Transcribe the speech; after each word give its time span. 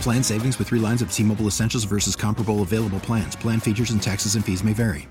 Plan 0.00 0.22
savings 0.22 0.58
with 0.58 0.68
three 0.68 0.78
lines 0.78 1.02
of 1.02 1.10
T 1.12 1.24
Mobile 1.24 1.46
Essentials 1.46 1.84
versus 1.84 2.14
comparable 2.14 2.62
available 2.62 3.00
plans. 3.00 3.34
Plan 3.34 3.58
features 3.58 3.90
and 3.90 4.02
taxes 4.02 4.36
and 4.36 4.44
fees 4.44 4.62
may 4.62 4.72
vary. 4.72 5.08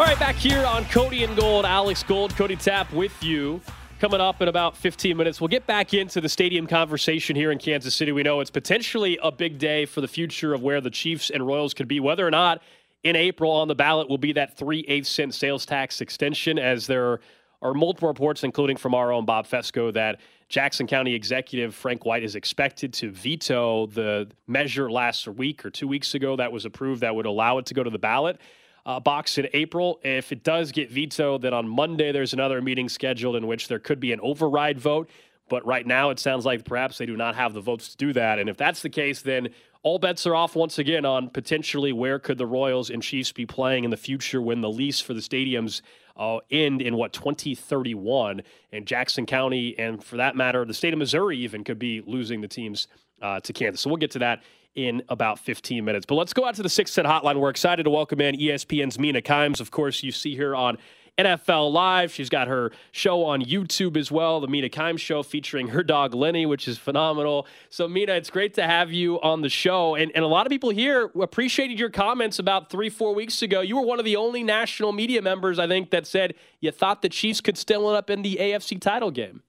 All 0.00 0.06
right, 0.06 0.18
back 0.18 0.36
here 0.36 0.64
on 0.64 0.84
Cody 0.86 1.24
and 1.24 1.36
Gold, 1.36 1.66
Alex 1.66 2.02
Gold, 2.04 2.34
Cody 2.36 2.56
Tapp 2.56 2.92
with 2.92 3.22
you. 3.22 3.60
Coming 4.00 4.20
up 4.20 4.40
in 4.40 4.46
about 4.46 4.76
15 4.76 5.16
minutes, 5.16 5.40
we'll 5.40 5.48
get 5.48 5.66
back 5.66 5.92
into 5.92 6.20
the 6.20 6.28
stadium 6.28 6.68
conversation 6.68 7.34
here 7.34 7.50
in 7.50 7.58
Kansas 7.58 7.96
City. 7.96 8.12
We 8.12 8.22
know 8.22 8.38
it's 8.38 8.48
potentially 8.48 9.18
a 9.20 9.32
big 9.32 9.58
day 9.58 9.86
for 9.86 10.00
the 10.00 10.06
future 10.06 10.54
of 10.54 10.62
where 10.62 10.80
the 10.80 10.88
Chiefs 10.88 11.30
and 11.30 11.44
Royals 11.44 11.74
could 11.74 11.88
be, 11.88 11.98
whether 11.98 12.24
or 12.24 12.30
not 12.30 12.62
in 13.04 13.16
April 13.16 13.50
on 13.50 13.68
the 13.68 13.74
ballot 13.74 14.08
will 14.08 14.18
be 14.18 14.32
that 14.32 14.56
3 14.56 14.84
8 14.88 15.06
cent 15.06 15.34
sales 15.34 15.64
tax 15.64 16.00
extension, 16.00 16.58
as 16.58 16.86
there 16.86 17.20
are 17.62 17.74
multiple 17.74 18.08
reports, 18.08 18.44
including 18.44 18.76
from 18.76 18.94
our 18.94 19.12
own 19.12 19.24
Bob 19.24 19.46
Fescoe, 19.46 19.90
that 19.92 20.20
Jackson 20.48 20.86
County 20.86 21.14
Executive 21.14 21.74
Frank 21.74 22.04
White 22.06 22.22
is 22.22 22.34
expected 22.34 22.92
to 22.94 23.10
veto 23.10 23.86
the 23.86 24.28
measure 24.46 24.90
last 24.90 25.28
week 25.28 25.64
or 25.64 25.70
two 25.70 25.86
weeks 25.86 26.14
ago 26.14 26.36
that 26.36 26.50
was 26.50 26.64
approved 26.64 27.02
that 27.02 27.14
would 27.14 27.26
allow 27.26 27.58
it 27.58 27.66
to 27.66 27.74
go 27.74 27.82
to 27.82 27.90
the 27.90 27.98
ballot 27.98 28.40
uh, 28.86 28.98
box 28.98 29.36
in 29.36 29.46
April. 29.52 30.00
If 30.02 30.32
it 30.32 30.42
does 30.42 30.72
get 30.72 30.90
vetoed, 30.90 31.42
then 31.42 31.52
on 31.52 31.68
Monday 31.68 32.10
there's 32.10 32.32
another 32.32 32.62
meeting 32.62 32.88
scheduled 32.88 33.36
in 33.36 33.46
which 33.46 33.68
there 33.68 33.78
could 33.78 34.00
be 34.00 34.12
an 34.12 34.20
override 34.22 34.80
vote. 34.80 35.10
But 35.48 35.66
right 35.66 35.86
now 35.86 36.10
it 36.10 36.18
sounds 36.18 36.44
like 36.44 36.64
perhaps 36.64 36.98
they 36.98 37.06
do 37.06 37.16
not 37.16 37.34
have 37.34 37.54
the 37.54 37.60
votes 37.60 37.88
to 37.90 37.96
do 37.96 38.12
that. 38.14 38.38
And 38.38 38.48
if 38.48 38.56
that's 38.56 38.82
the 38.82 38.88
case, 38.88 39.22
then 39.22 39.48
all 39.82 39.98
bets 39.98 40.26
are 40.26 40.34
off 40.34 40.56
once 40.56 40.78
again 40.78 41.04
on 41.04 41.30
potentially 41.30 41.92
where 41.92 42.18
could 42.18 42.38
the 42.38 42.46
Royals 42.46 42.90
and 42.90 43.02
Chiefs 43.02 43.32
be 43.32 43.46
playing 43.46 43.84
in 43.84 43.90
the 43.90 43.96
future 43.96 44.42
when 44.42 44.60
the 44.60 44.70
lease 44.70 45.00
for 45.00 45.14
the 45.14 45.20
stadiums 45.20 45.82
uh, 46.16 46.38
end 46.50 46.82
in 46.82 46.96
what 46.96 47.12
2031 47.12 48.42
and 48.72 48.86
Jackson 48.86 49.24
County 49.24 49.78
and 49.78 50.02
for 50.02 50.16
that 50.16 50.34
matter 50.34 50.64
the 50.64 50.74
state 50.74 50.92
of 50.92 50.98
Missouri 50.98 51.38
even 51.38 51.62
could 51.62 51.78
be 51.78 52.02
losing 52.06 52.40
the 52.40 52.48
teams 52.48 52.88
uh, 53.22 53.38
to 53.40 53.52
Kansas. 53.52 53.80
So 53.80 53.90
we'll 53.90 53.98
get 53.98 54.10
to 54.12 54.18
that 54.18 54.42
in 54.74 55.02
about 55.08 55.38
15 55.38 55.84
minutes. 55.84 56.06
But 56.06 56.16
let's 56.16 56.32
go 56.32 56.44
out 56.44 56.54
to 56.56 56.62
the 56.62 56.68
6 56.68 56.92
cent 56.92 57.08
hotline. 57.08 57.40
We're 57.40 57.50
excited 57.50 57.84
to 57.84 57.90
welcome 57.90 58.20
in 58.20 58.36
ESPN's 58.36 58.98
Mina 58.98 59.22
Kimes. 59.22 59.60
Of 59.60 59.70
course, 59.70 60.02
you 60.02 60.12
see 60.12 60.36
her 60.36 60.54
on 60.54 60.78
NFL 61.18 61.72
Live. 61.72 62.12
She's 62.12 62.28
got 62.28 62.48
her 62.48 62.70
show 62.92 63.24
on 63.24 63.42
YouTube 63.42 63.96
as 63.96 64.10
well, 64.10 64.40
the 64.40 64.46
Mina 64.46 64.68
Kimes 64.68 65.00
Show, 65.00 65.22
featuring 65.22 65.68
her 65.68 65.82
dog 65.82 66.14
Lenny, 66.14 66.46
which 66.46 66.68
is 66.68 66.78
phenomenal. 66.78 67.46
So, 67.70 67.88
Mina, 67.88 68.12
it's 68.12 68.30
great 68.30 68.54
to 68.54 68.62
have 68.62 68.92
you 68.92 69.20
on 69.20 69.42
the 69.42 69.48
show. 69.48 69.94
And, 69.94 70.12
and 70.14 70.24
a 70.24 70.28
lot 70.28 70.46
of 70.46 70.50
people 70.50 70.70
here 70.70 71.10
appreciated 71.20 71.78
your 71.78 71.90
comments 71.90 72.38
about 72.38 72.70
three, 72.70 72.88
four 72.88 73.14
weeks 73.14 73.42
ago. 73.42 73.60
You 73.60 73.76
were 73.76 73.86
one 73.86 73.98
of 73.98 74.04
the 74.04 74.16
only 74.16 74.42
national 74.42 74.92
media 74.92 75.20
members, 75.20 75.58
I 75.58 75.66
think, 75.66 75.90
that 75.90 76.06
said 76.06 76.34
you 76.60 76.70
thought 76.70 77.02
the 77.02 77.08
Chiefs 77.08 77.40
could 77.40 77.58
still 77.58 77.88
end 77.88 77.96
up 77.96 78.10
in 78.10 78.22
the 78.22 78.36
AFC 78.36 78.80
title 78.80 79.10
game. 79.10 79.42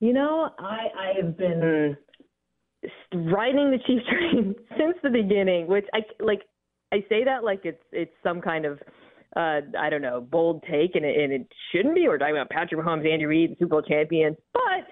You 0.00 0.12
know, 0.12 0.50
I, 0.58 0.88
I 0.98 1.12
have 1.22 1.36
been 1.38 1.96
riding 3.14 3.70
the 3.70 3.78
Chiefs 3.86 4.04
train 4.10 4.54
since 4.76 4.96
the 5.02 5.10
beginning, 5.10 5.66
which 5.66 5.86
I 5.94 6.00
like. 6.20 6.42
I 6.92 7.04
say 7.08 7.24
that 7.24 7.42
like 7.42 7.60
it's 7.64 7.82
it's 7.92 8.12
some 8.22 8.40
kind 8.40 8.64
of 8.64 8.78
uh, 9.36 9.60
I 9.78 9.90
don't 9.90 10.02
know, 10.02 10.20
bold 10.20 10.62
take, 10.70 10.94
and 10.94 11.04
it, 11.04 11.18
and 11.18 11.32
it 11.32 11.48
shouldn't 11.72 11.94
be. 11.94 12.06
We're 12.06 12.18
talking 12.18 12.36
about 12.36 12.50
Patrick 12.50 12.80
Mahomes, 12.80 13.10
Andy 13.10 13.26
Reid, 13.26 13.56
Super 13.58 13.66
Bowl 13.66 13.82
champions, 13.82 14.36
but 14.52 14.86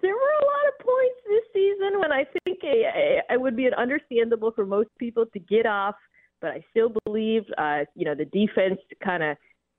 there 0.00 0.14
were 0.14 0.20
a 0.20 0.44
lot 0.44 0.68
of 0.68 0.78
points 0.84 1.20
this 1.26 1.44
season 1.52 1.98
when 1.98 2.12
I 2.12 2.24
think 2.44 2.58
it 2.62 3.40
would 3.40 3.56
be 3.56 3.66
an 3.66 3.74
understandable 3.74 4.52
for 4.52 4.64
most 4.64 4.90
people 4.98 5.26
to 5.26 5.38
get 5.38 5.66
off, 5.66 5.96
but 6.40 6.50
I 6.50 6.64
still 6.70 6.92
believe, 7.04 7.42
uh, 7.58 7.80
you 7.94 8.04
know, 8.04 8.14
the 8.14 8.26
defense 8.26 8.80
kind 9.04 9.22
of 9.22 9.36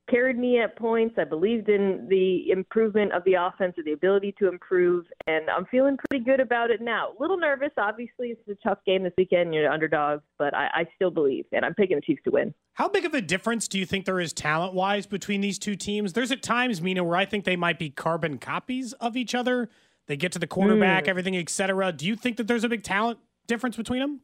carried 0.09 0.38
me 0.38 0.59
at 0.59 0.78
points. 0.78 1.16
I 1.18 1.24
believed 1.24 1.70
in 1.70 2.08
the 2.09 2.50
improvement 2.52 3.14
of 3.14 3.24
the 3.25 3.34
offense 3.34 3.75
or 3.78 3.84
the 3.84 3.92
ability 3.92 4.34
to 4.40 4.47
improve, 4.47 5.06
and 5.28 5.50
I'm 5.50 5.66
feeling 5.66 5.97
pretty 6.09 6.24
good 6.24 6.40
about 6.40 6.72
it 6.72 6.81
now. 6.81 7.09
A 7.18 7.22
little 7.22 7.38
nervous, 7.38 7.72
obviously. 7.78 8.30
It's 8.30 8.47
a 8.50 8.68
tough 8.68 8.80
game 8.86 9.03
this 9.03 9.14
weekend. 9.18 9.53
You're 9.53 9.72
underdogs, 9.72 10.24
but 10.38 10.53
I, 10.53 10.68
I 10.74 10.88
still 10.96 11.12
believe, 11.12 11.46
and 11.52 11.64
I'm 11.64 11.74
picking 11.74 11.97
the 11.97 12.02
Chiefs 12.02 12.22
to 12.25 12.31
win. 12.31 12.53
How 12.74 12.88
big 12.88 13.06
of 13.06 13.14
a 13.14 13.22
difference 13.22 13.68
do 13.68 13.78
you 13.78 13.86
think 13.86 14.06
there 14.06 14.20
is 14.20 14.34
talent 14.34 14.74
wise 14.74 15.06
between 15.06 15.42
these 15.42 15.59
two 15.59 15.75
teams? 15.75 16.14
There's 16.14 16.31
at 16.31 16.41
times, 16.41 16.81
Mina, 16.81 17.03
where 17.03 17.18
I 17.18 17.26
think 17.26 17.46
they 17.46 17.56
might 17.56 17.78
be 17.78 17.90
carbon 17.90 18.38
copies 18.38 18.94
of 18.94 19.18
each 19.18 19.36
other. 19.36 19.70
They 20.08 20.18
get 20.18 20.31
to 20.31 20.40
the 20.40 20.47
quarterback, 20.47 21.06
mm. 21.06 21.09
everything, 21.09 21.38
etc. 21.38 21.91
Do 21.91 22.08
you 22.08 22.16
think 22.16 22.38
that 22.38 22.47
there's 22.47 22.64
a 22.64 22.70
big 22.70 22.84
talent 22.84 23.20
difference 23.47 23.76
between 23.78 24.00
them? 24.00 24.22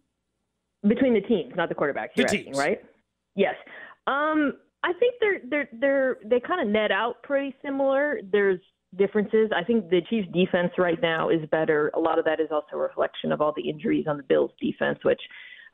Between 0.88 1.14
the 1.14 1.22
teams, 1.22 1.54
not 1.56 1.70
the 1.70 1.76
quarterbacks. 1.76 2.16
The 2.16 2.24
teams, 2.26 2.48
asking, 2.48 2.54
right? 2.58 2.84
Yes. 3.36 3.56
Um, 4.08 4.54
I 4.86 4.94
think 4.94 5.16
they're 5.20 5.40
they're 5.50 5.70
they're 5.74 6.18
they 6.24 6.40
kind 6.40 6.62
of 6.62 6.68
net 6.68 6.92
out 6.92 7.24
pretty 7.24 7.56
similar. 7.64 8.20
There's 8.32 8.60
differences. 8.96 9.50
I 9.56 9.64
think 9.64 9.90
the 9.90 10.02
Chiefs 10.10 10.28
defense 10.32 10.72
right 10.78 11.02
now 11.02 11.30
is 11.30 11.42
better. 11.50 11.92
A 11.96 12.00
lot 12.00 12.20
of 12.20 12.26
that 12.26 12.40
is 12.40 12.50
also 12.52 12.74
a 12.74 12.78
reflection 12.78 13.32
of 13.32 13.42
all 13.42 13.52
the 13.58 13.68
injuries 13.68 14.06
on 14.08 14.18
the 14.18 14.24
Bills 14.24 14.52
defense, 14.62 15.00
which 15.04 15.20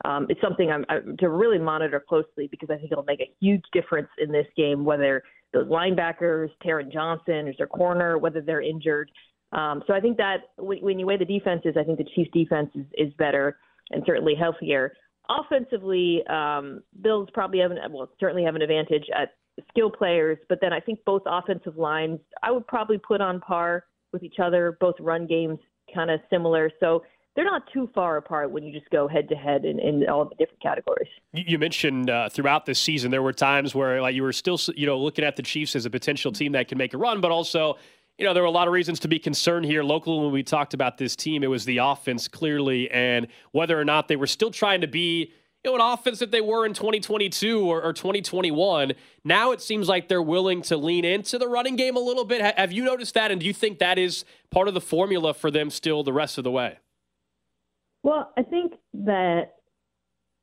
um, 0.06 0.26
it's 0.30 0.40
something 0.40 0.70
I'm, 0.70 0.86
I'm 0.88 1.16
to 1.18 1.28
really 1.28 1.58
monitor 1.58 2.02
closely 2.06 2.48
because 2.50 2.70
I 2.70 2.76
think 2.76 2.90
it'll 2.90 3.04
make 3.04 3.20
a 3.20 3.30
huge 3.38 3.62
difference 3.72 4.08
in 4.18 4.32
this 4.32 4.46
game 4.56 4.84
whether 4.84 5.22
those 5.52 5.66
linebackers, 5.66 6.48
Taron 6.64 6.90
Johnson, 6.90 7.46
is 7.46 7.54
their 7.58 7.66
corner, 7.66 8.16
whether 8.16 8.40
they're 8.40 8.62
injured. 8.62 9.10
Um, 9.52 9.82
so 9.86 9.92
I 9.92 10.00
think 10.00 10.16
that 10.16 10.38
when, 10.56 10.78
when 10.78 10.98
you 10.98 11.04
weigh 11.04 11.18
the 11.18 11.26
defenses, 11.26 11.74
I 11.78 11.84
think 11.84 11.98
the 11.98 12.08
Chiefs 12.14 12.30
defense 12.32 12.70
is, 12.74 12.86
is 12.94 13.12
better 13.18 13.58
and 13.90 14.02
certainly 14.06 14.34
healthier 14.34 14.94
offensively, 15.28 16.22
um, 16.28 16.82
Bills 17.00 17.28
probably 17.32 17.60
have 17.60 17.70
an, 17.70 17.78
well 17.90 18.08
certainly 18.18 18.44
have 18.44 18.54
an 18.54 18.62
advantage 18.62 19.04
at 19.14 19.34
skill 19.70 19.90
players, 19.90 20.38
but 20.48 20.58
then 20.60 20.72
I 20.72 20.80
think 20.80 21.00
both 21.04 21.22
offensive 21.26 21.76
lines 21.76 22.20
I 22.42 22.50
would 22.50 22.66
probably 22.66 22.98
put 22.98 23.20
on 23.20 23.40
par 23.40 23.84
with 24.12 24.22
each 24.22 24.36
other. 24.42 24.76
Both 24.80 24.96
run 25.00 25.26
games 25.26 25.58
kind 25.94 26.10
of 26.10 26.20
similar, 26.30 26.70
so 26.80 27.02
they're 27.34 27.44
not 27.44 27.62
too 27.72 27.88
far 27.94 28.18
apart 28.18 28.50
when 28.50 28.62
you 28.62 28.72
just 28.72 28.90
go 28.90 29.08
head 29.08 29.28
to 29.30 29.34
head 29.34 29.64
in, 29.64 30.06
all 30.08 30.26
the 30.26 30.34
different 30.34 30.62
categories. 30.62 31.08
You 31.32 31.58
mentioned 31.58 32.10
uh, 32.10 32.28
throughout 32.28 32.66
this 32.66 32.78
season 32.78 33.10
there 33.10 33.22
were 33.22 33.32
times 33.32 33.74
where 33.74 34.02
like 34.02 34.14
you 34.14 34.22
were 34.22 34.32
still 34.32 34.58
you 34.74 34.86
know 34.86 34.98
looking 34.98 35.24
at 35.24 35.36
the 35.36 35.42
Chiefs 35.42 35.74
as 35.76 35.86
a 35.86 35.90
potential 35.90 36.32
team 36.32 36.52
that 36.52 36.68
can 36.68 36.78
make 36.78 36.94
a 36.94 36.98
run, 36.98 37.20
but 37.20 37.30
also 37.30 37.78
you 38.22 38.28
know, 38.28 38.34
there 38.34 38.44
were 38.44 38.48
a 38.48 38.52
lot 38.52 38.68
of 38.68 38.72
reasons 38.72 39.00
to 39.00 39.08
be 39.08 39.18
concerned 39.18 39.64
here 39.64 39.82
locally 39.82 40.22
when 40.22 40.30
we 40.30 40.44
talked 40.44 40.74
about 40.74 40.96
this 40.96 41.16
team. 41.16 41.42
It 41.42 41.48
was 41.48 41.64
the 41.64 41.78
offense, 41.78 42.28
clearly, 42.28 42.88
and 42.92 43.26
whether 43.50 43.76
or 43.76 43.84
not 43.84 44.06
they 44.06 44.14
were 44.14 44.28
still 44.28 44.52
trying 44.52 44.80
to 44.82 44.86
be 44.86 45.32
you 45.64 45.70
know, 45.72 45.74
an 45.74 45.80
offense 45.80 46.20
that 46.20 46.30
they 46.30 46.40
were 46.40 46.64
in 46.64 46.72
2022 46.72 47.68
or, 47.68 47.82
or, 47.82 47.92
2021. 47.92 48.92
Now 49.24 49.50
it 49.50 49.60
seems 49.60 49.88
like 49.88 50.06
they're 50.06 50.22
willing 50.22 50.62
to 50.62 50.76
lean 50.76 51.04
into 51.04 51.36
the 51.36 51.48
running 51.48 51.74
game 51.74 51.96
a 51.96 52.00
little 52.00 52.24
bit. 52.24 52.42
have 52.56 52.70
you 52.70 52.84
noticed 52.84 53.14
that? 53.14 53.32
And 53.32 53.40
do 53.40 53.46
you 53.46 53.52
think 53.52 53.80
that 53.80 53.98
is 53.98 54.24
part 54.52 54.68
of 54.68 54.74
the 54.74 54.80
formula 54.80 55.34
for 55.34 55.50
them 55.50 55.68
still 55.68 56.04
the 56.04 56.12
rest 56.12 56.38
of 56.38 56.44
the 56.44 56.50
way? 56.52 56.78
Well, 58.04 58.32
I 58.38 58.42
think 58.44 58.74
that 58.94 59.54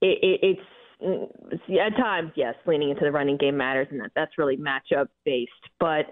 it, 0.02 0.20
it, 0.22 0.40
it's 0.44 0.62
mm, 1.02 1.80
at 1.80 1.96
times, 1.96 2.34
yes, 2.36 2.56
leaning 2.66 2.90
into 2.90 3.06
the 3.06 3.12
running 3.12 3.38
game 3.38 3.56
matters, 3.56 3.88
and 3.90 4.02
that, 4.02 4.12
that's 4.18 4.38
really 4.38 4.58
matchup 4.58 5.08
based. 5.24 5.52
But 5.80 6.08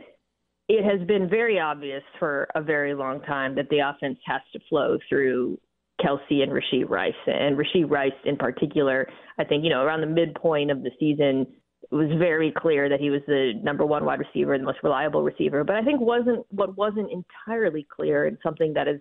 it 0.70 0.84
has 0.84 1.06
been 1.08 1.30
very 1.30 1.60
obvious 1.60 2.04
for 2.20 2.48
a 2.56 2.62
very 2.62 2.94
long 2.94 3.22
time 3.22 3.56
that 3.56 3.70
the 3.70 3.80
offense 3.80 4.20
has 4.26 4.42
to 4.54 4.60
flow 4.68 4.98
through 5.08 5.58
Kelce 6.02 6.44
and 6.44 6.52
Rashee 6.52 6.88
Rice. 6.88 7.14
And 7.26 7.58
Rashee 7.58 7.90
Rice, 7.90 8.12
in 8.26 8.36
particular, 8.36 9.08
I 9.40 9.44
think, 9.44 9.64
you 9.64 9.70
know, 9.70 9.82
around 9.82 10.02
the 10.02 10.08
midpoint 10.08 10.70
of 10.70 10.84
the 10.84 10.92
season, 11.00 11.48
it 11.90 11.96
was 11.96 12.10
very 12.20 12.52
clear 12.56 12.90
that 12.90 13.00
he 13.00 13.10
was 13.10 13.22
the 13.28 13.54
number 13.64 13.86
one 13.86 14.04
wide 14.04 14.20
receiver, 14.20 14.58
the 14.58 14.64
most 14.64 14.80
reliable 14.84 15.24
receiver. 15.24 15.64
But 15.64 15.78
I 15.78 15.84
think 15.84 16.02
wasn't 16.02 16.46
what 16.50 16.78
wasn't 16.78 17.10
entirely 17.12 17.88
clear, 17.90 18.26
and 18.26 18.38
something 18.44 18.74
that 18.74 18.88
has 18.88 19.00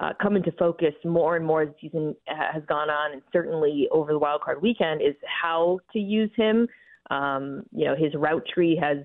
uh, 0.00 0.12
come 0.20 0.36
into 0.36 0.52
focus 0.52 0.94
more 1.04 1.36
and 1.36 1.44
more 1.44 1.62
as 1.62 1.68
the 1.68 1.74
season 1.82 2.16
has 2.26 2.62
gone 2.66 2.88
on, 2.88 3.12
and 3.12 3.22
certainly 3.32 3.88
over 3.92 4.12
the 4.12 4.18
wild 4.18 4.40
card 4.40 4.62
weekend, 4.62 5.02
is 5.02 5.14
how 5.42 5.78
to 5.92 5.98
use 5.98 6.30
him. 6.34 6.66
Um, 7.10 7.64
you 7.72 7.84
know, 7.84 7.94
his 7.94 8.14
route 8.14 8.44
tree 8.52 8.78
has 8.80 8.98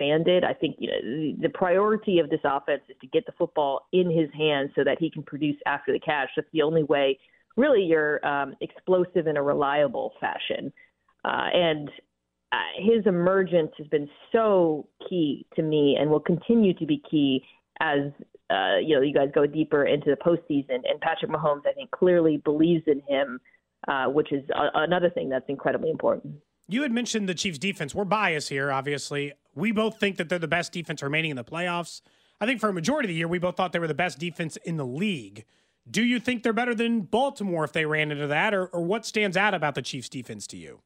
expanded. 0.00 0.44
I 0.44 0.54
think 0.54 0.76
you 0.78 0.88
know 0.88 1.42
the 1.42 1.48
priority 1.48 2.18
of 2.18 2.30
this 2.30 2.40
offense 2.44 2.82
is 2.88 2.96
to 3.00 3.06
get 3.06 3.26
the 3.26 3.32
football 3.32 3.86
in 3.92 4.10
his 4.10 4.28
hands 4.36 4.70
so 4.74 4.84
that 4.84 4.98
he 4.98 5.10
can 5.10 5.22
produce 5.22 5.56
after 5.66 5.92
the 5.92 6.00
catch. 6.00 6.28
That's 6.36 6.48
the 6.52 6.62
only 6.62 6.82
way, 6.84 7.18
really, 7.56 7.82
you're 7.82 8.24
um, 8.26 8.56
explosive 8.60 9.26
in 9.26 9.36
a 9.36 9.42
reliable 9.42 10.12
fashion. 10.20 10.72
Uh, 11.24 11.48
and 11.52 11.90
uh, 12.52 12.56
his 12.78 13.06
emergence 13.06 13.70
has 13.78 13.86
been 13.88 14.08
so 14.32 14.88
key 15.08 15.46
to 15.54 15.62
me 15.62 15.96
and 16.00 16.10
will 16.10 16.20
continue 16.20 16.74
to 16.74 16.86
be 16.86 17.02
key 17.10 17.44
as 17.80 18.10
uh, 18.50 18.78
you 18.82 18.96
know 18.96 19.02
you 19.02 19.14
guys 19.14 19.28
go 19.34 19.46
deeper 19.46 19.84
into 19.84 20.10
the 20.10 20.16
postseason. 20.16 20.80
And 20.88 21.00
Patrick 21.00 21.30
Mahomes, 21.30 21.66
I 21.66 21.72
think, 21.72 21.90
clearly 21.90 22.38
believes 22.38 22.84
in 22.86 23.02
him, 23.08 23.40
uh, 23.88 24.06
which 24.06 24.32
is 24.32 24.42
a- 24.50 24.80
another 24.80 25.10
thing 25.10 25.28
that's 25.28 25.48
incredibly 25.48 25.90
important. 25.90 26.34
You 26.72 26.82
had 26.82 26.92
mentioned 26.92 27.28
the 27.28 27.34
Chiefs' 27.34 27.58
defense. 27.58 27.94
We're 27.94 28.04
biased 28.04 28.48
here, 28.48 28.70
obviously. 28.70 29.32
We 29.56 29.72
both 29.72 29.98
think 29.98 30.16
that 30.18 30.28
they're 30.28 30.38
the 30.38 30.46
best 30.46 30.72
defense 30.72 31.02
remaining 31.02 31.32
in 31.32 31.36
the 31.36 31.44
playoffs. 31.44 32.00
I 32.40 32.46
think 32.46 32.60
for 32.60 32.68
a 32.68 32.72
majority 32.72 33.06
of 33.06 33.08
the 33.08 33.14
year, 33.14 33.28
we 33.28 33.40
both 33.40 33.56
thought 33.56 33.72
they 33.72 33.80
were 33.80 33.88
the 33.88 33.94
best 33.94 34.20
defense 34.20 34.56
in 34.58 34.76
the 34.76 34.86
league. 34.86 35.44
Do 35.90 36.02
you 36.04 36.20
think 36.20 36.44
they're 36.44 36.52
better 36.52 36.74
than 36.74 37.00
Baltimore 37.00 37.64
if 37.64 37.72
they 37.72 37.86
ran 37.86 38.12
into 38.12 38.28
that, 38.28 38.54
or, 38.54 38.66
or 38.66 38.82
what 38.82 39.04
stands 39.04 39.36
out 39.36 39.52
about 39.52 39.74
the 39.74 39.82
Chiefs' 39.82 40.08
defense 40.08 40.46
to 40.48 40.56
you? 40.56 40.80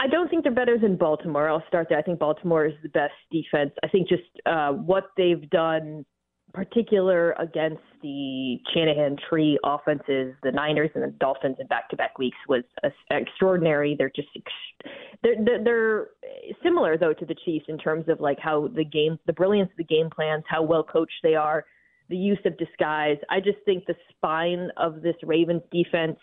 I 0.00 0.08
don't 0.08 0.28
think 0.28 0.42
they're 0.42 0.52
better 0.52 0.76
than 0.78 0.96
Baltimore. 0.96 1.48
I'll 1.48 1.62
start 1.68 1.86
there. 1.88 1.98
I 1.98 2.02
think 2.02 2.18
Baltimore 2.18 2.66
is 2.66 2.74
the 2.82 2.88
best 2.88 3.14
defense. 3.30 3.70
I 3.84 3.88
think 3.88 4.08
just 4.08 4.22
uh, 4.46 4.72
what 4.72 5.04
they've 5.16 5.48
done, 5.50 6.04
particular 6.52 7.32
against 7.38 7.82
the 8.02 8.58
Shanahan 8.74 9.16
tree 9.28 9.58
offenses, 9.64 10.34
the 10.42 10.52
Niners 10.52 10.90
and 10.94 11.02
the 11.04 11.08
Dolphins 11.18 11.56
in 11.58 11.66
back-to-back 11.66 12.18
weeks 12.18 12.36
was 12.48 12.62
extraordinary. 13.10 13.94
They're 13.96 14.12
just 14.14 14.28
they're, 15.22 15.36
they're 15.44 15.64
they're 15.64 16.08
similar 16.62 16.98
though 16.98 17.14
to 17.14 17.24
the 17.24 17.36
Chiefs 17.44 17.66
in 17.68 17.78
terms 17.78 18.08
of 18.08 18.20
like 18.20 18.38
how 18.38 18.68
the 18.74 18.84
game, 18.84 19.18
the 19.26 19.32
brilliance 19.32 19.70
of 19.70 19.76
the 19.78 19.84
game 19.84 20.10
plans, 20.10 20.44
how 20.46 20.62
well 20.62 20.84
coached 20.84 21.12
they 21.22 21.34
are, 21.34 21.64
the 22.08 22.16
use 22.16 22.40
of 22.44 22.58
disguise. 22.58 23.16
I 23.30 23.40
just 23.40 23.58
think 23.64 23.86
the 23.86 23.94
spine 24.10 24.68
of 24.76 25.02
this 25.02 25.16
Ravens 25.22 25.62
defense 25.70 26.18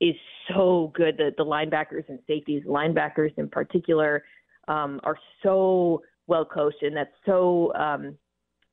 is 0.00 0.14
so 0.48 0.92
good. 0.94 1.16
The, 1.16 1.32
the 1.36 1.44
linebackers 1.44 2.08
and 2.08 2.18
safeties, 2.26 2.64
linebackers 2.66 3.36
in 3.36 3.48
particular, 3.48 4.24
um, 4.68 5.00
are 5.02 5.16
so 5.42 6.02
well 6.26 6.44
coached, 6.44 6.82
and 6.82 6.96
that's 6.96 7.10
so 7.26 7.72
um, 7.74 8.16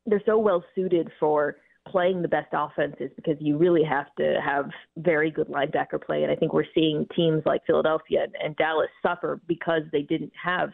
they're 0.06 0.22
so 0.26 0.38
well 0.38 0.64
suited 0.76 1.10
for 1.20 1.58
playing 1.88 2.22
the 2.22 2.28
best 2.28 2.50
offenses 2.54 3.10
because 3.16 3.36
you 3.40 3.58
really 3.58 3.84
have 3.84 4.08
to 4.18 4.40
have 4.44 4.66
very 4.98 5.32
good 5.32 5.48
linebacker 5.48 6.02
play. 6.02 6.24
And 6.24 6.32
I 6.32 6.36
think 6.36 6.54
we're 6.54 6.64
seeing 6.76 7.08
teams 7.16 7.44
like 7.46 7.66
Philadelphia 7.66 8.28
and, 8.42 8.56
Dallas 8.56 8.90
suffer 9.02 9.42
because 9.48 9.82
they 9.92 10.02
didn't 10.04 10.34
have 10.42 10.70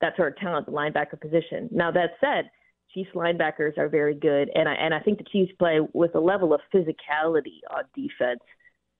that 0.00 0.16
sort 0.16 0.32
of 0.32 0.38
talent 0.38 0.66
at 0.66 0.72
the 0.72 0.76
linebacker 0.76 1.20
position. 1.20 1.68
Now 1.70 1.90
that 1.92 2.10
said, 2.20 2.50
Chiefs 2.92 3.10
linebackers 3.14 3.78
are 3.78 3.88
very 3.88 4.14
good, 4.14 4.50
and 4.54 4.68
I 4.68 4.74
and 4.74 4.92
I 4.92 4.98
think 4.98 5.18
the 5.18 5.24
Chiefs 5.30 5.52
play 5.60 5.78
with 5.92 6.14
a 6.16 6.20
level 6.20 6.52
of 6.52 6.60
physicality 6.74 7.60
on 7.70 7.84
defense 7.94 8.40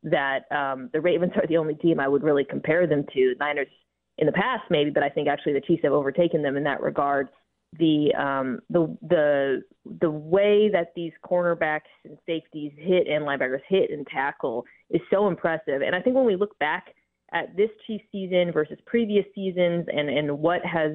that 0.05 0.51
um, 0.53 0.91
the 0.93 1.01
Ravens 1.01 1.33
are 1.37 1.47
the 1.47 1.57
only 1.57 1.75
team 1.75 1.99
I 1.99 2.09
would 2.09 2.23
really 2.23 2.45
compare 2.45 2.87
them 2.87 3.05
to. 3.13 3.35
Niners 3.41 3.67
in 4.19 4.27
the 4.27 4.33
past, 4.33 4.63
maybe, 4.71 4.91
but 4.91 5.03
I 5.03 5.09
think 5.09 5.29
actually 5.29 5.55
the 5.55 5.61
Chiefs 5.63 5.83
have 5.83 5.93
overtaken 5.93 6.43
them 6.43 6.57
in 6.57 6.65
that 6.65 6.83
regard. 6.83 7.29
The 7.79 8.13
um, 8.19 8.61
the 8.69 8.97
the 9.09 9.63
the 10.01 10.11
way 10.11 10.69
that 10.73 10.93
these 10.97 11.13
cornerbacks 11.25 11.91
and 12.05 12.19
safeties 12.27 12.73
hit 12.77 13.07
and 13.07 13.25
linebackers 13.25 13.61
hit 13.69 13.91
and 13.91 14.07
tackle 14.09 14.65
is 14.91 15.01
so 15.11 15.29
impressive. 15.29 15.83
And 15.83 15.95
I 15.95 16.01
think 16.01 16.17
when 16.17 16.27
we 16.27 16.35
look 16.35 16.59
back 16.59 16.95
at 17.33 17.57
this 17.57 17.71
Chiefs 17.87 18.05
season 18.11 18.51
versus 18.53 18.79
previous 18.87 19.25
seasons 19.35 19.87
and 19.93 20.09
and 20.11 20.39
what 20.39 20.65
has 20.67 20.93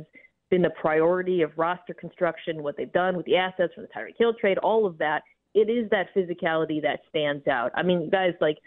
been 0.50 0.62
the 0.62 0.70
priority 0.72 1.42
of 1.42 1.52
roster 1.58 1.94
construction, 1.94 2.62
what 2.62 2.76
they've 2.78 2.92
done 2.92 3.16
with 3.16 3.26
the 3.26 3.38
assets 3.38 3.74
for 3.74 3.82
the 3.82 3.88
Tyreek 3.88 4.18
Hill 4.18 4.34
trade, 4.34 4.58
all 4.60 4.86
of 4.86 4.98
that, 4.98 5.24
it 5.54 5.70
is 5.70 5.90
that 5.90 6.08
physicality 6.16 6.82
that 6.82 7.00
stands 7.10 7.48
out. 7.48 7.72
I 7.76 7.84
mean, 7.84 8.10
guys 8.10 8.34
like 8.42 8.58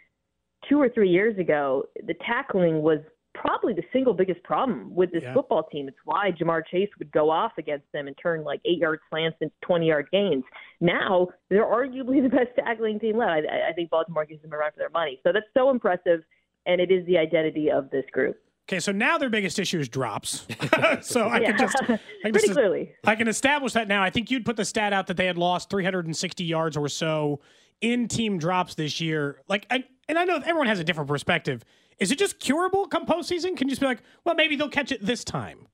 two 0.69 0.81
or 0.81 0.89
three 0.89 1.11
years 1.11 1.39
ago, 1.39 1.85
the 2.07 2.15
tackling 2.27 2.83
was 2.83 2.99
probably 3.41 3.73
the 3.73 3.83
single 3.93 4.15
biggest 4.15 4.43
problem 4.43 4.95
with 4.95 5.13
this 5.13 5.23
yeah. 5.23 5.35
football 5.35 5.65
team. 5.65 5.89
It's 5.89 5.97
why 6.05 6.31
Ja'Marr 6.33 6.63
Chase 6.71 6.89
would 6.99 7.11
go 7.13 7.31
off 7.31 7.53
against 7.59 7.87
them 7.93 8.07
and 8.07 8.17
turn 8.21 8.45
like 8.45 8.61
eight 8.65 8.79
yard 8.79 9.01
slants 9.11 9.39
into 9.41 9.55
20 9.63 9.87
yard 9.87 10.09
gains. 10.13 10.45
Now 10.81 11.29
they're 11.49 11.65
arguably 11.65 12.23
the 12.29 12.29
best 12.29 12.51
tackling 12.57 12.99
team 12.99 13.19
left. 13.19 13.47
I, 13.51 13.71
I 13.71 13.73
think 13.73 13.91
Baltimore 13.91 14.25
gives 14.25 14.43
them 14.43 14.53
a 14.53 14.57
run 14.57 14.73
for 14.73 14.79
their 14.79 14.91
money. 14.91 15.21
So 15.25 15.33
that's 15.33 15.47
so 15.55 15.71
impressive, 15.71 16.21
and 16.67 16.81
it 16.81 16.91
is 16.91 17.07
the 17.07 17.19
identity 17.19 17.71
of 17.71 17.91
this 17.91 18.05
group. 18.13 18.37
Okay, 18.69 18.81
so 18.81 18.93
now 18.93 19.17
their 19.17 19.31
biggest 19.31 19.59
issue 19.59 19.79
is 19.79 19.89
drops. 19.89 20.47
so 21.01 21.23
I 21.23 21.39
yeah. 21.39 21.53
can 21.53 21.59
just 21.59 21.77
I 21.81 21.87
can 21.87 21.99
pretty 22.23 22.39
just, 22.41 22.53
clearly 22.53 22.93
I 23.05 23.15
can 23.15 23.29
establish 23.29 23.73
that 23.73 23.89
now. 23.89 24.03
I 24.03 24.11
think 24.11 24.31
you'd 24.31 24.45
put 24.45 24.57
the 24.57 24.65
stat 24.65 24.93
out 24.93 25.07
that 25.07 25.17
they 25.17 25.27
had 25.27 25.39
lost 25.39 25.71
360 25.71 26.45
yards 26.45 26.77
or 26.77 26.89
so 26.89 27.41
in 27.81 28.09
team 28.09 28.39
drops 28.39 28.75
this 28.75 29.01
year. 29.01 29.41
Like 29.49 29.67
I, 29.71 29.85
and 30.09 30.19
I 30.19 30.25
know 30.25 30.37
everyone 30.37 30.67
has 30.67 30.79
a 30.79 30.85
different 30.85 31.09
perspective. 31.09 31.65
Is 31.99 32.11
it 32.11 32.19
just 32.19 32.39
curable 32.39 32.87
come 32.87 33.07
postseason? 33.07 33.57
Can 33.57 33.69
you 33.69 33.73
just 33.73 33.81
be 33.81 33.87
like, 33.87 34.03
well, 34.25 34.35
maybe 34.35 34.57
they'll 34.57 34.69
catch 34.69 34.93
it 34.93 35.05
this 35.05 35.25
time? 35.25 35.67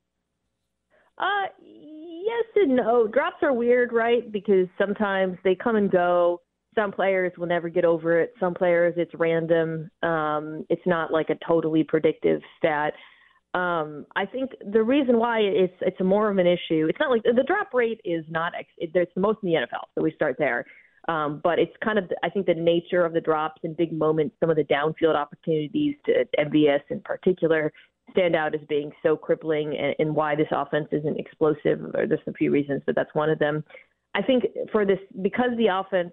Uh, 1.19 1.47
yes 1.61 2.45
and 2.57 2.77
no. 2.77 3.07
Drops 3.07 3.37
are 3.43 3.53
weird, 3.53 3.93
right? 3.93 4.31
Because 4.31 4.67
sometimes 4.79 5.37
they 5.45 5.55
come 5.55 5.77
and 5.77 5.91
go. 5.91 6.41
Some 6.75 6.91
players 6.91 7.33
will 7.39 7.47
never 7.47 7.69
get 7.69 7.85
over 7.85 8.21
it. 8.21 8.35
Some 8.41 8.55
players, 8.55 8.95
it's 8.97 9.13
random. 9.15 9.91
Um, 10.03 10.65
it's 10.69 10.83
not 10.87 11.13
like 11.13 11.31
a 11.31 11.37
totally 11.47 11.85
predictive 11.85 12.41
stat. 12.59 12.95
Um, 13.55 14.07
I 14.17 14.27
think 14.27 14.51
the 14.73 14.83
reason 14.83 15.19
why 15.19 15.39
it's 15.39 15.75
it's 15.81 16.01
more 16.01 16.29
of 16.29 16.39
an 16.39 16.47
issue. 16.47 16.89
It's 16.89 16.99
not 16.99 17.11
like 17.11 17.23
the 17.23 17.45
drop 17.47 17.73
rate 17.73 18.01
is 18.05 18.25
not. 18.29 18.53
It's 18.79 18.93
the 18.93 19.21
most 19.21 19.39
in 19.45 19.51
the 19.51 19.55
NFL, 19.55 19.85
so 19.95 20.03
we 20.03 20.13
start 20.17 20.35
there. 20.41 20.65
Um, 21.09 21.41
but 21.45 21.59
it's 21.59 21.75
kind 21.83 21.99
of, 21.99 22.11
I 22.23 22.31
think, 22.31 22.47
the 22.47 22.55
nature 22.55 23.05
of 23.05 23.13
the 23.13 23.21
drops 23.21 23.61
and 23.63 23.77
big 23.77 23.93
moments, 23.93 24.37
some 24.41 24.51
of 24.51 24.57
the 24.57 24.65
downfield 24.65 25.15
opportunities 25.15 25.97
to 26.07 26.25
MVS 26.39 26.81
in 26.91 27.01
particular 27.01 27.73
stand 28.11 28.37
out 28.37 28.55
as 28.55 28.61
being 28.69 28.91
so 29.03 29.17
crippling 29.17 29.77
and, 29.77 29.95
and 29.99 30.15
why 30.15 30.35
this 30.35 30.49
offense 30.51 30.89
isn't 30.93 31.19
explosive. 31.19 31.81
Or 31.95 32.07
there's 32.07 32.21
a 32.27 32.33
few 32.33 32.51
reasons, 32.51 32.83
but 32.87 32.95
that's 32.95 33.15
one 33.15 33.29
of 33.29 33.39
them. 33.39 33.65
I 34.15 34.23
think 34.23 34.45
for 34.73 34.87
this, 34.87 34.99
because 35.23 35.51
the 35.57 35.67
offense, 35.67 36.13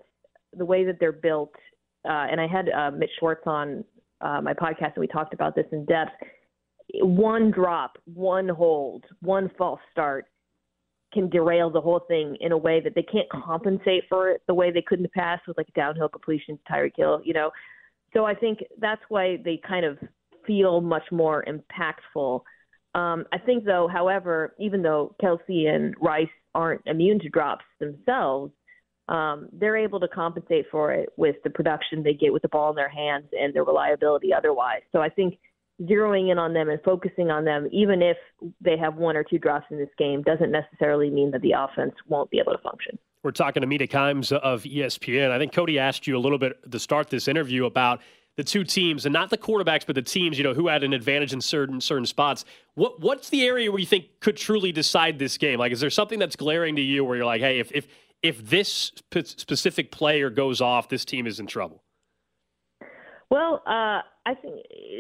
the 0.58 0.66
way 0.66 0.84
that 0.86 1.00
they're 1.00 1.12
built, 1.12 1.54
uh, 2.06 2.28
and 2.30 2.42
I 2.42 2.48
had 2.48 2.70
uh, 2.70 2.92
Mitch 2.92 3.12
Schwartz 3.20 3.44
on 3.46 3.86
uh, 4.22 4.42
my 4.42 4.54
podcast 4.54 4.94
and 4.96 5.02
we 5.02 5.08
talked 5.08 5.34
about 5.34 5.56
this 5.56 5.66
in 5.72 5.86
depth. 5.86 6.12
One 7.02 7.52
drop, 7.52 7.98
one 8.06 8.50
hold, 8.50 9.06
one 9.22 9.50
false 9.58 9.80
start 9.92 10.26
can 11.14 11.30
derail 11.30 11.70
the 11.70 11.82
whole 11.82 12.02
thing 12.08 12.38
in 12.40 12.52
a 12.52 12.58
way 12.58 12.80
that 12.80 12.96
they 12.96 13.04
can't 13.04 13.30
compensate 13.30 14.04
for 14.10 14.30
it 14.30 14.42
the 14.48 14.54
way 14.54 14.72
they 14.72 14.82
could 14.82 15.00
in 15.00 15.04
the 15.04 15.10
past 15.10 15.44
with 15.48 15.58
like 15.58 15.68
a 15.70 15.80
downhill 15.80 16.10
completions, 16.10 16.60
Tyreek 16.70 16.96
Hill, 16.96 17.22
you 17.24 17.34
know. 17.34 17.52
So 18.14 18.26
I 18.26 18.34
think 18.34 18.60
that's 18.80 19.02
why 19.10 19.38
they 19.44 19.60
kind 19.68 19.86
of 19.86 19.98
feel 20.46 20.82
much 20.82 21.04
more 21.12 21.46
impactful. 21.48 22.42
Um, 22.94 23.26
I 23.32 23.38
think 23.38 23.64
though, 23.64 23.88
however, 23.92 24.56
even 24.60 24.82
though 24.82 25.16
Kelce 25.22 25.68
and 25.68 25.96
Rice 26.02 26.28
aren't 26.54 26.82
immune 26.86 27.20
to 27.20 27.30
drops 27.30 27.66
themselves, 27.80 28.52
um, 29.08 29.50
they're 29.54 29.78
able 29.78 30.00
to 30.00 30.08
compensate 30.08 30.66
for 30.72 30.94
it 30.94 31.10
with 31.18 31.36
the 31.44 31.50
production 31.50 32.04
they 32.04 32.14
get 32.14 32.34
with 32.34 32.42
the 32.42 32.50
ball 32.50 32.70
in 32.70 32.76
their 32.76 32.90
hands 32.90 33.26
and 33.40 33.54
their 33.54 33.64
reliability 33.64 34.34
otherwise. 34.34 34.82
So 34.92 35.00
I 35.00 35.10
think– 35.10 35.38
zeroing 35.84 36.32
in 36.32 36.38
on 36.38 36.54
them 36.54 36.70
and 36.70 36.80
focusing 36.84 37.32
on 37.32 37.46
them, 37.46 37.68
even 37.72 38.02
if 38.02 38.18
they 38.62 38.78
have 38.78 38.96
one 38.96 39.16
or 39.16 39.24
two 39.24 39.38
drops 39.38 39.66
in 39.72 39.78
this 39.78 39.90
game, 39.98 40.22
doesn't 40.22 40.52
necessarily 40.52 41.10
mean 41.10 41.32
that 41.32 41.42
the 41.42 41.54
offense 41.54 41.94
won't 42.08 42.30
be 42.30 42.40
able 42.40 42.52
to 42.54 42.58
function. 42.60 42.98
We're 43.24 43.32
talking 43.32 43.62
to 43.62 43.68
Mina 43.68 43.88
Kimes 43.88 44.32
of 44.32 44.64
ESPN. 44.64 45.30
I 45.32 45.38
think 45.38 45.54
Cody 45.54 45.78
asked 45.78 46.08
you 46.08 46.18
a 46.18 46.20
little 46.20 46.40
bit 46.40 46.72
to 46.72 46.80
start 46.80 47.10
this 47.10 47.28
interview 47.28 47.66
about 47.66 48.02
the 48.38 48.44
two 48.44 48.64
teams 48.64 49.06
and 49.06 49.14
not 49.14 49.30
the 49.30 49.38
quarterbacks, 49.38 49.86
but 49.86 49.94
the 49.96 50.02
teams, 50.02 50.38
you 50.38 50.44
know, 50.44 50.54
who 50.54 50.68
had 50.68 50.84
an 50.84 50.94
advantage 50.94 51.34
in 51.34 51.42
certain 51.42 51.82
certain 51.82 52.06
spots. 52.06 52.46
What 52.76 53.00
what's 53.00 53.30
the 53.30 53.46
area 53.46 53.70
where 53.72 53.80
you 53.80 53.86
think 53.86 54.06
could 54.22 54.38
truly 54.38 54.72
decide 54.72 55.20
this 55.20 55.38
game? 55.38 55.60
Like, 55.60 55.72
is 55.72 55.82
there 55.82 55.90
something 55.90 56.18
that's 56.18 56.36
glaring 56.36 56.76
to 56.78 56.82
you 56.82 57.04
where 57.04 57.18
you're 57.18 57.26
like, 57.26 57.42
hey, 57.42 57.60
if 57.60 57.72
if 57.72 57.88
if 58.24 58.50
this 58.50 58.92
specific 59.12 59.92
player 59.92 60.30
goes 60.30 60.62
off, 60.62 60.90
this 60.90 61.06
team 61.06 61.28
is 61.28 61.40
in 61.40 61.48
trouble? 61.48 61.84
Well, 63.32 63.64
uh, 63.66 64.04
I 64.26 64.36
think 64.42 64.56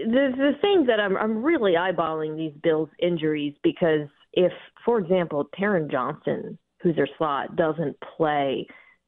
the 0.07 0.31
the 0.37 0.51
thing 0.61 0.85
that 0.87 1.01
I'm 1.01 1.17
I'm 1.17 1.43
really 1.43 1.73
eyeballing 1.73 2.37
these 2.37 2.53
Bills 2.63 2.89
injuries 2.99 3.53
because 3.61 4.07
if, 4.31 4.53
for 4.85 4.99
example, 4.99 5.49
Taron 5.59 5.91
Johnson, 5.91 6.57
who's 6.81 6.95
their 6.95 7.09
slot, 7.17 7.57
doesn't 7.57 7.97
play, 8.15 8.65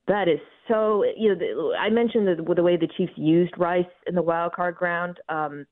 that 0.09 0.27
is 0.27 0.39
so. 0.67 1.05
You 1.17 1.35
know, 1.35 1.73
I 1.79 1.89
mentioned 1.89 2.27
the, 2.27 2.53
the 2.53 2.61
way 2.61 2.75
the 2.75 2.89
Chiefs 2.97 3.13
used 3.15 3.53
Rice 3.57 3.85
in 4.07 4.13
the 4.13 4.21
wild 4.21 4.51
card 4.51 4.75
round. 4.81 5.17
Um, 5.29 5.65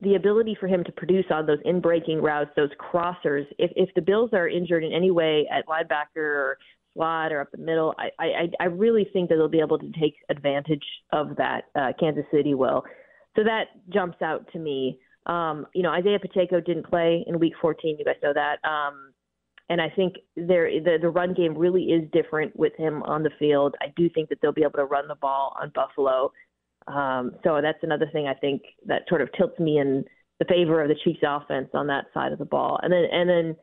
the 0.00 0.16
ability 0.16 0.56
for 0.58 0.66
him 0.66 0.82
to 0.84 0.92
produce 0.92 1.26
on 1.30 1.46
those 1.46 1.58
in 1.64 1.80
breaking 1.80 2.20
routes, 2.20 2.50
those 2.56 2.70
crossers. 2.80 3.46
If 3.58 3.70
if 3.76 3.90
the 3.94 4.02
Bills 4.02 4.30
are 4.32 4.48
injured 4.48 4.82
in 4.82 4.92
any 4.92 5.12
way 5.12 5.48
at 5.52 5.68
linebacker 5.68 6.16
or 6.16 6.58
slot 6.98 7.32
or 7.32 7.40
up 7.40 7.50
the 7.52 7.58
middle, 7.58 7.94
I 7.98 8.10
I, 8.18 8.50
I 8.60 8.64
really 8.64 9.06
think 9.12 9.28
that 9.28 9.36
they'll 9.36 9.48
be 9.48 9.60
able 9.60 9.78
to 9.78 9.90
take 10.00 10.16
advantage 10.28 10.84
of 11.12 11.36
that. 11.36 11.62
Uh, 11.74 11.92
Kansas 11.98 12.24
City 12.32 12.54
will. 12.54 12.82
So 13.36 13.44
that 13.44 13.66
jumps 13.88 14.20
out 14.20 14.50
to 14.52 14.58
me. 14.58 14.98
Um, 15.26 15.66
you 15.74 15.82
know, 15.82 15.90
Isaiah 15.90 16.18
Pacheco 16.18 16.60
didn't 16.60 16.86
play 16.86 17.24
in 17.26 17.38
Week 17.38 17.52
14. 17.60 17.96
You 17.98 18.04
guys 18.04 18.16
know 18.22 18.32
that. 18.34 18.56
Um, 18.68 19.12
and 19.68 19.80
I 19.80 19.90
think 19.94 20.14
there 20.36 20.68
the 20.82 20.98
the 21.00 21.10
run 21.10 21.34
game 21.34 21.56
really 21.56 21.84
is 21.84 22.10
different 22.12 22.56
with 22.58 22.72
him 22.76 23.02
on 23.04 23.22
the 23.22 23.30
field. 23.38 23.76
I 23.80 23.92
do 23.96 24.08
think 24.10 24.28
that 24.30 24.38
they'll 24.40 24.52
be 24.52 24.62
able 24.62 24.78
to 24.78 24.84
run 24.84 25.08
the 25.08 25.14
ball 25.14 25.56
on 25.60 25.70
Buffalo. 25.74 26.32
Um, 26.86 27.32
so 27.44 27.60
that's 27.62 27.78
another 27.82 28.08
thing 28.12 28.26
I 28.26 28.34
think 28.34 28.62
that 28.86 29.02
sort 29.08 29.20
of 29.20 29.28
tilts 29.36 29.58
me 29.60 29.78
in 29.78 30.04
the 30.38 30.46
favor 30.46 30.82
of 30.82 30.88
the 30.88 30.96
Chiefs 31.04 31.20
offense 31.22 31.68
on 31.74 31.86
that 31.88 32.06
side 32.14 32.32
of 32.32 32.38
the 32.38 32.44
ball. 32.44 32.80
And 32.82 32.92
then 32.92 33.04
and 33.12 33.28
then 33.28 33.56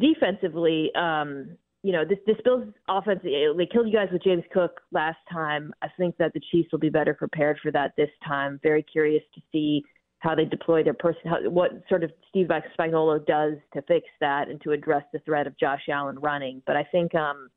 defensively, 0.00 0.90
um, 0.94 1.56
you 1.82 1.92
know, 1.92 2.04
this 2.04 2.18
this 2.26 2.36
Bills 2.44 2.64
offense 2.88 3.20
they 3.22 3.68
killed 3.72 3.86
you 3.86 3.92
guys 3.92 4.08
with 4.12 4.22
James 4.22 4.44
Cook 4.52 4.80
last 4.92 5.18
time. 5.30 5.72
I 5.82 5.88
think 5.96 6.16
that 6.18 6.32
the 6.34 6.40
Chiefs 6.50 6.70
will 6.72 6.80
be 6.80 6.90
better 6.90 7.14
prepared 7.14 7.58
for 7.62 7.70
that 7.72 7.92
this 7.96 8.10
time. 8.26 8.58
Very 8.62 8.82
curious 8.82 9.22
to 9.34 9.40
see 9.52 9.84
how 10.20 10.34
they 10.34 10.44
deploy 10.44 10.82
their 10.82 10.94
person, 10.94 11.20
how, 11.26 11.48
what 11.48 11.70
sort 11.88 12.02
of 12.02 12.10
Steve 12.28 12.48
Spagnuolo 12.78 13.24
does 13.24 13.54
to 13.72 13.82
fix 13.82 14.06
that 14.20 14.48
and 14.48 14.60
to 14.62 14.72
address 14.72 15.04
the 15.12 15.20
threat 15.20 15.46
of 15.46 15.56
Josh 15.58 15.82
Allen 15.88 16.18
running. 16.18 16.60
But 16.66 16.76
I 16.76 16.82
think 16.82 17.14
um, 17.14 17.48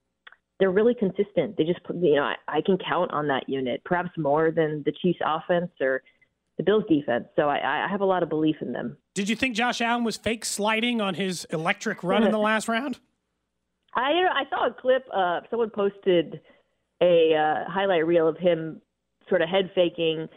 they're 0.60 0.72
really 0.72 0.94
consistent. 0.94 1.58
They 1.58 1.63
just, 1.63 1.80
you 1.90 2.16
know, 2.16 2.24
I, 2.24 2.36
I 2.48 2.62
can 2.63 2.78
count 2.78 3.12
on 3.12 3.28
that 3.30 3.50
unit, 3.50 3.82
perhaps 3.84 4.12
more 4.16 4.51
than 4.51 4.84
the 4.86 4.92
Chiefs' 5.01 5.20
offense 5.25 5.72
or 5.82 6.04
the 6.58 6.63
Bills' 6.63 6.84
defense. 6.88 7.25
So 7.36 7.50
I, 7.50 7.86
I 7.86 7.88
have 7.90 8.01
a 8.01 8.06
lot 8.06 8.22
of 8.22 8.30
belief 8.30 8.58
in 8.62 8.72
them. 8.72 8.96
Did 9.16 9.28
you 9.28 9.36
think 9.36 9.56
Josh 9.56 9.82
Allen 9.82 10.04
was 10.04 10.18
fake 10.18 10.46
sliding 10.46 11.01
on 11.01 11.16
his 11.16 11.46
electric 11.46 12.04
run 12.04 12.24
in 12.24 12.32
the 12.32 12.38
last 12.40 12.68
round? 12.68 13.00
I 13.96 14.12
I 14.12 14.44
saw 14.50 14.68
a 14.68 14.74
clip. 14.74 15.04
Uh, 15.14 15.42
someone 15.50 15.70
posted 15.70 16.42
a 17.02 17.34
uh, 17.36 17.70
highlight 17.70 18.06
reel 18.06 18.28
of 18.28 18.38
him 18.38 18.82
sort 19.28 19.42
of 19.42 19.50
head 19.50 19.72
faking 19.74 20.28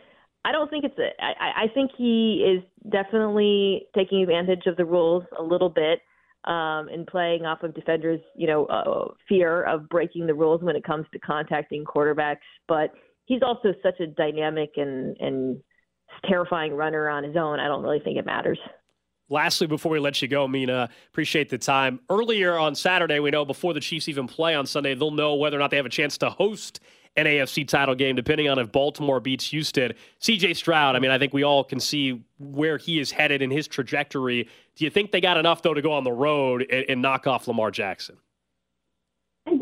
I 0.45 0.53
don't 0.53 0.69
think 0.69 0.85
it's 0.85 0.99
a. 0.99 1.11
I, 1.23 1.65
I 1.65 1.69
think 1.73 1.91
he 1.97 2.45
is 2.47 2.63
definitely 2.93 3.87
taking 3.95 4.23
advantage 4.23 4.67
of 4.67 4.77
the 4.77 4.85
rules 4.85 5.25
a 5.39 5.43
little 5.43 5.71
bit 5.71 6.01
um, 6.45 6.89
and 6.89 7.07
playing 7.07 7.47
off 7.47 7.63
of 7.63 7.75
defenders, 7.75 8.21
you 8.37 8.47
know, 8.47 8.67
uh, 8.67 9.13
fear 9.27 9.63
of 9.63 9.89
breaking 9.89 10.27
the 10.27 10.35
rules 10.35 10.63
when 10.63 10.77
it 10.77 10.85
comes 10.85 11.07
to 11.13 11.19
contacting 11.21 11.85
quarterbacks. 11.85 12.45
But 12.69 12.91
he's 13.25 13.41
also 13.43 13.73
such 13.83 14.01
a 14.01 14.07
dynamic 14.07 14.73
and 14.77 15.17
and 15.19 15.63
terrifying 16.29 16.75
runner 16.75 17.09
on 17.09 17.25
his 17.25 17.37
own. 17.37 17.59
I 17.59 17.67
don't 17.67 17.83
really 17.83 18.01
think 18.01 18.19
it 18.19 18.27
matters. 18.27 18.59
Lastly, 19.35 19.67
before 19.67 19.91
we 19.91 19.99
let 19.99 20.23
you 20.23 20.29
go, 20.29 20.47
Mina, 20.47 20.88
appreciate 21.09 21.49
the 21.49 21.59
time. 21.59 21.99
Earlier 22.09 22.57
on 22.57 22.76
Saturday, 22.76 23.19
we 23.19 23.33
know 23.33 23.45
before 23.45 23.75
the 23.75 23.81
Chiefs 23.81 24.09
even 24.09 24.29
play 24.29 24.55
on 24.55 24.64
Sunday, 24.64 24.95
they'll 24.95 25.11
know 25.11 25.35
whether 25.35 25.57
or 25.57 25.59
not 25.59 25.73
they 25.73 25.76
have 25.76 25.87
a 25.87 25.88
chance 25.88 26.17
to 26.19 26.31
host 26.31 26.79
an 27.17 27.26
AFC 27.26 27.67
title 27.67 27.97
game, 27.97 28.14
depending 28.14 28.49
on 28.49 28.61
if 28.61 28.71
Baltimore 28.71 29.19
beats 29.19 29.49
Houston. 29.49 29.93
CJ 30.21 30.55
Stroud, 30.55 30.95
I 30.95 31.00
mean, 31.00 31.11
I 31.11 31.19
think 31.19 31.33
we 31.33 31.43
all 31.43 31.64
can 31.64 31.81
see 31.81 32.23
where 32.38 32.79
he 32.79 33.00
is 33.00 33.11
headed 33.11 33.43
in 33.43 33.50
his 33.50 33.67
trajectory. 33.67 34.49
Do 34.76 34.85
you 34.85 34.91
think 34.91 35.11
they 35.11 35.21
got 35.21 35.37
enough, 35.37 35.62
though, 35.62 35.75
to 35.75 35.83
go 35.83 35.91
on 35.91 36.05
the 36.05 36.12
road 36.12 36.64
and, 36.71 36.85
and 36.88 37.03
knock 37.03 37.26
off 37.26 37.49
Lamar 37.49 37.73
Jackson? 37.73 38.17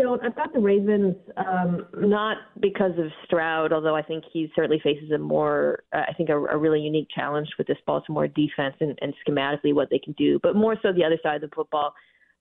Don't. 0.02 0.22
I've 0.24 0.34
got 0.34 0.52
the 0.52 0.58
Ravens, 0.58 1.14
um, 1.36 1.86
not 1.96 2.38
because 2.60 2.92
of 2.98 3.06
Stroud, 3.24 3.72
although 3.72 3.94
I 3.94 4.02
think 4.02 4.24
he 4.32 4.50
certainly 4.54 4.80
faces 4.82 5.10
a 5.12 5.18
more, 5.18 5.84
uh, 5.92 6.02
I 6.08 6.12
think, 6.14 6.28
a, 6.28 6.36
a 6.36 6.58
really 6.58 6.80
unique 6.80 7.08
challenge 7.14 7.48
with 7.56 7.68
this 7.68 7.78
Baltimore 7.86 8.26
defense 8.26 8.74
and, 8.80 8.98
and 9.00 9.14
schematically 9.26 9.72
what 9.74 9.90
they 9.90 9.98
can 9.98 10.14
do, 10.14 10.40
but 10.42 10.56
more 10.56 10.76
so 10.82 10.92
the 10.92 11.04
other 11.04 11.18
side 11.22 11.36
of 11.36 11.48
the 11.48 11.54
football 11.54 11.94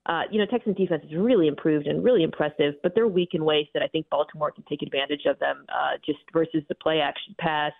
uh, 0.06 0.22
you 0.30 0.38
know, 0.38 0.46
Texans 0.46 0.76
defense 0.76 1.04
is 1.04 1.14
really 1.14 1.46
improved 1.46 1.86
and 1.86 2.02
really 2.02 2.24
impressive, 2.24 2.74
but 2.82 2.92
they're 2.94 3.06
weak 3.06 3.30
in 3.34 3.44
ways 3.44 3.66
that 3.72 3.82
I 3.82 3.86
think 3.86 4.08
Baltimore 4.10 4.50
can 4.50 4.64
take 4.68 4.82
advantage 4.82 5.26
of 5.26 5.38
them 5.38 5.64
uh, 5.68 5.96
just 6.04 6.18
versus 6.32 6.62
the 6.68 6.74
play 6.74 7.00
action 7.00 7.36
pass, 7.38 7.72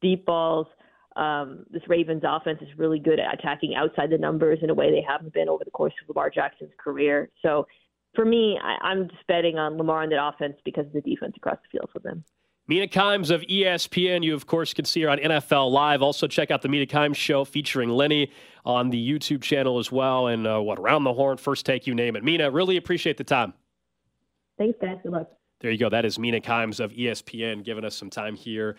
deep 0.00 0.24
balls. 0.24 0.66
Um, 1.16 1.64
this 1.70 1.82
Ravens 1.86 2.22
offense 2.26 2.60
is 2.62 2.68
really 2.78 2.98
good 2.98 3.18
at 3.20 3.32
attacking 3.34 3.74
outside 3.74 4.10
the 4.10 4.18
numbers 4.18 4.58
in 4.62 4.70
a 4.70 4.74
way 4.74 4.90
they 4.90 5.04
haven't 5.06 5.34
been 5.34 5.48
over 5.48 5.64
the 5.64 5.70
course 5.70 5.92
of 6.02 6.08
Lamar 6.08 6.30
Jackson's 6.30 6.72
career. 6.82 7.30
So 7.42 7.66
for 8.16 8.24
me, 8.24 8.58
I, 8.60 8.76
I'm 8.80 9.08
just 9.08 9.24
betting 9.28 9.58
on 9.58 9.76
Lamar 9.76 10.02
on 10.02 10.08
that 10.08 10.26
offense 10.26 10.56
because 10.64 10.86
of 10.86 10.92
the 10.92 11.02
defense 11.02 11.34
across 11.36 11.58
the 11.62 11.78
field 11.78 11.90
for 11.92 12.00
them. 12.00 12.24
Mina 12.68 12.88
Kimes 12.88 13.30
of 13.30 13.42
ESPN, 13.42 14.24
you 14.24 14.34
of 14.34 14.46
course 14.46 14.74
can 14.74 14.84
see 14.84 15.02
her 15.02 15.08
on 15.08 15.18
NFL 15.18 15.70
Live. 15.70 16.02
Also 16.02 16.26
check 16.26 16.50
out 16.50 16.62
the 16.62 16.68
Mina 16.68 16.86
Kimes 16.86 17.14
show 17.14 17.44
featuring 17.44 17.90
Lenny 17.90 18.32
on 18.64 18.90
the 18.90 19.10
YouTube 19.10 19.42
channel 19.42 19.78
as 19.78 19.92
well. 19.92 20.26
And 20.26 20.48
uh, 20.48 20.58
what 20.58 20.80
around 20.80 21.04
the 21.04 21.12
horn, 21.12 21.36
first 21.36 21.64
take, 21.64 21.86
you 21.86 21.94
name 21.94 22.16
it. 22.16 22.24
Mina, 22.24 22.50
really 22.50 22.76
appreciate 22.76 23.18
the 23.18 23.24
time. 23.24 23.54
Thanks, 24.58 24.78
guys. 24.80 24.96
Good 25.02 25.12
luck. 25.12 25.30
There 25.60 25.70
you 25.70 25.78
go. 25.78 25.88
That 25.88 26.04
is 26.04 26.18
Mina 26.18 26.40
Kimes 26.40 26.80
of 26.80 26.92
ESPN 26.92 27.64
giving 27.64 27.84
us 27.84 27.94
some 27.94 28.10
time 28.10 28.34
here 28.34 28.76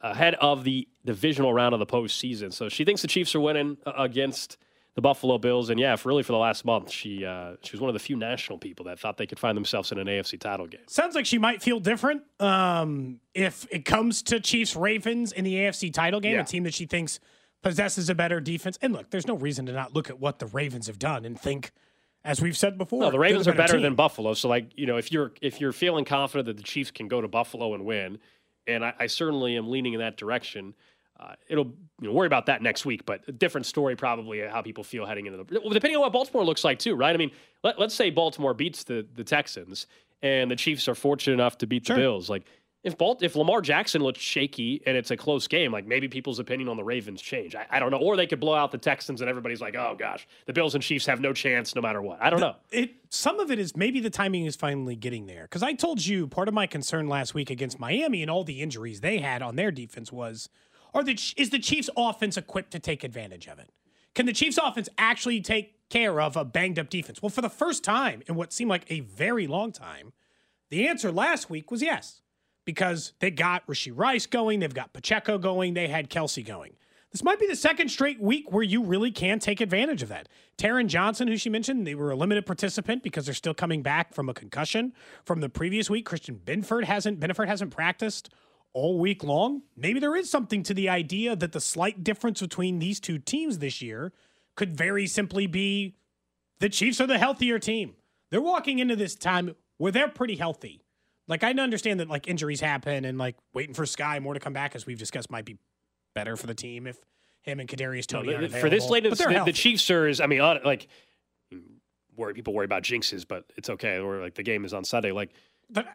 ahead 0.00 0.34
of 0.36 0.64
the 0.64 0.88
divisional 1.04 1.52
round 1.54 1.72
of 1.72 1.78
the 1.78 1.86
postseason. 1.86 2.52
So 2.52 2.68
she 2.68 2.84
thinks 2.84 3.02
the 3.02 3.08
Chiefs 3.08 3.34
are 3.34 3.40
winning 3.40 3.76
uh, 3.86 3.92
against 3.96 4.56
the 4.94 5.00
Buffalo 5.00 5.38
Bills. 5.38 5.70
And 5.70 5.78
yeah, 5.78 5.96
for 5.96 6.08
really 6.08 6.22
for 6.22 6.32
the 6.32 6.38
last 6.38 6.64
month, 6.64 6.90
she 6.90 7.24
uh, 7.24 7.56
she 7.62 7.72
was 7.72 7.80
one 7.80 7.88
of 7.88 7.94
the 7.94 8.00
few 8.00 8.16
national 8.16 8.58
people 8.58 8.86
that 8.86 8.98
thought 8.98 9.16
they 9.16 9.26
could 9.26 9.38
find 9.38 9.56
themselves 9.56 9.92
in 9.92 9.98
an 9.98 10.06
AFC 10.06 10.38
title 10.38 10.66
game. 10.66 10.80
Sounds 10.86 11.14
like 11.14 11.26
she 11.26 11.38
might 11.38 11.62
feel 11.62 11.80
different 11.80 12.22
um, 12.40 13.20
if 13.34 13.66
it 13.70 13.84
comes 13.84 14.22
to 14.22 14.40
Chiefs 14.40 14.76
Ravens 14.76 15.32
in 15.32 15.44
the 15.44 15.54
AFC 15.54 15.92
title 15.92 16.20
game, 16.20 16.34
yeah. 16.34 16.42
a 16.42 16.44
team 16.44 16.64
that 16.64 16.74
she 16.74 16.86
thinks 16.86 17.20
possesses 17.62 18.08
a 18.08 18.14
better 18.14 18.40
defense. 18.40 18.78
And 18.82 18.92
look, 18.92 19.10
there's 19.10 19.26
no 19.26 19.36
reason 19.36 19.66
to 19.66 19.72
not 19.72 19.94
look 19.94 20.10
at 20.10 20.18
what 20.18 20.38
the 20.38 20.46
Ravens 20.46 20.86
have 20.86 20.98
done 20.98 21.24
and 21.24 21.38
think. 21.38 21.72
As 22.22 22.38
we've 22.42 22.56
said 22.56 22.76
before, 22.76 23.00
no, 23.00 23.10
the 23.10 23.18
Ravens 23.18 23.46
better 23.46 23.54
are 23.54 23.56
better 23.56 23.72
team. 23.74 23.82
than 23.82 23.94
Buffalo. 23.94 24.34
So, 24.34 24.46
like 24.46 24.72
you 24.76 24.84
know, 24.84 24.98
if 24.98 25.10
you're 25.10 25.32
if 25.40 25.58
you're 25.58 25.72
feeling 25.72 26.04
confident 26.04 26.48
that 26.48 26.58
the 26.58 26.62
Chiefs 26.62 26.90
can 26.90 27.08
go 27.08 27.22
to 27.22 27.28
Buffalo 27.28 27.72
and 27.72 27.86
win, 27.86 28.18
and 28.66 28.84
I, 28.84 28.92
I 28.98 29.06
certainly 29.06 29.56
am 29.56 29.70
leaning 29.70 29.94
in 29.94 30.00
that 30.00 30.18
direction. 30.18 30.74
Uh, 31.20 31.34
it'll 31.48 31.66
you 32.00 32.08
know, 32.08 32.12
worry 32.12 32.26
about 32.26 32.46
that 32.46 32.62
next 32.62 32.86
week, 32.86 33.04
but 33.04 33.20
a 33.28 33.32
different 33.32 33.66
story 33.66 33.94
probably 33.94 34.40
how 34.40 34.62
people 34.62 34.82
feel 34.82 35.04
heading 35.04 35.26
into 35.26 35.36
the 35.36 35.44
depending 35.44 35.96
on 35.96 36.00
what 36.00 36.12
Baltimore 36.12 36.44
looks 36.44 36.64
like 36.64 36.78
too, 36.78 36.94
right? 36.94 37.14
I 37.14 37.18
mean, 37.18 37.30
let, 37.62 37.78
us 37.78 37.94
say 37.94 38.10
Baltimore 38.10 38.54
beats 38.54 38.84
the 38.84 39.06
the 39.14 39.24
Texans 39.24 39.86
and 40.22 40.50
the 40.50 40.56
Chiefs 40.56 40.88
are 40.88 40.94
fortunate 40.94 41.34
enough 41.34 41.58
to 41.58 41.66
beat 41.66 41.86
sure. 41.86 41.96
the 41.96 42.02
Bills. 42.02 42.30
Like 42.30 42.44
if 42.82 42.96
Balt, 42.96 43.22
if 43.22 43.36
Lamar 43.36 43.60
Jackson 43.60 44.02
looks 44.02 44.20
shaky 44.20 44.82
and 44.86 44.96
it's 44.96 45.10
a 45.10 45.16
close 45.16 45.46
game, 45.46 45.72
like 45.72 45.86
maybe 45.86 46.08
people's 46.08 46.38
opinion 46.38 46.68
on 46.68 46.78
the 46.78 46.84
Ravens 46.84 47.20
change. 47.20 47.54
I, 47.54 47.66
I, 47.68 47.78
don't 47.78 47.90
know, 47.90 47.98
or 47.98 48.16
they 48.16 48.26
could 48.26 48.40
blow 48.40 48.54
out 48.54 48.70
the 48.72 48.78
Texans 48.78 49.20
and 49.20 49.28
everybody's 49.28 49.60
like, 49.60 49.76
oh 49.76 49.94
gosh, 49.98 50.26
the 50.46 50.54
Bills 50.54 50.74
and 50.74 50.82
Chiefs 50.82 51.04
have 51.04 51.20
no 51.20 51.34
chance 51.34 51.74
no 51.74 51.82
matter 51.82 52.00
what. 52.00 52.22
I 52.22 52.30
don't 52.30 52.40
the, 52.40 52.46
know. 52.46 52.56
It 52.70 52.92
some 53.10 53.38
of 53.38 53.50
it 53.50 53.58
is 53.58 53.76
maybe 53.76 54.00
the 54.00 54.10
timing 54.10 54.46
is 54.46 54.56
finally 54.56 54.96
getting 54.96 55.26
there 55.26 55.42
because 55.42 55.62
I 55.62 55.74
told 55.74 56.04
you 56.04 56.26
part 56.26 56.48
of 56.48 56.54
my 56.54 56.66
concern 56.66 57.08
last 57.08 57.34
week 57.34 57.50
against 57.50 57.78
Miami 57.78 58.22
and 58.22 58.30
all 58.30 58.44
the 58.44 58.62
injuries 58.62 59.00
they 59.02 59.18
had 59.18 59.42
on 59.42 59.56
their 59.56 59.70
defense 59.70 60.10
was 60.10 60.48
or 60.92 61.02
the, 61.02 61.18
is 61.36 61.50
the 61.50 61.58
Chiefs' 61.58 61.90
offense 61.96 62.36
equipped 62.36 62.70
to 62.72 62.78
take 62.78 63.04
advantage 63.04 63.46
of 63.46 63.58
it? 63.58 63.70
Can 64.14 64.26
the 64.26 64.32
Chiefs' 64.32 64.58
offense 64.62 64.88
actually 64.98 65.40
take 65.40 65.88
care 65.88 66.20
of 66.20 66.36
a 66.36 66.44
banged 66.44 66.78
up 66.78 66.90
defense? 66.90 67.22
Well, 67.22 67.30
for 67.30 67.42
the 67.42 67.50
first 67.50 67.84
time 67.84 68.22
in 68.26 68.34
what 68.34 68.52
seemed 68.52 68.70
like 68.70 68.84
a 68.88 69.00
very 69.00 69.46
long 69.46 69.72
time, 69.72 70.12
the 70.70 70.88
answer 70.88 71.10
last 71.12 71.50
week 71.50 71.70
was 71.70 71.82
yes, 71.82 72.22
because 72.64 73.12
they 73.20 73.30
got 73.30 73.66
Rashee 73.66 73.92
Rice 73.94 74.26
going, 74.26 74.60
they've 74.60 74.72
got 74.72 74.92
Pacheco 74.92 75.38
going, 75.38 75.74
they 75.74 75.88
had 75.88 76.10
Kelce 76.10 76.44
going. 76.44 76.76
This 77.12 77.24
might 77.24 77.40
be 77.40 77.48
the 77.48 77.56
second 77.56 77.88
straight 77.88 78.20
week 78.20 78.52
where 78.52 78.62
you 78.62 78.84
really 78.84 79.10
can 79.10 79.40
take 79.40 79.60
advantage 79.60 80.00
of 80.02 80.10
that. 80.10 80.28
Taron 80.56 80.86
Johnson, 80.86 81.26
who 81.26 81.36
she 81.36 81.50
mentioned, 81.50 81.84
they 81.84 81.96
were 81.96 82.12
a 82.12 82.16
limited 82.16 82.46
participant 82.46 83.02
because 83.02 83.24
they're 83.24 83.34
still 83.34 83.54
coming 83.54 83.82
back 83.82 84.14
from 84.14 84.28
a 84.28 84.34
concussion 84.34 84.92
from 85.24 85.40
the 85.40 85.48
previous 85.48 85.90
week. 85.90 86.06
Christian 86.06 86.40
Benford 86.44 86.84
hasn't 86.84 87.18
Benford 87.18 87.48
hasn't 87.48 87.72
practiced 87.72 88.30
all 88.72 88.98
week 88.98 89.24
long. 89.24 89.62
Maybe 89.76 90.00
there 90.00 90.16
is 90.16 90.30
something 90.30 90.62
to 90.64 90.74
the 90.74 90.88
idea 90.88 91.36
that 91.36 91.52
the 91.52 91.60
slight 91.60 92.04
difference 92.04 92.40
between 92.40 92.78
these 92.78 93.00
two 93.00 93.18
teams 93.18 93.58
this 93.58 93.82
year 93.82 94.12
could 94.56 94.76
very 94.76 95.06
simply 95.06 95.46
be 95.46 95.96
the 96.60 96.68
Chiefs 96.68 97.00
are 97.00 97.06
the 97.06 97.18
healthier 97.18 97.58
team. 97.58 97.94
They're 98.30 98.40
walking 98.40 98.78
into 98.78 98.96
this 98.96 99.14
time 99.14 99.54
where 99.78 99.90
they're 99.90 100.08
pretty 100.08 100.36
healthy. 100.36 100.82
Like 101.26 101.44
I 101.44 101.50
understand 101.50 102.00
that 102.00 102.08
like 102.08 102.28
injuries 102.28 102.60
happen 102.60 103.04
and 103.04 103.16
like 103.16 103.36
waiting 103.54 103.74
for 103.74 103.84
Skyy 103.84 104.20
Moore 104.20 104.34
to 104.34 104.40
come 104.40 104.52
back 104.52 104.74
as 104.74 104.86
we've 104.86 104.98
discussed 104.98 105.30
might 105.30 105.44
be 105.44 105.58
better 106.14 106.36
for 106.36 106.46
the 106.46 106.54
team 106.54 106.86
if 106.86 106.98
him 107.42 107.60
and 107.60 107.68
Kadarius 107.68 108.06
Toney 108.06 108.36
no, 108.36 108.48
for 108.48 108.68
this 108.68 108.88
late. 108.90 109.04
The, 109.04 109.42
the, 109.44 109.52
Chiefs 109.52 109.88
are 109.90 110.06
is 110.06 110.20
I 110.20 110.26
mean 110.26 110.40
like 110.40 110.88
worry 112.16 112.34
people 112.34 112.52
worry 112.52 112.64
about 112.64 112.82
jinxes, 112.82 113.26
but 113.26 113.44
it's 113.56 113.70
okay. 113.70 113.98
Or 113.98 114.20
like 114.20 114.34
the 114.34 114.42
game 114.42 114.64
is 114.64 114.74
on 114.74 114.84
Sunday. 114.84 115.12
Like 115.12 115.30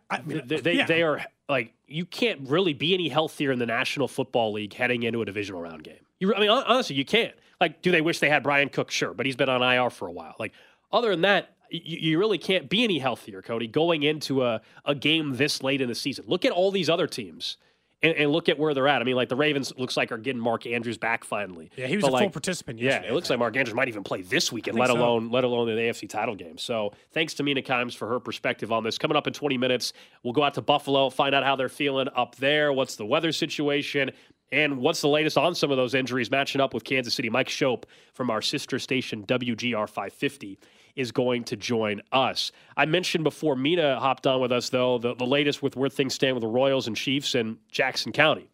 I 0.09 0.21
mean, 0.21 0.43
they 0.45 0.59
they, 0.59 0.73
yeah. 0.73 0.85
they, 0.85 1.03
are 1.03 1.25
like 1.49 1.73
you 1.87 2.05
can't 2.05 2.41
really 2.49 2.73
be 2.73 2.93
any 2.93 3.09
healthier 3.09 3.51
in 3.51 3.59
the 3.59 3.65
National 3.65 4.07
Football 4.07 4.53
League 4.53 4.73
heading 4.73 5.03
into 5.03 5.21
a 5.21 5.25
divisional 5.25 5.61
round 5.61 5.83
game. 5.83 5.99
You, 6.19 6.33
I 6.33 6.39
mean, 6.39 6.49
honestly, 6.49 6.95
you 6.95 7.05
can't. 7.05 7.33
Like, 7.59 7.81
do 7.81 7.91
they 7.91 8.01
wish 8.01 8.19
they 8.19 8.29
had 8.29 8.43
Bryan 8.43 8.69
Cook? 8.69 8.91
Sure, 8.91 9.13
but 9.13 9.25
he's 9.25 9.35
been 9.35 9.49
on 9.49 9.61
IR 9.61 9.89
for 9.89 10.07
a 10.07 10.11
while. 10.11 10.35
Like, 10.39 10.53
other 10.91 11.09
than 11.11 11.21
that, 11.21 11.55
you, 11.69 11.97
you 12.11 12.19
really 12.19 12.37
can't 12.37 12.69
be 12.69 12.83
any 12.83 12.99
healthier, 12.99 13.41
Cody, 13.41 13.67
going 13.67 14.03
into 14.03 14.43
a, 14.43 14.61
a 14.85 14.95
game 14.95 15.35
this 15.35 15.63
late 15.63 15.81
in 15.81 15.87
the 15.87 15.95
season. 15.95 16.25
Look 16.27 16.45
at 16.45 16.51
all 16.51 16.71
these 16.71 16.89
other 16.89 17.07
teams 17.07 17.57
and, 18.01 18.15
and, 18.15 18.31
look 18.31 18.49
at 18.49 18.59
where 18.59 18.73
they're 18.73 18.87
at. 18.87 19.01
I 19.01 19.05
mean, 19.05 19.15
like 19.15 19.29
the 19.29 19.35
Ravens 19.35 19.73
looks 19.77 19.97
like 19.97 20.11
are 20.11 20.17
getting 20.17 20.41
Mark 20.41 20.67
Andrews 20.67 20.97
back 20.97 21.23
finally. 21.23 21.71
Yeah, 21.75 21.87
he 21.87 21.95
was 21.95 22.03
but 22.03 22.09
a 22.09 22.13
like, 22.13 22.23
full 22.23 22.29
participant. 22.31 22.79
Yeah, 22.79 23.01
it 23.01 23.13
looks 23.13 23.29
like 23.29 23.39
Mark 23.39 23.55
Andrews 23.55 23.75
might 23.75 23.87
even 23.87 24.03
play 24.03 24.21
this 24.21 24.51
weekend, 24.51 24.77
let 24.77 24.89
alone 24.89 25.29
so. 25.29 25.33
let 25.33 25.43
alone 25.43 25.69
in 25.69 25.75
the 25.75 25.81
AFC 25.81 26.09
title 26.09 26.35
game. 26.35 26.57
So 26.57 26.93
thanks 27.13 27.33
to 27.35 27.43
Mina 27.43 27.61
Kimes 27.61 27.95
for 27.95 28.07
her 28.07 28.19
perspective 28.19 28.71
on 28.71 28.83
this. 28.83 28.97
Coming 28.97 29.17
up 29.17 29.27
in 29.27 29.33
20 29.33 29.57
minutes, 29.57 29.93
we'll 30.23 30.33
go 30.33 30.43
out 30.43 30.53
to 30.55 30.61
Buffalo, 30.61 31.09
find 31.09 31.33
out 31.33 31.43
how 31.43 31.55
they're 31.55 31.69
feeling 31.69 32.07
up 32.15 32.35
there. 32.35 32.73
What's 32.73 32.95
the 32.95 33.05
weather 33.05 33.31
situation? 33.31 34.11
And 34.51 34.77
what's 34.77 35.01
the 35.01 35.09
latest 35.09 35.37
on 35.37 35.55
some 35.55 35.71
of 35.71 35.77
those 35.77 35.95
injuries 35.95 36.29
matching 36.29 36.61
up 36.61 36.73
with 36.73 36.83
Kansas 36.83 37.13
City? 37.13 37.29
Mike 37.29 37.47
Schopp 37.47 37.83
from 38.13 38.29
our 38.29 38.41
sister 38.41 38.77
station 38.77 39.25
WGR 39.25 39.89
550 39.89 40.59
is 40.95 41.11
going 41.11 41.43
to 41.45 41.55
join 41.55 42.01
us. 42.11 42.51
I 42.77 42.85
mentioned 42.85 43.23
before 43.23 43.55
Mina 43.55 43.99
hopped 43.99 44.25
on 44.27 44.39
with 44.39 44.51
us, 44.51 44.69
though, 44.69 44.97
the, 44.97 45.15
the 45.15 45.25
latest 45.25 45.61
with 45.61 45.75
where 45.75 45.89
things 45.89 46.13
stand 46.13 46.35
with 46.35 46.41
the 46.41 46.47
Royals 46.47 46.87
and 46.87 46.95
Chiefs 46.95 47.35
in 47.35 47.57
Jackson 47.69 48.11
County. 48.11 48.49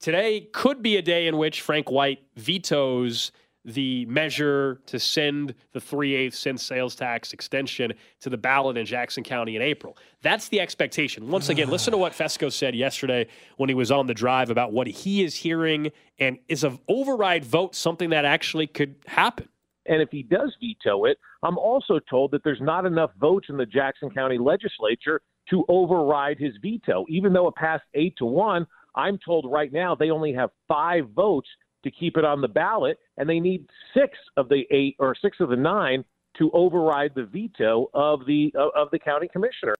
Today 0.00 0.48
could 0.52 0.82
be 0.82 0.96
a 0.96 1.02
day 1.02 1.26
in 1.26 1.36
which 1.36 1.60
Frank 1.60 1.90
White 1.90 2.20
vetoes 2.36 3.32
the 3.64 4.06
measure 4.06 4.80
to 4.86 4.98
send 4.98 5.54
the 5.72 5.80
3 5.80 6.14
8 6.14 6.34
cent 6.34 6.60
sales 6.60 6.94
tax 6.94 7.32
extension 7.32 7.92
to 8.20 8.30
the 8.30 8.38
ballot 8.38 8.78
in 8.78 8.86
Jackson 8.86 9.22
County 9.22 9.56
in 9.56 9.62
April. 9.62 9.98
That's 10.22 10.48
the 10.48 10.60
expectation. 10.60 11.28
Once 11.28 11.50
again, 11.50 11.68
listen 11.70 11.90
to 11.90 11.98
what 11.98 12.14
Fescoe 12.14 12.48
said 12.48 12.74
yesterday 12.74 13.26
when 13.58 13.68
he 13.68 13.74
was 13.74 13.90
on 13.90 14.06
the 14.06 14.14
drive 14.14 14.50
about 14.50 14.72
what 14.72 14.86
he 14.86 15.22
is 15.22 15.34
hearing 15.36 15.92
and 16.18 16.38
is 16.48 16.64
an 16.64 16.78
override 16.88 17.44
vote 17.44 17.74
something 17.74 18.10
that 18.10 18.24
actually 18.24 18.66
could 18.66 18.96
happen. 19.06 19.48
And 19.90 20.00
if 20.00 20.08
he 20.10 20.22
does 20.22 20.54
veto 20.60 21.04
it, 21.04 21.18
I'm 21.42 21.58
also 21.58 21.98
told 22.08 22.30
that 22.30 22.44
there's 22.44 22.60
not 22.60 22.86
enough 22.86 23.10
votes 23.20 23.48
in 23.50 23.56
the 23.56 23.66
Jackson 23.66 24.08
County 24.08 24.38
legislature 24.38 25.20
to 25.50 25.64
override 25.68 26.38
his 26.38 26.52
veto. 26.62 27.04
Even 27.08 27.32
though 27.32 27.48
it 27.48 27.56
passed 27.56 27.82
eight 27.94 28.14
to 28.18 28.24
one, 28.24 28.66
I'm 28.94 29.18
told 29.18 29.50
right 29.50 29.72
now 29.72 29.96
they 29.96 30.10
only 30.10 30.32
have 30.32 30.50
five 30.68 31.10
votes 31.10 31.48
to 31.82 31.90
keep 31.90 32.16
it 32.16 32.24
on 32.24 32.40
the 32.40 32.48
ballot, 32.48 32.98
and 33.16 33.28
they 33.28 33.40
need 33.40 33.66
six 33.92 34.16
of 34.36 34.48
the 34.48 34.62
eight 34.70 34.94
or 35.00 35.16
six 35.20 35.38
of 35.40 35.48
the 35.48 35.56
nine 35.56 36.04
to 36.38 36.52
override 36.52 37.10
the 37.16 37.24
veto 37.24 37.90
of 37.92 38.24
the 38.26 38.54
uh, 38.56 38.68
of 38.80 38.90
the 38.92 38.98
county 38.98 39.26
commissioner. 39.32 39.74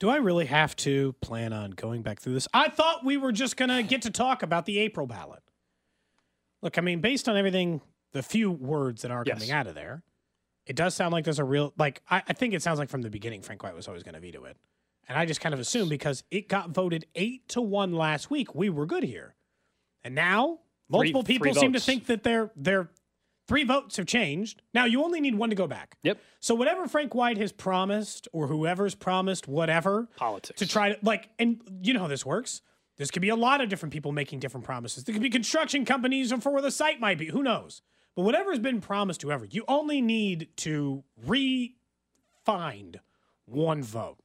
Do 0.00 0.08
I 0.08 0.16
really 0.16 0.46
have 0.46 0.74
to 0.76 1.12
plan 1.20 1.52
on 1.52 1.72
going 1.72 2.02
back 2.02 2.18
through 2.18 2.34
this? 2.34 2.48
I 2.52 2.70
thought 2.70 3.04
we 3.04 3.16
were 3.16 3.32
just 3.32 3.56
going 3.56 3.68
to 3.68 3.82
get 3.84 4.02
to 4.02 4.10
talk 4.10 4.42
about 4.42 4.64
the 4.64 4.78
April 4.78 5.06
ballot. 5.06 5.42
Look, 6.62 6.78
I 6.78 6.80
mean, 6.80 7.00
based 7.00 7.28
on 7.28 7.36
everything 7.36 7.82
the 8.12 8.22
few 8.22 8.50
words 8.50 9.02
that 9.02 9.10
are 9.10 9.22
yes. 9.26 9.38
coming 9.38 9.50
out 9.50 9.66
of 9.66 9.74
there, 9.74 10.02
it 10.66 10.76
does 10.76 10.94
sound 10.94 11.12
like 11.12 11.24
there's 11.24 11.38
a 11.38 11.44
real 11.44 11.72
like 11.78 12.02
I, 12.10 12.22
I 12.28 12.32
think 12.32 12.54
it 12.54 12.62
sounds 12.62 12.78
like 12.78 12.88
from 12.88 13.02
the 13.02 13.10
beginning 13.10 13.42
Frank 13.42 13.62
White 13.62 13.74
was 13.74 13.88
always 13.88 14.02
going 14.02 14.14
to 14.14 14.20
veto 14.20 14.44
it. 14.44 14.56
And 15.08 15.18
I 15.18 15.26
just 15.26 15.40
kind 15.40 15.52
of 15.52 15.60
assumed 15.60 15.90
because 15.90 16.22
it 16.30 16.48
got 16.48 16.70
voted 16.70 17.06
eight 17.16 17.48
to 17.48 17.60
one 17.60 17.92
last 17.92 18.30
week, 18.30 18.54
we 18.54 18.70
were 18.70 18.86
good 18.86 19.02
here. 19.02 19.34
And 20.04 20.14
now 20.14 20.60
multiple 20.88 21.22
three, 21.22 21.34
people 21.34 21.52
three 21.52 21.60
seem 21.60 21.72
to 21.72 21.80
think 21.80 22.06
that 22.06 22.22
their 22.22 22.52
their 22.54 22.90
three 23.48 23.64
votes 23.64 23.96
have 23.96 24.06
changed. 24.06 24.62
Now 24.72 24.84
you 24.84 25.02
only 25.02 25.20
need 25.20 25.34
one 25.34 25.50
to 25.50 25.56
go 25.56 25.66
back. 25.66 25.96
Yep. 26.04 26.18
So 26.38 26.54
whatever 26.54 26.86
Frank 26.86 27.14
White 27.14 27.38
has 27.38 27.50
promised 27.50 28.28
or 28.32 28.46
whoever's 28.46 28.94
promised 28.94 29.48
whatever 29.48 30.08
politics 30.16 30.58
to 30.60 30.68
try 30.68 30.92
to 30.92 30.98
like 31.02 31.28
and 31.38 31.60
you 31.82 31.92
know 31.92 32.00
how 32.00 32.06
this 32.06 32.24
works. 32.24 32.62
This 32.96 33.10
could 33.10 33.22
be 33.22 33.30
a 33.30 33.36
lot 33.36 33.62
of 33.62 33.70
different 33.70 33.94
people 33.94 34.12
making 34.12 34.40
different 34.40 34.66
promises. 34.66 35.04
There 35.04 35.14
could 35.14 35.22
be 35.22 35.30
construction 35.30 35.86
companies 35.86 36.32
or 36.32 36.40
for 36.40 36.52
where 36.52 36.60
the 36.60 36.70
site 36.70 37.00
might 37.00 37.16
be. 37.16 37.26
Who 37.26 37.42
knows? 37.42 37.80
But 38.20 38.26
whatever's 38.26 38.58
been 38.58 38.82
promised 38.82 39.22
to 39.22 39.28
whoever, 39.28 39.46
you 39.46 39.64
only 39.66 40.02
need 40.02 40.48
to 40.58 41.04
re-find 41.26 43.00
one 43.46 43.82
vote. 43.82 44.18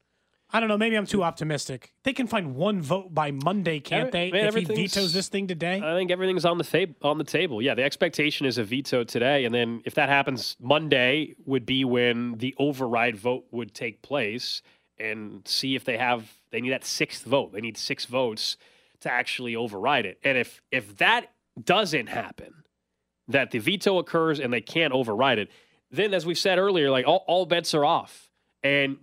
I 0.52 0.60
don't 0.60 0.68
know. 0.68 0.78
Maybe 0.78 0.98
I'm 0.98 1.06
too 1.06 1.24
optimistic. 1.24 1.94
They 2.04 2.12
can 2.12 2.28
find 2.28 2.56
one 2.56 2.82
vote 2.82 3.14
by 3.14 3.32
Monday, 3.32 3.80
can't 3.80 4.12
they? 4.12 4.32
Man, 4.32 4.48
if 4.48 4.56
he 4.56 4.66
vetoes 4.66 5.14
this 5.14 5.30
thing 5.30 5.48
today, 5.48 5.78
I 5.82 5.94
think 5.96 6.12
everything's 6.12 6.44
on 6.44 6.58
the 6.58 6.66
fa- 6.66 6.94
on 7.04 7.20
the 7.20 7.24
table. 7.24 7.62
Yeah, 7.62 7.74
the 7.74 7.84
expectation 7.84 8.46
is 8.46 8.58
a 8.58 8.66
veto 8.66 9.06
today, 9.06 9.46
and 9.46 9.56
then 9.56 9.82
if 9.86 9.94
that 9.96 10.10
happens, 10.10 10.58
Monday 10.60 11.36
would 11.46 11.66
be 11.66 11.86
when 11.86 12.36
the 12.40 12.54
override 12.58 13.16
vote 13.16 13.46
would 13.52 13.74
take 13.74 14.02
place, 14.02 14.62
and 15.00 15.48
see 15.48 15.76
if 15.76 15.86
they 15.86 15.98
have 15.98 16.34
they 16.52 16.60
need 16.60 16.72
that 16.72 16.84
sixth 16.84 17.24
vote. 17.24 17.54
They 17.54 17.62
need 17.62 17.78
six 17.78 18.04
votes 18.04 18.58
to 19.00 19.10
actually 19.10 19.56
override 19.56 20.06
it, 20.06 20.20
and 20.22 20.38
if 20.38 20.62
if 20.70 20.98
that 20.98 21.32
doesn't 21.64 22.08
happen, 22.08 22.65
that 23.28 23.52
the 23.52 23.60
veto 23.60 23.98
occurs 23.98 24.40
and 24.40 24.54
they 24.54 24.62
can't 24.62 24.94
override 24.94 25.40
it, 25.40 25.50
then 25.92 26.14
as 26.14 26.26
we 26.26 26.36
said 26.36 26.58
earlier, 26.58 26.90
like 26.90 27.08
all, 27.08 27.24
all 27.28 27.46
bets 27.46 27.74
are 27.74 27.86
off. 27.86 28.30
And 28.64 28.98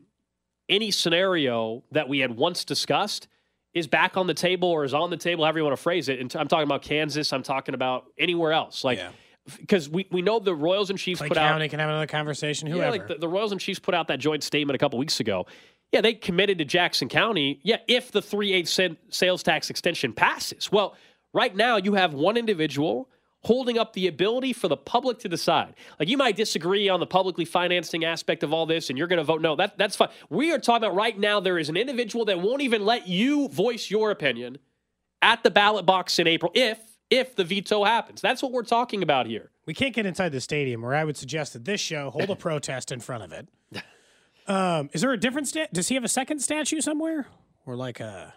any 0.68 0.90
scenario 0.90 1.84
that 1.92 2.08
we 2.08 2.20
had 2.20 2.36
once 2.36 2.64
discussed 2.64 3.28
is 3.74 3.86
back 3.86 4.16
on 4.16 4.26
the 4.26 4.34
table 4.34 4.68
or 4.68 4.84
is 4.84 4.94
on 4.94 5.10
the 5.10 5.16
table, 5.16 5.44
however 5.44 5.58
you 5.58 5.64
want 5.64 5.76
to 5.76 5.82
phrase 5.82 6.08
it. 6.08 6.20
And 6.20 6.34
I'm 6.36 6.48
talking 6.48 6.64
about 6.64 6.82
Kansas. 6.82 7.32
I'm 7.32 7.42
talking 7.42 7.74
about 7.74 8.06
anywhere 8.18 8.52
else. 8.52 8.84
Like, 8.84 9.00
because 9.58 9.88
yeah. 9.88 9.94
we, 9.94 10.08
we 10.10 10.22
know 10.22 10.38
the 10.38 10.54
Royals 10.54 10.90
and 10.90 10.98
Chiefs 10.98 11.18
Clay 11.18 11.28
put 11.28 11.36
County 11.36 11.46
out. 11.46 11.52
County 11.54 11.68
can 11.68 11.80
have 11.80 11.88
another 11.88 12.06
conversation. 12.06 12.68
Whoever. 12.68 12.84
Yeah, 12.84 12.90
like 12.90 13.08
the, 13.08 13.14
the, 13.14 13.28
Royals 13.28 13.52
and 13.52 13.60
Chiefs 13.60 13.80
put 13.80 13.94
out 13.94 14.08
that 14.08 14.20
joint 14.20 14.42
statement 14.42 14.74
a 14.74 14.78
couple 14.78 14.98
weeks 14.98 15.20
ago. 15.20 15.46
Yeah, 15.90 16.00
they 16.00 16.14
committed 16.14 16.58
to 16.58 16.64
Jackson 16.64 17.08
County. 17.08 17.60
Yeah, 17.62 17.78
if 17.88 18.12
the 18.12 18.22
3 18.22 18.52
8 18.52 18.98
sales 19.10 19.42
tax 19.42 19.70
extension 19.70 20.12
passes. 20.12 20.70
Well, 20.70 20.96
right 21.32 21.54
now 21.54 21.76
you 21.76 21.94
have 21.94 22.14
one 22.14 22.36
individual 22.36 23.08
holding 23.44 23.78
up 23.78 23.92
the 23.92 24.06
ability 24.06 24.52
for 24.52 24.68
the 24.68 24.76
public 24.76 25.18
to 25.20 25.28
decide. 25.28 25.74
Like 25.98 26.08
you 26.08 26.16
might 26.16 26.36
disagree 26.36 26.88
on 26.88 27.00
the 27.00 27.06
publicly 27.06 27.44
financing 27.44 28.04
aspect 28.04 28.42
of 28.42 28.52
all 28.52 28.66
this 28.66 28.88
and 28.88 28.98
you're 28.98 29.08
going 29.08 29.18
to 29.18 29.24
vote 29.24 29.42
no. 29.42 29.56
That, 29.56 29.76
that's 29.76 29.96
fine. 29.96 30.10
We 30.30 30.52
are 30.52 30.58
talking 30.58 30.84
about 30.84 30.94
right 30.94 31.18
now 31.18 31.40
there 31.40 31.58
is 31.58 31.68
an 31.68 31.76
individual 31.76 32.24
that 32.26 32.40
won't 32.40 32.62
even 32.62 32.84
let 32.84 33.08
you 33.08 33.48
voice 33.48 33.90
your 33.90 34.10
opinion 34.10 34.58
at 35.20 35.42
the 35.42 35.50
ballot 35.50 35.86
box 35.86 36.18
in 36.18 36.26
April 36.26 36.52
if 36.54 36.78
if 37.10 37.36
the 37.36 37.44
veto 37.44 37.84
happens. 37.84 38.22
That's 38.22 38.42
what 38.42 38.52
we're 38.52 38.62
talking 38.62 39.02
about 39.02 39.26
here. 39.26 39.50
We 39.66 39.74
can't 39.74 39.94
get 39.94 40.06
inside 40.06 40.30
the 40.30 40.40
stadium 40.40 40.80
where 40.80 40.94
I 40.94 41.04
would 41.04 41.18
suggest 41.18 41.52
that 41.52 41.66
this 41.66 41.78
show 41.78 42.08
hold 42.08 42.30
a 42.30 42.36
protest 42.48 42.90
in 42.90 43.00
front 43.00 43.22
of 43.22 43.32
it. 43.32 43.48
Um, 44.48 44.88
is 44.92 45.02
there 45.02 45.12
a 45.12 45.18
different 45.18 45.46
stat? 45.46 45.72
Does 45.72 45.88
he 45.88 45.94
have 45.94 46.04
a 46.04 46.08
second 46.08 46.40
statue 46.40 46.80
somewhere? 46.80 47.26
Or 47.66 47.76
like 47.76 48.00
a 48.00 48.34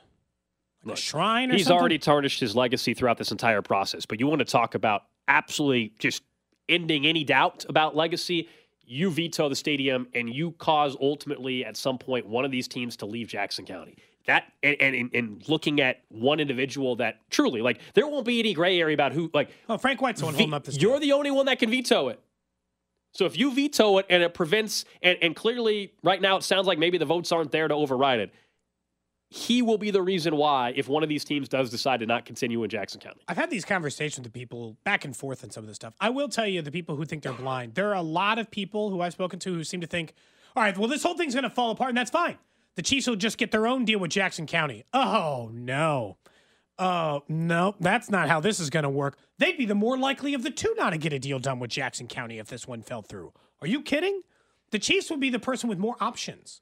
Look, 0.85 0.97
a 0.97 1.01
shrine 1.01 1.49
he's 1.49 1.65
something? 1.65 1.79
already 1.79 1.97
tarnished 1.97 2.39
his 2.39 2.55
legacy 2.55 2.93
throughout 2.93 3.17
this 3.17 3.31
entire 3.31 3.61
process. 3.61 4.05
But 4.05 4.19
you 4.19 4.27
want 4.27 4.39
to 4.39 4.45
talk 4.45 4.75
about 4.75 5.03
absolutely 5.27 5.93
just 5.99 6.23
ending 6.69 7.05
any 7.05 7.23
doubt 7.23 7.65
about 7.67 7.95
legacy? 7.95 8.47
You 8.85 9.09
veto 9.09 9.49
the 9.49 9.55
stadium 9.55 10.07
and 10.13 10.29
you 10.29 10.51
cause 10.51 10.95
ultimately 11.01 11.65
at 11.65 11.75
some 11.75 11.97
point 11.97 12.27
one 12.27 12.45
of 12.45 12.51
these 12.51 12.67
teams 12.67 12.95
to 12.97 13.07
leave 13.07 13.27
Jackson 13.27 13.65
County. 13.65 13.97
That 14.27 14.51
and, 14.63 14.77
and 14.79 15.09
and 15.13 15.49
looking 15.49 15.81
at 15.81 16.01
one 16.09 16.39
individual 16.39 16.95
that 16.97 17.19
truly 17.29 17.61
like 17.61 17.79
there 17.93 18.07
won't 18.07 18.25
be 18.25 18.39
any 18.39 18.53
gray 18.53 18.79
area 18.79 18.93
about 18.93 19.11
who 19.11 19.29
like. 19.33 19.49
Oh, 19.67 19.77
Frank 19.77 20.01
White's 20.01 20.19
the 20.19 20.25
one 20.25 20.35
holding 20.35 20.53
up 20.53 20.63
this. 20.63 20.77
You're 20.77 20.99
the 20.99 21.13
only 21.13 21.31
one 21.31 21.47
that 21.47 21.59
can 21.59 21.69
veto 21.69 22.09
it. 22.09 22.19
So 23.11 23.25
if 23.25 23.37
you 23.37 23.53
veto 23.53 23.99
it 23.99 24.07
and 24.09 24.21
it 24.21 24.33
prevents, 24.33 24.83
and, 25.01 25.17
and 25.21 25.35
clearly 25.35 25.93
right 26.03 26.19
now 26.21 26.37
it 26.37 26.43
sounds 26.43 26.67
like 26.67 26.77
maybe 26.77 26.97
the 26.97 27.05
votes 27.05 27.31
aren't 27.31 27.51
there 27.51 27.67
to 27.67 27.73
override 27.73 28.19
it 28.19 28.33
he 29.35 29.61
will 29.61 29.77
be 29.77 29.91
the 29.91 30.01
reason 30.01 30.37
why 30.37 30.71
if 30.77 30.87
one 30.87 31.03
of 31.03 31.09
these 31.09 31.25
teams 31.25 31.49
does 31.49 31.69
decide 31.69 31.99
to 31.99 32.05
not 32.05 32.23
continue 32.23 32.63
in 32.63 32.69
Jackson 32.69 33.01
County. 33.01 33.19
I've 33.27 33.35
had 33.35 33.49
these 33.49 33.65
conversations 33.65 34.23
with 34.23 34.31
people 34.31 34.77
back 34.85 35.03
and 35.03 35.13
forth 35.13 35.43
on 35.43 35.49
some 35.49 35.65
of 35.65 35.67
this 35.67 35.75
stuff. 35.75 35.93
I 35.99 36.09
will 36.09 36.29
tell 36.29 36.47
you, 36.47 36.61
the 36.61 36.71
people 36.71 36.95
who 36.95 37.03
think 37.03 37.21
they're 37.21 37.33
blind, 37.33 37.75
there 37.75 37.89
are 37.89 37.95
a 37.95 38.01
lot 38.01 38.39
of 38.39 38.49
people 38.49 38.89
who 38.89 39.01
I've 39.01 39.11
spoken 39.11 39.37
to 39.39 39.53
who 39.53 39.65
seem 39.65 39.81
to 39.81 39.87
think, 39.87 40.13
all 40.55 40.63
right, 40.63 40.77
well, 40.77 40.87
this 40.87 41.03
whole 41.03 41.17
thing's 41.17 41.33
going 41.33 41.43
to 41.43 41.49
fall 41.49 41.71
apart, 41.71 41.89
and 41.89 41.97
that's 41.97 42.11
fine. 42.11 42.37
The 42.75 42.81
Chiefs 42.81 43.07
will 43.07 43.17
just 43.17 43.37
get 43.37 43.51
their 43.51 43.67
own 43.67 43.83
deal 43.83 43.99
with 43.99 44.11
Jackson 44.11 44.47
County. 44.47 44.85
Oh, 44.93 45.49
no. 45.51 46.15
Oh, 46.79 47.23
no, 47.27 47.75
that's 47.81 48.09
not 48.09 48.29
how 48.29 48.39
this 48.39 48.61
is 48.61 48.69
going 48.69 48.83
to 48.83 48.89
work. 48.89 49.17
They'd 49.37 49.57
be 49.57 49.65
the 49.65 49.75
more 49.75 49.97
likely 49.97 50.33
of 50.33 50.43
the 50.43 50.49
two 50.49 50.73
not 50.77 50.91
to 50.91 50.97
get 50.97 51.11
a 51.11 51.19
deal 51.19 51.39
done 51.39 51.59
with 51.59 51.71
Jackson 51.71 52.07
County 52.07 52.39
if 52.39 52.47
this 52.47 52.69
one 52.69 52.81
fell 52.83 53.01
through. 53.01 53.33
Are 53.61 53.67
you 53.67 53.81
kidding? 53.81 54.21
The 54.71 54.79
Chiefs 54.79 55.09
would 55.09 55.19
be 55.19 55.29
the 55.29 55.39
person 55.39 55.67
with 55.67 55.77
more 55.77 55.97
options. 55.99 56.61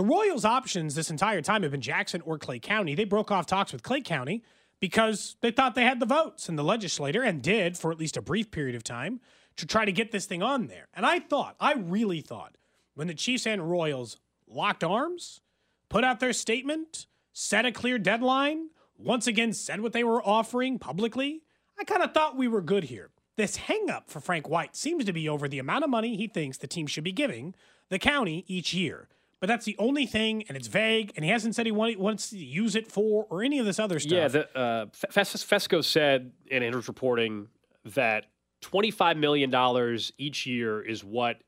The 0.00 0.06
Royals' 0.06 0.46
options 0.46 0.94
this 0.94 1.10
entire 1.10 1.42
time 1.42 1.62
have 1.62 1.72
been 1.72 1.82
Jackson 1.82 2.22
or 2.22 2.38
Clay 2.38 2.58
County. 2.58 2.94
They 2.94 3.04
broke 3.04 3.30
off 3.30 3.44
talks 3.44 3.70
with 3.70 3.82
Clay 3.82 4.00
County 4.00 4.42
because 4.80 5.36
they 5.42 5.50
thought 5.50 5.74
they 5.74 5.84
had 5.84 6.00
the 6.00 6.06
votes 6.06 6.48
in 6.48 6.56
the 6.56 6.64
legislature 6.64 7.22
and 7.22 7.42
did 7.42 7.76
for 7.76 7.92
at 7.92 7.98
least 7.98 8.16
a 8.16 8.22
brief 8.22 8.50
period 8.50 8.74
of 8.74 8.82
time 8.82 9.20
to 9.56 9.66
try 9.66 9.84
to 9.84 9.92
get 9.92 10.10
this 10.10 10.24
thing 10.24 10.42
on 10.42 10.68
there. 10.68 10.88
And 10.94 11.04
I 11.04 11.18
thought, 11.18 11.54
I 11.60 11.74
really 11.74 12.22
thought, 12.22 12.56
when 12.94 13.08
the 13.08 13.14
Chiefs 13.14 13.46
and 13.46 13.70
Royals 13.70 14.16
locked 14.48 14.82
arms, 14.82 15.42
put 15.90 16.02
out 16.02 16.18
their 16.18 16.32
statement, 16.32 17.04
set 17.34 17.66
a 17.66 17.70
clear 17.70 17.98
deadline, 17.98 18.70
once 18.96 19.26
again 19.26 19.52
said 19.52 19.82
what 19.82 19.92
they 19.92 20.02
were 20.02 20.26
offering 20.26 20.78
publicly, 20.78 21.42
I 21.78 21.84
kind 21.84 22.02
of 22.02 22.14
thought 22.14 22.38
we 22.38 22.48
were 22.48 22.62
good 22.62 22.84
here. 22.84 23.10
This 23.36 23.58
hangup 23.58 24.04
for 24.06 24.20
Frank 24.20 24.48
White 24.48 24.76
seems 24.76 25.04
to 25.04 25.12
be 25.12 25.28
over 25.28 25.46
the 25.46 25.58
amount 25.58 25.84
of 25.84 25.90
money 25.90 26.16
he 26.16 26.26
thinks 26.26 26.56
the 26.56 26.66
team 26.66 26.86
should 26.86 27.04
be 27.04 27.12
giving 27.12 27.54
the 27.90 27.98
county 27.98 28.46
each 28.48 28.72
year 28.72 29.06
but 29.40 29.46
that's 29.48 29.64
the 29.64 29.76
only 29.78 30.06
thing, 30.06 30.44
and 30.48 30.56
it's 30.56 30.68
vague, 30.68 31.12
and 31.16 31.24
he 31.24 31.30
hasn't 31.30 31.54
said 31.54 31.66
he 31.66 31.72
wants 31.72 32.30
to 32.30 32.38
use 32.38 32.76
it 32.76 32.86
for 32.86 33.26
or 33.30 33.42
any 33.42 33.58
of 33.58 33.66
this 33.66 33.78
other 33.78 33.98
stuff. 33.98 34.12
Yeah, 34.12 34.28
the, 34.28 34.56
uh, 34.58 34.86
Fescoe 34.92 35.82
said 35.82 36.32
in 36.50 36.62
his 36.62 36.86
reporting 36.86 37.48
that 37.84 38.26
$25 38.62 39.16
million 39.16 39.98
each 40.18 40.46
year 40.46 40.82
is 40.82 41.02
what 41.02 41.38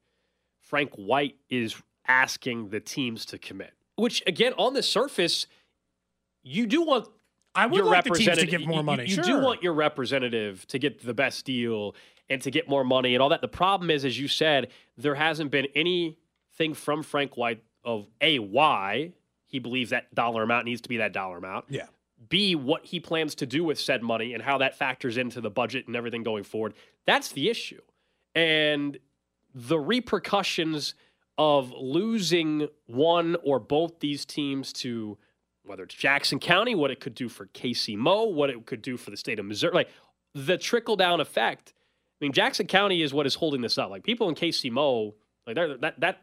Frank 0.60 0.94
White 0.94 1.36
is 1.50 1.76
asking 2.08 2.70
the 2.70 2.80
teams 2.80 3.26
to 3.26 3.38
commit, 3.38 3.74
which, 3.96 4.22
again, 4.26 4.54
on 4.56 4.72
the 4.72 4.82
surface, 4.82 5.46
you 6.42 6.66
do 6.66 6.82
want 6.82 7.08
I 7.54 7.66
would 7.66 7.76
your 7.76 7.84
like 7.84 8.04
the 8.04 8.10
teams 8.10 8.38
to 8.38 8.46
give 8.46 8.66
more 8.66 8.78
you- 8.78 8.82
money. 8.82 9.04
You, 9.04 9.16
sure. 9.16 9.24
do 9.24 9.40
want 9.40 9.62
your 9.62 9.74
representative 9.74 10.66
to 10.68 10.78
get 10.78 11.04
the 11.04 11.12
best 11.14 11.44
deal 11.44 11.94
and 12.30 12.40
to 12.40 12.50
get 12.50 12.68
more 12.68 12.84
money 12.84 13.14
and 13.14 13.22
all 13.22 13.28
that. 13.28 13.42
The 13.42 13.48
problem 13.48 13.90
is, 13.90 14.06
as 14.06 14.18
you 14.18 14.28
said, 14.28 14.68
there 14.96 15.14
hasn't 15.14 15.50
been 15.50 15.66
anything 15.74 16.72
from 16.74 17.02
Frank 17.02 17.36
White 17.36 17.62
of 17.84 18.06
a 18.20 18.38
why 18.38 19.12
he 19.46 19.58
believes 19.58 19.90
that 19.90 20.14
dollar 20.14 20.42
amount 20.42 20.64
needs 20.64 20.80
to 20.80 20.88
be 20.88 20.98
that 20.98 21.12
dollar 21.12 21.38
amount. 21.38 21.66
Yeah. 21.68 21.86
B, 22.28 22.54
what 22.54 22.86
he 22.86 23.00
plans 23.00 23.34
to 23.36 23.46
do 23.46 23.64
with 23.64 23.78
said 23.78 24.02
money 24.02 24.32
and 24.32 24.42
how 24.42 24.58
that 24.58 24.76
factors 24.76 25.16
into 25.16 25.40
the 25.40 25.50
budget 25.50 25.86
and 25.86 25.96
everything 25.96 26.22
going 26.22 26.44
forward. 26.44 26.74
That's 27.06 27.32
the 27.32 27.50
issue. 27.50 27.80
And 28.34 28.98
the 29.54 29.78
repercussions 29.78 30.94
of 31.36 31.72
losing 31.72 32.68
one 32.86 33.36
or 33.42 33.58
both 33.58 34.00
these 34.00 34.24
teams 34.24 34.72
to 34.72 35.18
whether 35.64 35.84
it's 35.84 35.94
Jackson 35.94 36.38
County, 36.38 36.74
what 36.74 36.90
it 36.90 37.00
could 37.00 37.14
do 37.14 37.28
for 37.28 37.46
KCMO, 37.46 38.32
what 38.32 38.50
it 38.50 38.66
could 38.66 38.82
do 38.82 38.96
for 38.96 39.10
the 39.10 39.16
state 39.16 39.38
of 39.38 39.44
Missouri, 39.44 39.72
like 39.72 39.88
the 40.34 40.58
trickle 40.58 40.96
down 40.96 41.20
effect. 41.20 41.72
I 42.20 42.24
mean, 42.24 42.32
Jackson 42.32 42.66
County 42.66 43.02
is 43.02 43.14
what 43.14 43.26
is 43.26 43.34
holding 43.34 43.60
this 43.60 43.78
up. 43.78 43.90
Like 43.90 44.02
people 44.02 44.28
in 44.28 44.34
KCMO, 44.34 45.14
like 45.46 45.54
they're, 45.54 45.76
that 45.78 46.00
that 46.00 46.20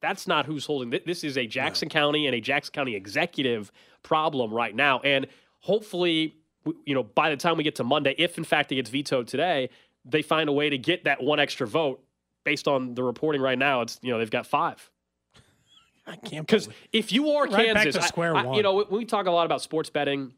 that's 0.00 0.26
not 0.26 0.46
who's 0.46 0.64
holding 0.66 0.90
thi- 0.90 1.02
this 1.06 1.24
is 1.24 1.36
a 1.36 1.46
Jackson 1.46 1.88
County 1.88 2.26
and 2.26 2.34
a 2.34 2.40
Jackson 2.40 2.72
County 2.72 2.94
executive 2.94 3.72
problem 4.02 4.52
right 4.52 4.74
now. 4.74 5.00
And 5.00 5.26
hopefully, 5.60 6.34
you 6.84 6.94
know, 6.94 7.02
by 7.02 7.30
the 7.30 7.36
time 7.36 7.56
we 7.56 7.64
get 7.64 7.76
to 7.76 7.84
Monday, 7.84 8.14
if 8.18 8.38
in 8.38 8.44
fact 8.44 8.70
it 8.72 8.76
gets 8.76 8.90
vetoed 8.90 9.26
today, 9.28 9.70
they 10.04 10.22
find 10.22 10.48
a 10.48 10.52
way 10.52 10.70
to 10.70 10.78
get 10.78 11.04
that 11.04 11.22
one 11.22 11.40
extra 11.40 11.66
vote. 11.66 12.02
Based 12.44 12.66
on 12.68 12.94
the 12.94 13.02
reporting 13.02 13.42
right 13.42 13.58
now, 13.58 13.82
it's 13.82 13.98
you 14.02 14.10
know 14.10 14.18
they've 14.18 14.30
got 14.30 14.46
five. 14.46 14.90
I 16.06 16.16
can't 16.16 16.46
Because 16.46 16.68
if 16.92 17.12
you 17.12 17.30
are 17.32 17.44
Right 17.44 17.66
Kansas, 17.74 17.96
I- 17.96 18.06
I- 18.36 18.42
you 18.56 18.62
know, 18.62 18.74
we, 18.74 18.84
we 18.98 19.04
talk 19.04 19.26
a 19.26 19.30
lot 19.30 19.44
about 19.44 19.60
sports 19.60 19.90
betting 19.90 20.32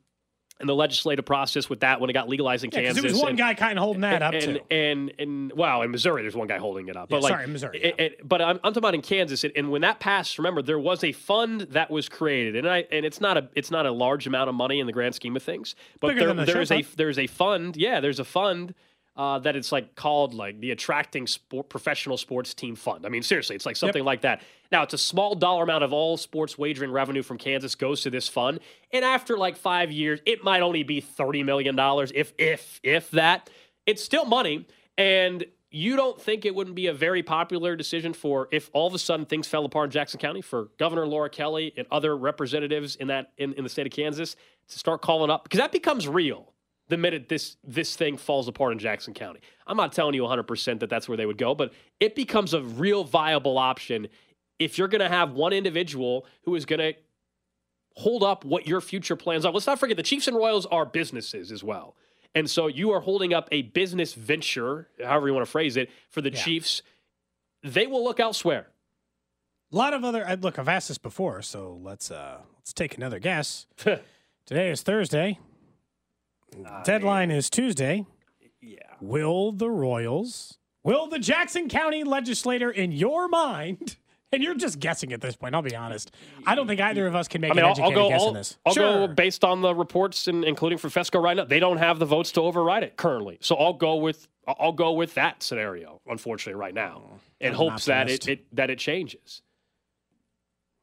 and 0.61 0.69
the 0.69 0.75
legislative 0.75 1.25
process 1.25 1.69
with 1.69 1.81
that 1.81 2.01
when 2.01 2.11
it 2.11 2.13
got 2.13 2.29
legalized 2.29 2.65
in 2.65 2.71
Yeah, 2.73 2.81
Kansas. 2.83 3.03
there 3.03 3.11
was 3.11 3.21
one 3.21 3.31
and- 3.31 3.39
guy 3.39 3.55
kind 3.55 3.79
of 3.79 3.83
holding 3.83 4.03
that 4.03 4.23
up 4.23 4.35
and, 4.35 4.43
too. 4.43 4.61
And, 4.71 5.13
and 5.19 5.53
wow, 5.55 5.83
in 5.83 5.91
Missouri, 5.91 6.23
there's 6.23 6.37
one 6.37 6.47
guy 6.49 6.59
holding 6.59 6.89
it 6.89 6.97
up. 6.97 7.11
Yeah, 7.11 7.17
But 7.17 7.23
like, 7.23 7.33
sorry, 7.33 7.45
in 7.45 7.53
Missouri, 7.53 7.79
it- 7.83 7.95
yeah. 7.99 8.05
it- 8.05 8.29
but 8.29 8.41
I'm, 8.43 8.57
I'm 8.57 8.73
talking 8.73 8.79
about 8.79 8.95
in 8.95 9.03
Kansas, 9.03 9.43
and, 9.45 9.53
and 9.57 9.71
when 9.71 9.81
that 9.83 10.01
passed, 10.01 10.39
remember 10.39 10.63
there 10.63 10.79
was 10.79 11.03
a 11.03 11.13
fund 11.13 11.63
that 11.71 11.91
was 11.91 12.09
created, 12.09 12.57
and 12.57 12.69
I 12.69 12.85
and 12.93 13.05
it's 13.07 13.21
not 13.21 13.37
a 13.37 13.49
it's 13.55 13.71
not 13.71 13.87
a 13.87 13.91
large 13.91 14.27
amount 14.27 14.49
of 14.49 14.55
money 14.55 14.81
in 14.81 14.87
the 14.87 14.93
grand 14.93 15.15
scheme 15.15 15.35
of 15.37 15.43
things, 15.43 15.75
but 16.01 16.09
Bigger 16.09 16.27
there, 16.27 16.35
the 16.35 16.45
there 16.45 16.61
is 16.61 16.71
a 16.71 16.83
there's 16.97 17.19
a 17.19 17.27
fund, 17.27 17.77
yeah, 17.77 18.01
there's 18.01 18.21
a 18.21 18.25
fund. 18.25 18.75
Uh, 19.21 19.39
that 19.39 19.55
it's 19.55 19.71
like 19.71 19.95
called 19.97 20.33
like 20.33 20.59
the 20.61 20.71
attracting 20.71 21.27
sport 21.27 21.69
professional 21.69 22.17
sports 22.17 22.55
team 22.55 22.75
fund. 22.75 23.05
I 23.05 23.11
mean, 23.11 23.23
seriously, 23.23 23.55
it's 23.55 23.67
like 23.67 23.77
something 23.77 24.03
like 24.03 24.23
that. 24.23 24.41
Now, 24.73 24.83
it's 24.83 24.95
a 24.95 24.99
small 24.99 25.35
dollar 25.35 25.63
amount 25.63 25.85
of 25.85 25.93
all 25.93 26.17
sports 26.17 26.57
wagering 26.57 26.91
revenue 26.91 27.23
from 27.23 27.37
Kansas 27.37 27.75
goes 27.75 28.01
to 28.05 28.09
this 28.09 28.29
fund, 28.29 28.61
and 28.95 29.05
after 29.05 29.37
like 29.37 29.59
five 29.59 29.93
years, 29.93 30.21
it 30.25 30.43
might 30.43 30.63
only 30.63 30.85
be 30.85 31.03
thirty 31.03 31.43
million 31.43 31.77
dollars, 31.77 32.11
if 32.15 32.33
if 32.39 32.81
if 32.83 33.11
that. 33.11 33.51
It's 33.85 34.03
still 34.03 34.25
money, 34.25 34.67
and 34.97 35.45
you 35.71 35.97
don't 35.97 36.19
think 36.19 36.47
it 36.47 36.55
wouldn't 36.55 36.77
be 36.77 36.87
a 36.87 36.95
very 36.95 37.23
popular 37.23 37.77
decision 37.77 38.15
for 38.15 38.49
if 38.51 38.71
all 38.73 38.87
of 38.87 38.95
a 38.95 38.99
sudden 38.99 39.27
things 39.27 39.47
fell 39.47 39.67
apart 39.67 39.89
in 39.89 39.91
Jackson 39.91 40.19
County 40.19 40.41
for 40.41 40.71
Governor 40.79 41.07
Laura 41.07 41.29
Kelly 41.29 41.75
and 41.77 41.87
other 41.91 42.17
representatives 42.17 42.97
in 42.97 43.09
that 43.09 43.33
in, 43.37 43.53
in 43.53 43.65
the 43.65 43.71
state 43.71 43.87
of 43.87 43.93
Kansas 43.93 44.35
to 44.69 44.79
start 44.79 45.03
calling 45.03 45.31
up 45.31 45.43
because 45.43 45.59
that 45.59 45.73
becomes 45.73 46.09
real 46.09 46.55
the 46.91 46.97
minute 46.99 47.29
this 47.29 47.57
this 47.65 47.97
thing 47.97 48.17
falls 48.19 48.47
apart 48.49 48.73
in 48.73 48.79
Jackson 48.79 49.15
County. 49.15 49.41
I'm 49.67 49.77
not 49.77 49.93
telling 49.93 50.15
you 50.15 50.23
100% 50.23 50.81
that 50.81 50.91
that's 50.91 51.09
where 51.09 51.17
they 51.17 51.27
would 51.27 51.39
go, 51.39 51.55
but 51.55 51.73
it 52.01 52.15
becomes 52.15 52.53
a 52.55 52.61
real 52.63 53.05
viable 53.05 53.57
option 53.59 54.09
if 54.59 54.77
you're 54.77 54.89
going 54.89 55.01
to 55.01 55.09
have 55.09 55.33
one 55.33 55.53
individual 55.55 56.27
who 56.43 56.55
is 56.55 56.67
going 56.67 56.81
to 56.81 56.95
hold 57.97 58.23
up 58.23 58.45
what 58.45 58.67
your 58.67 58.81
future 58.81 59.17
plans 59.17 59.45
are. 59.47 59.53
Let's 59.53 59.67
not 59.67 59.79
forget 59.79 59.97
the 59.97 60.03
Chiefs 60.03 60.29
and 60.29 60.37
Royals 60.37 60.67
are 60.67 60.85
businesses 60.85 61.51
as 61.51 61.65
well. 61.65 61.97
And 62.35 62.49
so 62.49 62.67
you 62.69 62.91
are 62.93 63.01
holding 63.01 63.35
up 63.35 63.49
a 63.51 63.63
business 63.63 64.15
venture, 64.15 64.89
however 65.03 65.27
you 65.29 65.35
want 65.35 65.45
to 65.45 65.51
phrase 65.51 65.77
it, 65.77 65.91
for 66.11 66.21
the 66.21 66.31
Yeah. 66.31 66.41
Chiefs. 66.43 66.83
They 67.63 67.87
will 67.87 68.05
look 68.05 68.21
elsewhere. 68.21 68.69
A 69.73 69.77
lot 69.77 69.95
of 69.95 70.05
other 70.05 70.27
I- 70.27 70.35
look. 70.35 70.59
I've 70.59 70.69
asked 70.69 70.89
this 70.89 70.99
before, 70.99 71.43
so 71.43 71.79
let's 71.83 72.11
uh 72.11 72.39
let's 72.59 72.73
take 72.73 72.97
another 72.97 73.19
guess. 73.19 73.67
Today 74.47 74.71
is 74.71 74.83
Thursday. 74.83 75.39
Uh, 76.67 76.83
Deadline 76.83 77.31
is 77.31 77.49
Tuesday. 77.51 78.05
Yeah. 78.61 78.79
Will 79.01 79.53
the 79.53 79.71
Royals, 79.71 80.59
will 80.85 81.07
the 81.09 81.19
Jackson 81.19 81.69
County 81.69 82.05
legislator, 82.05 82.71
in 82.71 82.93
your 82.93 83.29
mind, 83.29 83.97
and 84.33 84.43
you're 84.43 84.55
just 84.55 84.79
guessing 84.79 85.13
at 85.13 85.21
this 85.21 85.37
point, 85.37 85.55
I'll 85.55 85.63
be 85.63 85.75
honest. 85.75 86.15
I 86.47 86.55
don't 86.55 86.67
think 86.67 86.81
either 86.81 87.07
of 87.07 87.15
us 87.17 87.27
can 87.29 87.41
make 87.41 87.53
I 87.53 87.55
mean, 87.55 87.65
an 87.65 87.65
I'll, 87.67 87.71
educated 87.73 87.99
I'll 87.99 88.05
go. 88.05 88.09
guess 88.11 88.21
I'll, 88.23 88.29
on 88.29 88.35
this. 88.35 88.59
I'll 88.67 88.75
sure. 88.75 89.07
go 89.07 89.15
based 89.15 89.45
on 89.45 89.63
the 89.63 89.75
reports, 89.75 90.29
and 90.29 90.45
including 90.45 90.79
from 90.79 90.91
Fescoe 90.91 91.21
right 91.23 91.37
now. 91.37 91.45
They 91.45 91.61
don't 91.61 91.79
have 91.79 91.99
the 91.99 92.07
votes 92.07 92.33
to 92.33 92.43
override 92.43 92.83
it 92.83 92.97
currently, 92.97 93.39
so 93.41 93.57
I'll 93.57 93.73
go 93.73 93.97
with 93.97 94.29
I'll- 94.47 94.57
I'll 94.59 94.73
go 94.73 94.93
with 94.93 95.15
that 95.15 95.43
scenario. 95.43 96.01
Unfortunately, 96.07 96.59
right 96.59 96.75
now, 96.75 97.03
oh, 97.13 97.21
in 97.41 97.49
I'm 97.51 97.55
hopes 97.55 97.87
that 97.87 98.11
it, 98.11 98.29
it 98.29 98.57
that 98.57 98.69
it 98.71 98.79
changes. 98.79 99.43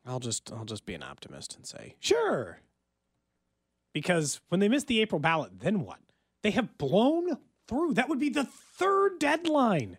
I'll 0.05 0.19
just 0.19 0.51
I'll 0.53 0.65
just 0.65 0.85
be 0.85 0.93
an 0.95 1.03
optimist 1.03 1.55
and 1.55 1.65
say 1.67 1.95
sure. 1.99 2.59
Because 3.97 4.39
when 4.49 4.59
they 4.59 4.67
miss 4.69 4.83
the 4.83 5.01
April 5.01 5.19
ballot, 5.19 5.59
then 5.59 5.81
what? 5.81 5.99
They 6.43 6.51
have 6.51 6.77
blown 6.77 7.37
through. 7.67 7.95
That 7.95 8.09
would 8.09 8.19
be 8.19 8.29
the 8.29 8.43
third 8.45 9.19
deadline. 9.19 9.97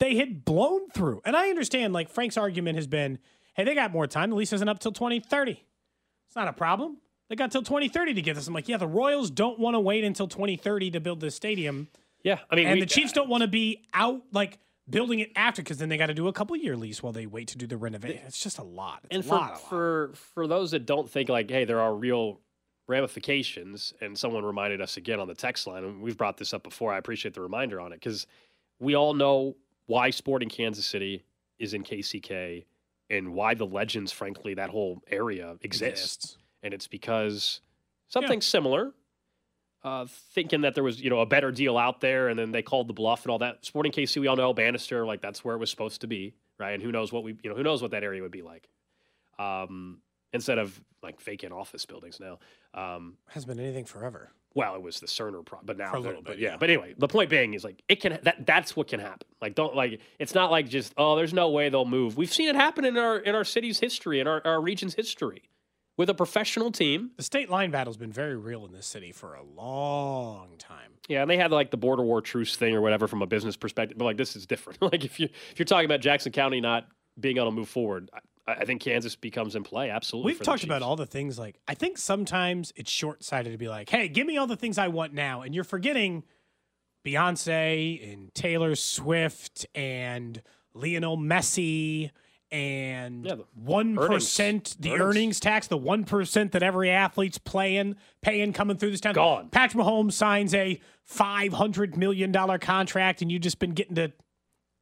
They 0.00 0.16
had 0.16 0.44
blown 0.44 0.88
through. 0.90 1.22
And 1.24 1.36
I 1.36 1.48
understand 1.48 1.92
like 1.92 2.10
Frank's 2.10 2.36
argument 2.36 2.76
has 2.76 2.86
been, 2.86 3.18
hey, 3.54 3.64
they 3.64 3.74
got 3.74 3.92
more 3.92 4.06
time. 4.06 4.30
The 4.30 4.36
lease 4.36 4.52
isn't 4.52 4.68
up 4.68 4.78
till 4.78 4.92
2030. 4.92 5.52
It's 5.52 6.36
not 6.36 6.48
a 6.48 6.52
problem. 6.52 6.98
They 7.28 7.36
got 7.36 7.50
till 7.50 7.62
2030 7.62 8.14
to 8.14 8.22
get 8.22 8.36
this. 8.36 8.46
I'm 8.46 8.54
like, 8.54 8.68
yeah, 8.68 8.76
the 8.76 8.86
Royals 8.86 9.30
don't 9.30 9.58
want 9.58 9.74
to 9.74 9.80
wait 9.80 10.04
until 10.04 10.28
2030 10.28 10.92
to 10.92 11.00
build 11.00 11.20
this 11.20 11.34
stadium. 11.34 11.88
Yeah, 12.22 12.38
I 12.50 12.56
mean, 12.56 12.66
And 12.66 12.74
we- 12.74 12.80
the 12.80 12.86
Chiefs 12.86 13.12
don't 13.12 13.28
want 13.28 13.42
to 13.42 13.48
be 13.48 13.84
out 13.94 14.22
like 14.32 14.58
building 14.88 15.18
it 15.20 15.30
after 15.34 15.62
because 15.62 15.78
then 15.78 15.88
they 15.88 15.96
got 15.96 16.06
to 16.06 16.14
do 16.14 16.28
a 16.28 16.32
couple 16.32 16.56
year 16.56 16.76
lease 16.76 17.02
while 17.02 17.12
they 17.12 17.26
wait 17.26 17.48
to 17.48 17.58
do 17.58 17.66
the 17.66 17.76
renovation. 17.76 18.20
It's 18.26 18.38
just 18.42 18.58
a 18.58 18.62
lot. 18.62 19.00
It's 19.04 19.14
and 19.16 19.24
a 19.24 19.26
for 19.28 19.34
lot, 19.34 19.50
a 19.50 19.52
lot. 19.54 19.68
for 19.68 20.12
for 20.34 20.46
those 20.46 20.70
that 20.72 20.86
don't 20.86 21.08
think 21.10 21.28
like, 21.28 21.50
hey, 21.50 21.64
there 21.64 21.80
are 21.80 21.94
real 21.94 22.40
ramifications, 22.88 23.92
and 24.00 24.16
someone 24.16 24.44
reminded 24.44 24.80
us 24.80 24.96
again 24.96 25.20
on 25.20 25.28
the 25.28 25.34
text 25.34 25.66
line, 25.66 25.84
and 25.84 26.00
we've 26.00 26.16
brought 26.16 26.36
this 26.36 26.54
up 26.54 26.62
before. 26.62 26.92
I 26.92 26.98
appreciate 26.98 27.34
the 27.34 27.40
reminder 27.40 27.80
on 27.80 27.92
it 27.92 28.00
because 28.00 28.26
we 28.78 28.94
all 28.94 29.14
know 29.14 29.56
why 29.86 30.10
Sporting 30.10 30.48
Kansas 30.48 30.86
City 30.86 31.24
is 31.58 31.74
in 31.74 31.82
KCK 31.82 32.64
and 33.10 33.32
why 33.34 33.54
the 33.54 33.66
Legends, 33.66 34.12
frankly, 34.12 34.54
that 34.54 34.70
whole 34.70 35.02
area 35.10 35.56
exists, 35.62 36.36
and 36.62 36.74
it's 36.74 36.86
because 36.88 37.60
something 38.08 38.40
similar. 38.40 38.92
Uh, 39.84 40.04
thinking 40.34 40.62
that 40.62 40.74
there 40.74 40.82
was, 40.82 41.00
you 41.00 41.08
know, 41.08 41.20
a 41.20 41.26
better 41.26 41.52
deal 41.52 41.78
out 41.78 42.00
there, 42.00 42.26
and 42.28 42.36
then 42.36 42.50
they 42.50 42.62
called 42.62 42.88
the 42.88 42.92
bluff 42.92 43.22
and 43.22 43.30
all 43.30 43.38
that. 43.38 43.64
Sporting 43.64 43.92
KC, 43.92 44.20
we 44.20 44.26
all 44.26 44.34
know 44.34 44.52
Bannister, 44.52 45.06
like 45.06 45.20
that's 45.20 45.44
where 45.44 45.54
it 45.54 45.58
was 45.58 45.70
supposed 45.70 46.00
to 46.00 46.08
be, 46.08 46.34
right? 46.58 46.72
And 46.72 46.82
who 46.82 46.90
knows 46.90 47.12
what 47.12 47.22
we, 47.22 47.36
you 47.44 47.50
know, 47.50 47.54
who 47.54 47.62
knows 47.62 47.82
what 47.82 47.92
that 47.92 48.02
area 48.02 48.20
would 48.20 48.32
be 48.32 48.42
like, 48.42 48.68
um, 49.38 49.98
instead 50.36 50.58
of 50.58 50.80
like 51.02 51.20
vacant 51.20 51.52
office 51.52 51.84
buildings 51.84 52.20
now. 52.20 52.38
Um, 52.74 53.16
Has 53.30 53.44
been 53.44 53.58
anything 53.60 53.84
forever. 53.84 54.30
well, 54.54 54.74
it 54.74 54.82
was 54.82 55.00
the 55.00 55.06
Cerner, 55.06 55.44
pro- 55.44 55.60
but 55.64 55.76
now, 55.76 55.90
For 55.90 55.96
a 55.96 56.00
little 56.00 56.22
bit, 56.22 56.38
yeah. 56.38 56.50
yeah. 56.50 56.56
But 56.58 56.70
anyway, 56.70 56.94
the 56.96 57.08
point 57.08 57.28
being 57.30 57.54
is 57.54 57.64
like 57.64 57.82
it 57.88 58.00
can 58.00 58.18
that 58.22 58.46
that's 58.46 58.74
what 58.76 58.88
can 58.88 59.00
happen. 59.00 59.26
Like 59.42 59.54
don't 59.54 59.74
like 59.74 60.00
it's 60.18 60.34
not 60.34 60.50
like 60.50 60.68
just 60.68 60.94
oh, 60.96 61.16
there's 61.16 61.34
no 61.34 61.50
way 61.50 61.68
they'll 61.68 61.84
move. 61.84 62.16
We've 62.16 62.32
seen 62.32 62.48
it 62.48 62.54
happen 62.56 62.84
in 62.84 62.96
our 62.96 63.18
in 63.18 63.34
our 63.34 63.44
city's 63.44 63.78
history, 63.80 64.20
in 64.20 64.26
our, 64.26 64.40
our 64.44 64.60
region's 64.60 64.94
history, 64.94 65.42
with 65.96 66.08
a 66.10 66.14
professional 66.14 66.70
team. 66.72 67.10
The 67.16 67.22
state 67.22 67.50
line 67.50 67.70
battle's 67.70 67.96
been 67.96 68.12
very 68.12 68.36
real 68.36 68.64
in 68.66 68.72
this 68.72 68.86
city 68.86 69.12
for 69.12 69.34
a 69.34 69.42
long 69.42 70.56
time. 70.58 70.92
Yeah, 71.08 71.22
and 71.22 71.30
they 71.30 71.36
had 71.36 71.50
like 71.52 71.70
the 71.70 71.76
border 71.76 72.02
war 72.02 72.20
truce 72.20 72.56
thing 72.56 72.74
or 72.74 72.80
whatever 72.80 73.06
from 73.06 73.22
a 73.22 73.26
business 73.26 73.56
perspective. 73.56 73.96
But 73.96 74.04
like 74.06 74.16
this 74.16 74.34
is 74.36 74.46
different. 74.46 74.82
like 74.92 75.04
if 75.04 75.20
you 75.20 75.28
if 75.52 75.58
you're 75.58 75.66
talking 75.66 75.86
about 75.86 76.00
Jackson 76.00 76.32
County 76.32 76.60
not 76.60 76.86
being 77.18 77.36
able 77.36 77.46
to 77.46 77.52
move 77.52 77.68
forward, 77.68 78.10
I, 78.46 78.64
think 78.64 78.82
Kansas 78.82 79.16
becomes 79.16 79.56
in 79.56 79.64
play. 79.64 79.90
Absolutely. 79.90 80.32
We've 80.32 80.42
talked 80.42 80.64
about 80.64 80.82
all 80.82 80.96
the 80.96 81.06
things 81.06 81.38
like 81.38 81.58
I 81.66 81.74
think 81.74 81.98
sometimes 81.98 82.72
it's 82.76 82.90
short 82.90 83.24
sighted 83.24 83.52
to 83.52 83.58
be 83.58 83.68
like, 83.68 83.88
hey, 83.88 84.08
give 84.08 84.26
me 84.26 84.36
all 84.36 84.46
the 84.46 84.56
things 84.56 84.78
I 84.78 84.88
want 84.88 85.12
now. 85.12 85.42
And 85.42 85.54
you're 85.54 85.64
forgetting 85.64 86.24
Beyonce 87.04 88.12
and 88.12 88.34
Taylor 88.34 88.74
Swift 88.74 89.66
and 89.74 90.42
Lionel 90.74 91.16
Messi 91.16 92.10
and 92.52 93.42
one 93.54 93.98
earnings- 93.98 94.36
the 94.36 94.90
earnings. 94.90 95.00
earnings 95.00 95.40
tax, 95.40 95.66
the 95.66 95.76
one 95.76 96.04
percent 96.04 96.52
that 96.52 96.62
every 96.62 96.90
athlete's 96.90 97.38
playing, 97.38 97.96
paying 98.22 98.52
coming 98.52 98.76
through 98.76 98.92
this 98.92 99.00
town. 99.00 99.14
Gone. 99.14 99.48
Patrick 99.48 99.82
Mahomes 99.84 100.12
signs 100.12 100.54
a 100.54 100.80
five 101.04 101.52
hundred 101.52 101.96
million 101.96 102.30
dollar 102.30 102.58
contract, 102.58 103.22
and 103.22 103.32
you've 103.32 103.42
just 103.42 103.58
been 103.58 103.72
getting 103.72 103.96
to 103.96 104.12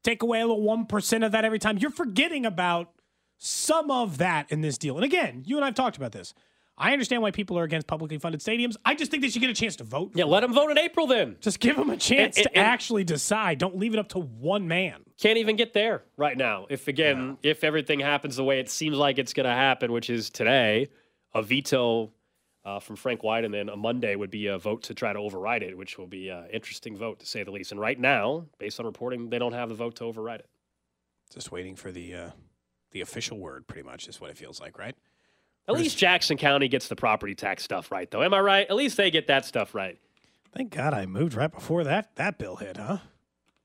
take 0.03 0.23
away 0.23 0.41
a 0.41 0.47
little 0.47 0.63
one 0.63 0.85
percent 0.85 1.25
of 1.25 1.33
that 1.33 1.45
every 1.45 1.59
time. 1.59 1.79
You're 1.79 1.91
forgetting 1.91 2.45
about 2.45 2.91
some 3.39 3.91
of 3.91 4.19
that 4.19 4.51
in 4.51 4.61
this 4.61 4.79
deal. 4.79 4.97
And 4.97 5.05
again, 5.05 5.43
you 5.47 5.57
and 5.57 5.65
I've 5.65 5.75
talked 5.75 5.97
about 5.97 6.13
this. 6.13 6.35
I 6.77 6.93
understand 6.93 7.23
why 7.23 7.31
people 7.31 7.57
are 7.57 7.63
against 7.63 7.87
publicly 7.87 8.19
funded 8.19 8.41
stadiums. 8.41 8.75
I 8.85 8.97
just 8.97 9.11
think 9.13 9.23
they 9.23 9.29
should 9.29 9.41
get 9.41 9.51
a 9.51 9.55
chance 9.55 9.77
to 9.77 9.85
vote. 9.85 10.11
Yeah, 10.17 10.25
let 10.25 10.41
them 10.41 10.53
vote 10.53 10.71
in 10.73 10.79
April 10.79 11.07
then. 11.07 11.37
Just 11.41 11.61
give 11.61 11.77
them 11.77 11.89
a 11.89 11.97
chance 11.97 12.37
And- 12.37 12.45
to 12.47 12.57
and- 12.59 12.67
actually 12.67 13.05
decide. 13.05 13.59
Don't 13.59 13.77
leave 13.79 13.95
it 13.95 13.99
up 14.01 14.09
to 14.11 14.19
one 14.19 14.67
man. 14.67 15.05
can't 15.21 15.39
even 15.39 15.55
get 15.55 15.73
there 15.73 16.03
right 16.17 16.37
now. 16.37 16.67
If 16.69 16.89
again, 16.89 17.39
if 17.45 17.63
everything 17.63 18.01
happens 18.01 18.35
the 18.35 18.43
way 18.43 18.59
it 18.59 18.69
seems 18.69 18.97
like 18.97 19.19
it's 19.19 19.33
going 19.33 19.45
to 19.45 19.53
happen, 19.53 19.93
which 19.93 20.11
is 20.11 20.31
today, 20.31 20.89
a 21.33 21.43
veto 21.43 22.13
uh, 22.65 22.81
from 22.81 22.97
Frank 22.97 23.23
White, 23.23 23.45
and 23.45 23.55
then 23.55 23.69
a 23.69 23.77
Monday 23.77 24.17
would 24.17 24.31
be 24.31 24.49
a 24.49 24.59
vote 24.59 24.83
to 24.85 24.95
try 24.95 25.13
to 25.13 25.19
override 25.21 25.63
it, 25.63 25.79
which 25.79 25.97
will 25.99 26.07
be 26.09 26.31
an 26.31 26.49
interesting 26.53 26.97
vote 26.97 27.21
to 27.21 27.27
say 27.27 27.45
the 27.45 27.51
least. 27.53 27.71
And 27.71 27.81
right 27.81 27.99
now, 28.01 28.47
based 28.59 28.81
on 28.81 28.87
reporting, 28.87 29.29
they 29.31 29.39
don't 29.39 29.53
have 29.53 29.69
the 29.69 29.75
vote 29.77 29.95
to 29.97 30.05
override 30.05 30.41
it. 30.41 30.49
Just 31.33 31.53
waiting 31.53 31.77
for 31.77 31.93
the 31.93 32.15
uh, 32.15 32.31
the 32.95 33.03
official 33.03 33.39
word, 33.39 33.67
pretty 33.67 33.83
much, 33.83 34.09
is 34.09 34.21
what 34.21 34.31
it 34.31 34.39
feels 34.39 34.61
like, 34.61 34.79
right? 34.79 34.97
At 35.69 35.75
least 35.75 35.99
Jackson 35.99 36.37
County 36.37 36.69
gets 36.69 36.89
the 36.89 36.97
property 36.97 37.35
tax 37.35 37.63
stuff 37.63 37.91
right, 37.91 38.11
though. 38.11 38.23
Am 38.23 38.33
I 38.33 38.41
right? 38.41 38.67
At 38.69 38.77
least 38.77 38.97
they 38.97 39.11
get 39.11 39.27
that 39.27 39.45
stuff 39.45 39.75
right. 39.75 39.99
Thank 40.55 40.71
God 40.71 40.95
I 40.95 41.07
moved 41.07 41.35
right 41.35 41.53
before 41.53 41.85
that 41.85 42.15
that 42.17 42.39
bill 42.39 42.57
hit, 42.57 42.77
huh? 42.77 42.99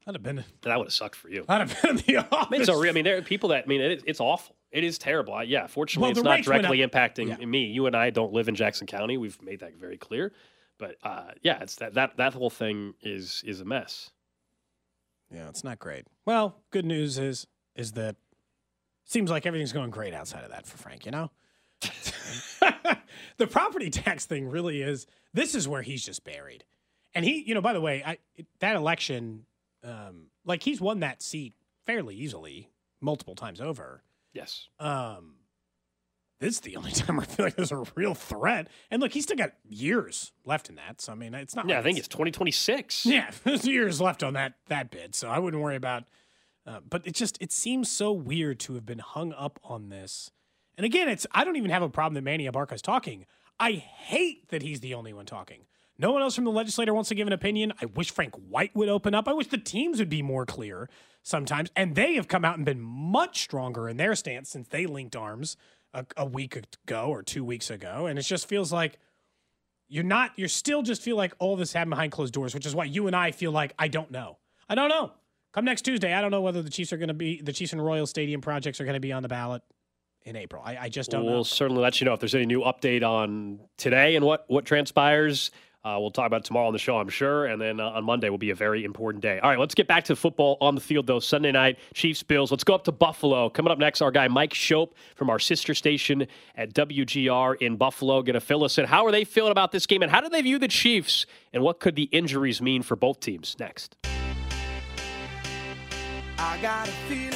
That'd 0.06 0.16
have 0.16 0.24
been 0.24 0.44
that 0.64 0.78
would 0.78 0.88
have 0.88 0.94
sucked 0.94 1.16
for 1.16 1.30
you. 1.30 1.46
I'd 1.48 1.68
have 1.68 1.82
been 1.82 1.92
in 1.92 1.98
the 1.98 2.18
office. 2.18 2.48
I 2.48 2.50
mean, 2.50 2.66
so, 2.66 2.84
I 2.84 2.92
mean, 2.92 3.04
there 3.04 3.18
are 3.18 3.22
people 3.22 3.50
that 3.50 3.66
I 3.66 3.68
mean, 3.68 3.82
it, 3.82 4.04
it's 4.08 4.20
awful. 4.20 4.56
It 4.72 4.84
is 4.84 4.98
terrible. 4.98 5.34
I, 5.34 5.44
yeah, 5.44 5.68
fortunately, 5.68 6.14
well, 6.14 6.18
it's 6.18 6.24
not 6.24 6.42
directly 6.42 6.80
impacting 6.80 7.40
yeah. 7.40 7.46
me. 7.46 7.66
You 7.66 7.86
and 7.86 7.96
I 7.96 8.10
don't 8.10 8.34
live 8.34 8.48
in 8.48 8.56
Jackson 8.56 8.88
County. 8.88 9.18
We've 9.18 9.40
made 9.42 9.60
that 9.60 9.76
very 9.76 9.98
clear. 9.98 10.32
But 10.80 10.96
uh, 11.04 11.32
yeah, 11.44 11.60
it's 11.62 11.76
that 11.76 11.94
that 11.96 12.18
that 12.18 12.34
whole 12.34 12.50
thing 12.50 12.94
is 13.02 13.44
is 13.46 13.62
a 13.62 13.66
mess. 13.66 14.12
Yeah, 15.32 15.50
it's 15.50 15.64
not 15.64 15.78
great. 15.78 16.08
Well, 16.26 16.56
good 16.72 16.86
news 16.86 17.20
is 17.20 17.46
is 17.76 17.92
that 17.92 18.16
seems 19.10 19.30
like 19.30 19.46
everything's 19.46 19.74
going 19.74 19.90
great 19.90 20.14
outside 20.14 20.44
of 20.44 20.52
that 20.52 20.66
for 20.66 20.78
Frank. 20.78 21.06
You 21.06 21.12
know, 21.12 21.32
the 23.38 23.48
property 23.48 23.90
tax 23.90 24.26
thing 24.26 24.50
really 24.50 24.82
is. 24.82 25.08
This 25.34 25.56
is 25.56 25.68
where 25.68 25.82
he's 25.82 26.04
just 26.06 26.24
buried. 26.24 26.64
And 27.14 27.26
he, 27.26 27.44
you 27.46 27.54
know, 27.54 27.62
by 27.62 27.74
the 27.74 27.82
way, 27.82 28.04
I, 28.06 28.18
that 28.60 28.76
election, 28.76 29.46
um, 29.84 30.28
like 30.46 30.64
he's 30.64 30.80
won 30.80 31.00
that 31.00 31.22
seat 31.22 31.54
fairly 31.86 32.16
easily 32.16 32.70
multiple 33.02 33.36
times 33.36 33.62
over. 33.62 34.04
Yes. 34.34 34.68
Um, 34.80 35.36
this 36.40 36.56
is 36.56 36.60
the 36.62 36.76
only 36.76 36.92
time 36.94 37.20
I 37.20 37.26
feel 37.26 37.46
like 37.46 37.56
there's 37.56 37.72
a 37.72 37.84
real 37.96 38.14
threat. 38.14 38.68
And 38.92 39.02
look, 39.02 39.12
he's 39.12 39.24
still 39.24 39.38
got 39.38 39.54
years 39.68 40.32
left 40.46 40.70
in 40.70 40.76
that. 40.76 41.02
So 41.02 41.12
I 41.12 41.16
mean, 41.16 41.34
it's 41.34 41.56
not. 41.56 41.68
Yeah, 41.68 41.76
like 41.76 41.82
I 41.82 41.84
think 41.84 41.98
it's, 41.98 42.08
it's 42.08 42.16
2026. 42.16 43.06
Yeah, 43.06 43.32
there's 43.44 43.68
years 43.68 44.00
left 44.00 44.24
on 44.24 44.34
that 44.34 44.54
that 44.68 44.92
bid. 44.92 45.16
So 45.16 45.30
I 45.30 45.40
wouldn't 45.40 45.62
worry 45.62 45.76
about. 45.76 46.04
Uh, 46.70 46.82
but 46.88 47.02
it 47.08 47.16
just 47.16 47.36
it 47.42 47.52
seems 47.52 47.90
so 47.90 48.12
weird 48.12 48.60
to 48.60 48.76
have 48.76 48.86
been 48.86 49.00
hung 49.00 49.34
up 49.34 49.60
on 49.64 49.90
this. 49.90 50.30
And 50.78 50.86
again, 50.86 51.10
it's 51.10 51.26
I 51.32 51.44
don't 51.44 51.56
even 51.56 51.72
have 51.72 51.82
a 51.82 51.90
problem 51.90 52.14
that 52.14 52.22
Manny 52.22 52.48
Abarca's 52.48 52.84
talking. 52.84 53.26
I 53.60 53.72
hate 53.72 54.50
that 54.50 54.62
he's 54.62 54.80
the 54.80 54.94
only 54.94 55.12
one 55.12 55.26
talking. 55.26 55.62
No 55.98 56.12
one 56.12 56.22
else 56.22 56.36
from 56.36 56.44
the 56.44 56.52
legislature 56.52 56.94
wants 56.94 57.10
to 57.10 57.16
give 57.16 57.26
an 57.26 57.34
opinion. 57.34 57.74
I 57.82 57.86
wish 57.86 58.12
Frank 58.12 58.36
White 58.36 58.76
would 58.76 58.88
open 58.88 59.16
up. 59.16 59.28
I 59.28 59.34
wish 59.34 59.48
the 59.48 59.58
teams 59.58 59.98
would 59.98 60.10
be 60.10 60.22
more 60.22 60.46
clear 60.46 60.90
sometimes. 61.24 61.72
And 61.76 61.96
they 61.96 62.14
have 62.14 62.28
come 62.28 62.46
out 62.46 62.56
and 62.56 62.66
been 62.66 62.80
much 62.80 63.42
stronger 63.42 63.90
in 63.90 63.98
their 63.98 64.14
stance 64.16 64.50
since 64.50 64.68
they 64.68 64.86
linked 64.86 65.16
arms 65.16 65.58
a, 65.94 66.06
a 66.16 66.26
week 66.26 66.56
ago 66.56 67.08
or 67.08 67.24
two 67.24 67.44
weeks 67.44 67.72
ago. 67.72 68.06
And 68.06 68.20
it 68.20 68.22
just 68.22 68.48
feels 68.48 68.72
like 68.72 69.00
you're 69.88 70.04
not, 70.04 70.32
you're 70.38 70.48
still 70.48 70.84
just 70.84 71.02
feel 71.02 71.18
like 71.18 71.34
all 71.40 71.56
this 71.56 71.74
happened 71.74 71.90
behind 71.90 72.12
closed 72.12 72.34
doors, 72.34 72.54
which 72.54 72.68
is 72.68 72.76
why 72.76 72.86
you 72.86 73.08
and 73.08 73.16
I 73.16 73.32
feel 73.32 73.52
like 73.52 73.74
I 73.78 73.88
don't 73.88 74.12
know. 74.12 74.38
I 74.70 74.76
don't 74.76 74.90
know. 74.90 75.12
Come 75.54 75.66
next 75.66 75.82
Tuesday, 75.82 76.14
I 76.14 76.22
don't 76.22 76.32
know 76.32 76.42
whether 76.42 76.62
the 76.62 76.70
Chiefs 76.70 76.94
are 76.94 76.98
going 76.98 77.08
to 77.08 77.14
be, 77.14 77.42
the 77.42 77.54
Chiefs 77.54 77.74
and 77.74 77.84
Royal 77.84 78.06
Stadium 78.06 78.40
projects 78.40 78.80
are 78.80 78.86
going 78.86 78.94
to 78.94 79.00
be 79.00 79.12
on 79.12 79.24
the 79.24 79.30
ballot 79.30 79.64
in 80.24 80.36
April. 80.36 80.62
I, 80.64 80.78
I 80.78 80.90
just 80.90 81.10
don't 81.10 81.22
we'll 81.22 81.30
know. 81.30 81.38
We'll 81.38 81.44
certainly 81.44 81.82
let 81.82 82.00
you 82.00 82.06
know 82.06 82.14
if 82.14 82.20
there's 82.20 82.36
any 82.36 82.46
new 82.46 82.62
update 82.62 83.04
on 83.04 83.60
today 83.78 84.16
and 84.16 84.24
what, 84.24 84.46
what 84.48 84.66
transpires. 84.66 85.50
Uh, 85.84 85.96
we'll 85.98 86.12
talk 86.12 86.28
about 86.28 86.44
tomorrow 86.44 86.68
on 86.68 86.74
the 86.74 86.80
show, 86.80 86.98
I'm 86.98 87.08
sure. 87.08 87.46
And 87.46 87.60
then 87.60 87.80
uh, 87.80 87.90
on 87.92 88.04
Monday 88.04 88.30
will 88.30 88.38
be 88.38 88.50
a 88.50 88.56
very 88.56 88.84
important 88.84 89.24
day. 89.24 89.40
All 89.40 89.50
right, 89.50 89.58
let's 89.58 89.74
get 89.74 89.88
back 89.88 90.04
to 90.06 90.16
football 90.16 90.58
on 90.60 90.76
the 90.76 90.82
field, 90.82 91.08
though. 91.08 91.22
Sunday 91.22 91.54
night, 91.54 91.80
Chiefs, 91.94 92.22
Bills. 92.22 92.52
Let's 92.52 92.66
go 92.66 92.76
up 92.76 92.84
to 92.84 92.92
Buffalo. 92.92 93.50
Coming 93.50 93.72
up 93.72 93.80
next, 93.80 94.02
our 94.02 94.12
guy 94.12 94.28
Mike 94.28 94.54
Schopp 94.54 94.92
from 95.16 95.30
our 95.30 95.40
sister 95.40 95.74
station 95.74 96.28
at 96.56 96.74
WGR 96.74 97.56
in 97.62 97.78
Buffalo. 97.78 98.22
Going 98.22 98.34
to 98.34 98.42
fill 98.42 98.66
us 98.66 98.78
in. 98.78 98.86
How 98.86 99.06
are 99.06 99.12
they 99.12 99.24
feeling 99.24 99.52
about 99.52 99.72
this 99.72 99.88
game? 99.88 100.04
And 100.04 100.12
how 100.12 100.20
do 100.20 100.28
they 100.28 100.42
view 100.42 100.60
the 100.60 100.68
Chiefs? 100.68 101.26
And 101.54 101.64
what 101.64 101.80
could 101.80 101.96
the 101.96 102.04
injuries 102.04 102.62
mean 102.62 102.84
for 102.84 102.98
both 102.98 103.22
teams? 103.22 103.56
Next. 103.58 103.96
I 106.42 106.58
got 106.62 106.88
a 106.88 106.92
feeling 107.10 107.34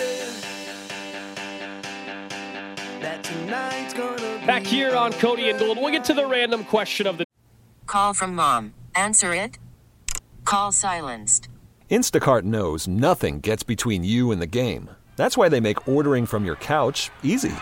that 3.02 3.22
tonight's 3.22 3.94
gonna 3.94 4.48
Back 4.48 4.63
here 4.63 4.96
on 4.96 5.12
Cody 5.12 5.50
and 5.50 5.60
Gold, 5.60 5.78
we'll 5.78 5.92
get 5.92 6.06
to 6.06 6.13
the 6.13 6.26
random 6.26 6.63
question 6.63 7.06
of 7.06 7.18
the 7.18 7.26
Call 7.86 8.13
from 8.13 8.34
mom. 8.34 8.74
Answer 8.96 9.36
it. 9.36 9.60
Call 10.46 10.72
silenced. 10.72 11.50
Instacart 11.92 12.44
knows 12.44 12.88
nothing 12.88 13.42
gets 13.42 13.62
between 13.62 14.06
you 14.06 14.32
and 14.32 14.42
the 14.42 14.48
game. 14.48 14.89
That's 15.18 15.38
why 15.38 15.50
they 15.50 15.60
make 15.60 15.86
ordering 15.86 16.26
from 16.26 16.46
your 16.46 16.56
couch 16.56 17.12
easy. 17.24 17.54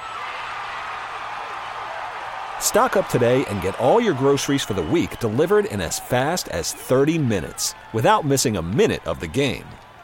Stock 2.60 2.95
up 2.95 3.10
today 3.10 3.45
and 3.45 3.63
get 3.63 3.80
all 3.80 3.99
your 3.99 4.13
groceries 4.13 4.63
for 4.63 4.75
the 4.75 4.84
week 4.84 5.19
delivered 5.19 5.65
in 5.65 5.82
as 5.82 5.99
fast 5.99 6.49
as 6.49 6.71
30 6.71 7.17
minutes 7.17 7.73
without 7.93 8.25
missing 8.25 8.58
a 8.58 8.62
minute 8.62 9.06
of 9.08 9.19
the 9.19 9.27
game. 9.27 9.65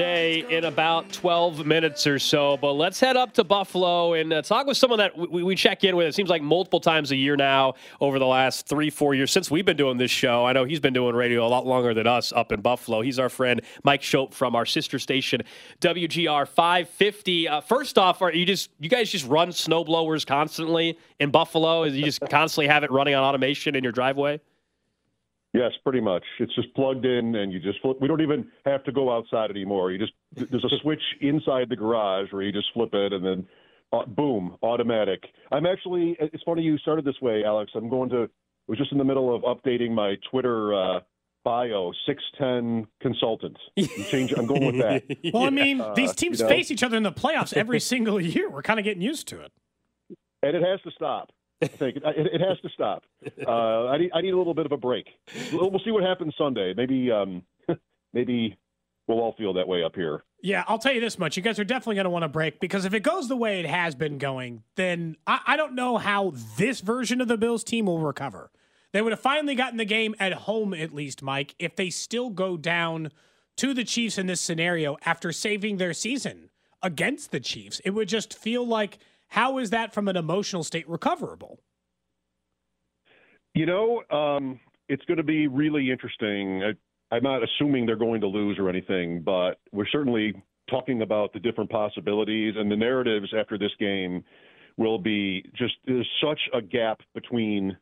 day 0.00 0.46
in 0.48 0.64
about 0.64 1.12
12 1.12 1.66
minutes 1.66 2.06
or 2.06 2.18
so. 2.18 2.56
But 2.56 2.72
let's 2.72 2.98
head 2.98 3.18
up 3.18 3.34
to 3.34 3.44
Buffalo 3.44 4.14
and 4.14 4.32
uh, 4.32 4.40
talk 4.40 4.66
with 4.66 4.78
someone 4.78 4.98
that 4.98 5.14
we, 5.14 5.42
we, 5.42 5.54
check 5.54 5.84
in 5.84 5.94
with. 5.94 6.06
It 6.06 6.14
seems 6.14 6.30
like 6.30 6.40
multiple 6.40 6.80
times 6.80 7.10
a 7.10 7.16
year 7.16 7.36
now 7.36 7.74
over 8.00 8.18
the 8.18 8.26
last 8.26 8.66
three, 8.66 8.88
four 8.88 9.14
years 9.14 9.30
since 9.30 9.50
we've 9.50 9.66
been 9.66 9.76
doing 9.76 9.98
this 9.98 10.10
show. 10.10 10.46
I 10.46 10.54
know 10.54 10.64
he's 10.64 10.80
been 10.80 10.94
doing 10.94 11.14
radio 11.14 11.46
a 11.46 11.48
lot 11.48 11.66
longer 11.66 11.92
than 11.92 12.06
us 12.06 12.32
up 12.32 12.50
in 12.50 12.62
Buffalo. 12.62 13.02
He's 13.02 13.18
our 13.18 13.28
friend 13.28 13.60
Mike 13.84 14.00
Schopp 14.00 14.32
from 14.32 14.56
our 14.56 14.64
sister 14.64 14.98
station 14.98 15.42
WGR 15.82 16.48
550. 16.48 17.48
Uh, 17.48 17.60
first 17.60 17.98
off, 17.98 18.22
are 18.22 18.32
you 18.32 18.46
just 18.46 18.70
you 18.80 18.88
guys 18.88 19.10
just 19.10 19.26
run 19.26 19.50
snowblowers 19.50 20.26
constantly 20.26 20.96
in 21.18 21.30
Buffalo? 21.30 21.84
You 21.84 22.06
just 22.06 22.22
constantly 22.30 22.68
have 22.68 22.84
it 22.84 22.90
running 22.90 23.14
on 23.14 23.22
automation 23.22 23.76
in 23.76 23.84
your 23.84 23.92
driveway? 23.92 24.40
Yes, 25.52 25.72
pretty 25.82 26.00
much. 26.00 26.22
It's 26.38 26.54
just 26.54 26.72
plugged 26.74 27.04
in, 27.04 27.34
and 27.34 27.52
you 27.52 27.58
just 27.58 27.80
flip. 27.80 27.96
We 28.00 28.06
don't 28.06 28.20
even 28.20 28.46
have 28.66 28.84
to 28.84 28.92
go 28.92 29.12
outside 29.12 29.50
anymore. 29.50 29.90
You 29.90 29.98
just 29.98 30.12
there's 30.34 30.64
a 30.64 30.78
switch 30.80 31.02
inside 31.20 31.68
the 31.68 31.76
garage 31.76 32.32
where 32.32 32.42
you 32.42 32.52
just 32.52 32.68
flip 32.72 32.90
it, 32.94 33.12
and 33.12 33.24
then 33.24 33.46
uh, 33.92 34.06
boom, 34.06 34.56
automatic. 34.62 35.24
I'm 35.50 35.66
actually. 35.66 36.16
It's 36.20 36.42
funny 36.44 36.62
you 36.62 36.78
started 36.78 37.04
this 37.04 37.20
way, 37.20 37.42
Alex. 37.44 37.72
I'm 37.74 37.88
going 37.88 38.10
to. 38.10 38.24
I 38.24 38.28
was 38.68 38.78
just 38.78 38.92
in 38.92 38.98
the 38.98 39.04
middle 39.04 39.34
of 39.34 39.42
updating 39.42 39.90
my 39.90 40.14
Twitter 40.30 40.72
uh, 40.72 41.00
bio. 41.44 41.92
Six 42.06 42.22
ten 42.38 42.86
consultant. 43.00 43.56
I'm, 43.76 43.86
change, 44.04 44.32
I'm 44.36 44.46
going 44.46 44.66
with 44.66 44.78
that. 44.78 45.02
Well, 45.34 45.44
I 45.44 45.50
mean, 45.50 45.80
uh, 45.80 45.94
these 45.94 46.14
teams 46.14 46.38
you 46.38 46.44
know? 46.44 46.48
face 46.48 46.70
each 46.70 46.84
other 46.84 46.96
in 46.96 47.02
the 47.02 47.12
playoffs 47.12 47.52
every 47.56 47.80
single 47.92 48.20
year. 48.20 48.48
We're 48.48 48.62
kind 48.62 48.78
of 48.78 48.84
getting 48.84 49.02
used 49.02 49.26
to 49.28 49.40
it, 49.40 49.50
and 50.44 50.54
it 50.54 50.62
has 50.62 50.80
to 50.82 50.92
stop. 50.92 51.32
I 51.62 51.66
think 51.66 51.96
it, 51.96 52.02
it, 52.04 52.40
has 52.40 52.58
to 52.60 52.68
stop. 52.70 53.04
Uh, 53.46 53.86
I 53.88 53.98
need 53.98 54.10
I 54.14 54.20
need 54.20 54.32
a 54.32 54.38
little 54.38 54.54
bit 54.54 54.66
of 54.66 54.72
a 54.72 54.76
break. 54.76 55.06
We'll, 55.52 55.70
we'll 55.70 55.80
see 55.84 55.90
what 55.90 56.02
happens 56.02 56.34
Sunday. 56.36 56.72
Maybe 56.74 57.10
um, 57.10 57.42
maybe 58.12 58.56
we'll 59.06 59.20
all 59.20 59.34
feel 59.36 59.52
that 59.54 59.68
way 59.68 59.82
up 59.82 59.94
here. 59.94 60.24
Yeah, 60.42 60.64
I'll 60.68 60.78
tell 60.78 60.92
you 60.92 61.00
this 61.00 61.18
much: 61.18 61.36
you 61.36 61.42
guys 61.42 61.58
are 61.58 61.64
definitely 61.64 61.96
going 61.96 62.04
to 62.04 62.10
want 62.10 62.22
to 62.22 62.28
break 62.28 62.60
because 62.60 62.84
if 62.84 62.94
it 62.94 63.00
goes 63.00 63.28
the 63.28 63.36
way 63.36 63.60
it 63.60 63.66
has 63.66 63.94
been 63.94 64.18
going, 64.18 64.62
then 64.76 65.16
I, 65.26 65.40
I 65.48 65.56
don't 65.56 65.74
know 65.74 65.98
how 65.98 66.32
this 66.56 66.80
version 66.80 67.20
of 67.20 67.28
the 67.28 67.36
Bills 67.36 67.62
team 67.62 67.86
will 67.86 67.98
recover. 67.98 68.50
They 68.92 69.02
would 69.02 69.12
have 69.12 69.20
finally 69.20 69.54
gotten 69.54 69.76
the 69.76 69.84
game 69.84 70.14
at 70.18 70.32
home, 70.32 70.74
at 70.74 70.94
least, 70.94 71.22
Mike. 71.22 71.54
If 71.58 71.76
they 71.76 71.90
still 71.90 72.30
go 72.30 72.56
down 72.56 73.10
to 73.60 73.74
the 73.74 73.84
Chiefs 73.84 74.16
in 74.16 74.26
this 74.26 74.40
scenario 74.40 74.96
after 75.04 75.32
saving 75.32 75.76
their 75.76 75.92
season 75.92 76.48
against 76.82 77.30
the 77.30 77.40
Chiefs. 77.40 77.78
It 77.84 77.90
would 77.90 78.08
just 78.08 78.32
feel 78.32 78.66
like 78.66 78.98
how 79.30 79.58
is 79.58 79.70
that 79.70 79.94
from 79.94 80.08
an 80.08 80.16
emotional 80.16 80.62
state 80.62 80.88
recoverable? 80.88 81.60
You 83.54 83.66
know, 83.66 84.02
um, 84.10 84.60
it's 84.88 85.04
going 85.06 85.18
to 85.18 85.24
be 85.24 85.46
really 85.46 85.90
interesting. 85.90 86.62
I, 86.62 87.14
I'm 87.14 87.22
not 87.22 87.42
assuming 87.42 87.86
they're 87.86 87.96
going 87.96 88.20
to 88.20 88.26
lose 88.26 88.58
or 88.58 88.68
anything, 88.68 89.22
but 89.22 89.58
we're 89.72 89.88
certainly 89.90 90.34
talking 90.68 91.02
about 91.02 91.32
the 91.32 91.40
different 91.40 91.70
possibilities 91.70 92.54
and 92.56 92.70
the 92.70 92.76
narratives 92.76 93.32
after 93.36 93.58
this 93.58 93.72
game 93.78 94.22
will 94.76 94.98
be 94.98 95.44
just 95.56 95.74
there's 95.86 96.08
such 96.22 96.40
a 96.54 96.62
gap 96.62 97.00
between 97.14 97.76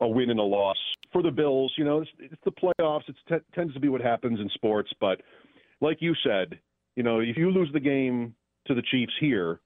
a 0.00 0.08
win 0.08 0.30
and 0.30 0.38
a 0.38 0.42
loss 0.42 0.76
for 1.12 1.22
the 1.22 1.30
Bills. 1.30 1.72
You 1.76 1.84
know, 1.84 2.00
it's, 2.00 2.10
it's 2.18 2.42
the 2.44 2.52
playoffs. 2.52 3.08
It 3.08 3.16
t- 3.28 3.36
tends 3.54 3.74
to 3.74 3.80
be 3.80 3.88
what 3.88 4.00
happens 4.00 4.38
in 4.40 4.48
sports. 4.50 4.90
But 5.00 5.20
like 5.80 5.98
you 6.00 6.14
said, 6.24 6.58
you 6.96 7.02
know, 7.02 7.20
if 7.20 7.36
you 7.36 7.50
lose 7.50 7.70
the 7.72 7.80
game 7.80 8.34
to 8.66 8.74
the 8.74 8.82
Chiefs 8.90 9.12
here, 9.20 9.60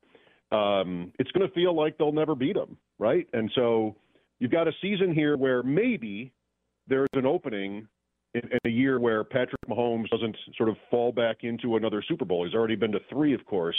um, 0.52 1.12
it's 1.18 1.30
going 1.32 1.46
to 1.46 1.54
feel 1.54 1.74
like 1.74 1.98
they'll 1.98 2.12
never 2.12 2.34
beat 2.34 2.54
them, 2.54 2.76
right? 2.98 3.26
And 3.32 3.50
so 3.54 3.96
you've 4.38 4.50
got 4.50 4.68
a 4.68 4.72
season 4.80 5.14
here 5.14 5.36
where 5.36 5.62
maybe 5.62 6.32
there's 6.88 7.08
an 7.14 7.26
opening 7.26 7.88
in, 8.34 8.42
in 8.42 8.58
a 8.64 8.70
year 8.70 8.98
where 8.98 9.24
Patrick 9.24 9.60
Mahomes 9.68 10.08
doesn't 10.10 10.36
sort 10.56 10.68
of 10.68 10.76
fall 10.90 11.12
back 11.12 11.38
into 11.42 11.76
another 11.76 12.02
Super 12.06 12.24
Bowl. 12.24 12.44
He's 12.44 12.54
already 12.54 12.76
been 12.76 12.92
to 12.92 13.00
three, 13.10 13.34
of 13.34 13.44
course 13.46 13.76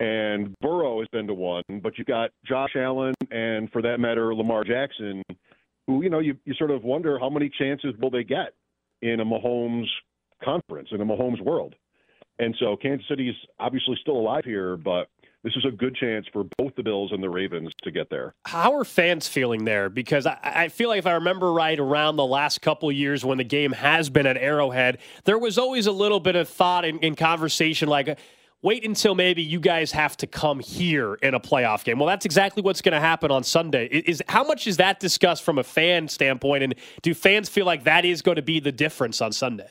and 0.00 0.54
Burrow 0.60 1.00
has 1.00 1.08
been 1.08 1.26
to 1.26 1.34
one, 1.34 1.64
but 1.82 1.98
you've 1.98 2.06
got 2.06 2.30
Josh 2.46 2.76
Allen 2.76 3.14
and, 3.30 3.70
for 3.72 3.82
that 3.82 3.98
matter, 3.98 4.34
Lamar 4.34 4.64
Jackson, 4.64 5.22
who 5.86 6.02
you 6.02 6.10
know 6.10 6.20
you, 6.20 6.36
you 6.44 6.54
sort 6.54 6.70
of 6.70 6.84
wonder 6.84 7.18
how 7.18 7.28
many 7.28 7.50
chances 7.58 7.94
will 8.00 8.10
they 8.10 8.24
get 8.24 8.54
in 9.02 9.20
a 9.20 9.24
Mahomes 9.24 9.86
conference 10.44 10.88
in 10.92 11.00
a 11.00 11.04
Mahomes 11.04 11.40
world. 11.40 11.74
And 12.38 12.54
so 12.60 12.76
Kansas 12.76 13.06
City 13.08 13.30
is 13.30 13.36
obviously 13.58 13.96
still 14.00 14.16
alive 14.16 14.44
here, 14.44 14.76
but 14.76 15.08
this 15.44 15.54
is 15.56 15.64
a 15.64 15.70
good 15.70 15.94
chance 15.94 16.26
for 16.32 16.44
both 16.58 16.74
the 16.76 16.82
Bills 16.82 17.12
and 17.12 17.22
the 17.22 17.30
Ravens 17.30 17.72
to 17.82 17.90
get 17.90 18.10
there. 18.10 18.34
How 18.46 18.74
are 18.74 18.84
fans 18.84 19.28
feeling 19.28 19.64
there? 19.64 19.88
Because 19.88 20.26
I, 20.26 20.38
I 20.42 20.68
feel 20.68 20.88
like 20.88 20.98
if 20.98 21.06
I 21.06 21.12
remember 21.12 21.52
right, 21.52 21.78
around 21.78 22.16
the 22.16 22.26
last 22.26 22.60
couple 22.60 22.90
years 22.90 23.24
when 23.24 23.38
the 23.38 23.44
game 23.44 23.72
has 23.72 24.10
been 24.10 24.26
at 24.26 24.36
Arrowhead, 24.36 24.98
there 25.24 25.38
was 25.38 25.58
always 25.58 25.86
a 25.86 25.92
little 25.92 26.20
bit 26.20 26.36
of 26.36 26.48
thought 26.48 26.84
in 26.84 27.14
conversation 27.14 27.88
like 27.88 28.18
wait 28.62 28.84
until 28.84 29.14
maybe 29.14 29.42
you 29.42 29.60
guys 29.60 29.92
have 29.92 30.16
to 30.16 30.26
come 30.26 30.60
here 30.60 31.14
in 31.14 31.34
a 31.34 31.40
playoff 31.40 31.84
game. 31.84 31.98
Well, 31.98 32.08
that's 32.08 32.24
exactly 32.24 32.62
what's 32.62 32.82
going 32.82 32.92
to 32.92 33.00
happen 33.00 33.30
on 33.30 33.44
Sunday. 33.44 33.86
Is 33.86 34.22
how 34.28 34.44
much 34.44 34.66
is 34.66 34.78
that 34.78 35.00
discussed 35.00 35.42
from 35.42 35.58
a 35.58 35.64
fan 35.64 36.08
standpoint, 36.08 36.62
and 36.64 36.74
do 37.02 37.14
fans 37.14 37.48
feel 37.48 37.66
like 37.66 37.84
that 37.84 38.04
is 38.04 38.22
going 38.22 38.36
to 38.36 38.42
be 38.42 38.60
the 38.60 38.72
difference 38.72 39.20
on 39.20 39.32
Sunday? 39.32 39.70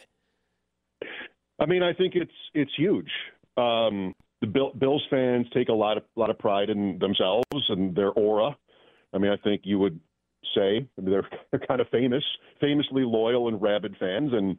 I 1.59 1.65
mean, 1.65 1.83
I 1.83 1.93
think 1.93 2.15
it's 2.15 2.31
it's 2.53 2.71
huge. 2.77 3.09
Um, 3.57 4.13
the 4.41 4.47
Bill, 4.47 4.71
Bills 4.77 5.03
fans 5.09 5.47
take 5.53 5.69
a 5.69 5.73
lot 5.73 5.97
of 5.97 6.03
lot 6.15 6.29
of 6.29 6.37
pride 6.37 6.69
in 6.69 6.99
themselves 6.99 7.43
and 7.69 7.95
their 7.95 8.11
aura. 8.11 8.55
I 9.13 9.17
mean, 9.17 9.31
I 9.31 9.37
think 9.37 9.61
you 9.63 9.79
would 9.79 9.99
say 10.55 10.87
I 10.97 11.01
mean, 11.01 11.11
they're, 11.11 11.27
they're 11.51 11.67
kind 11.67 11.81
of 11.81 11.87
famous, 11.89 12.23
famously 12.61 13.03
loyal 13.03 13.47
and 13.47 13.61
rabid 13.61 13.95
fans, 13.99 14.31
and 14.33 14.57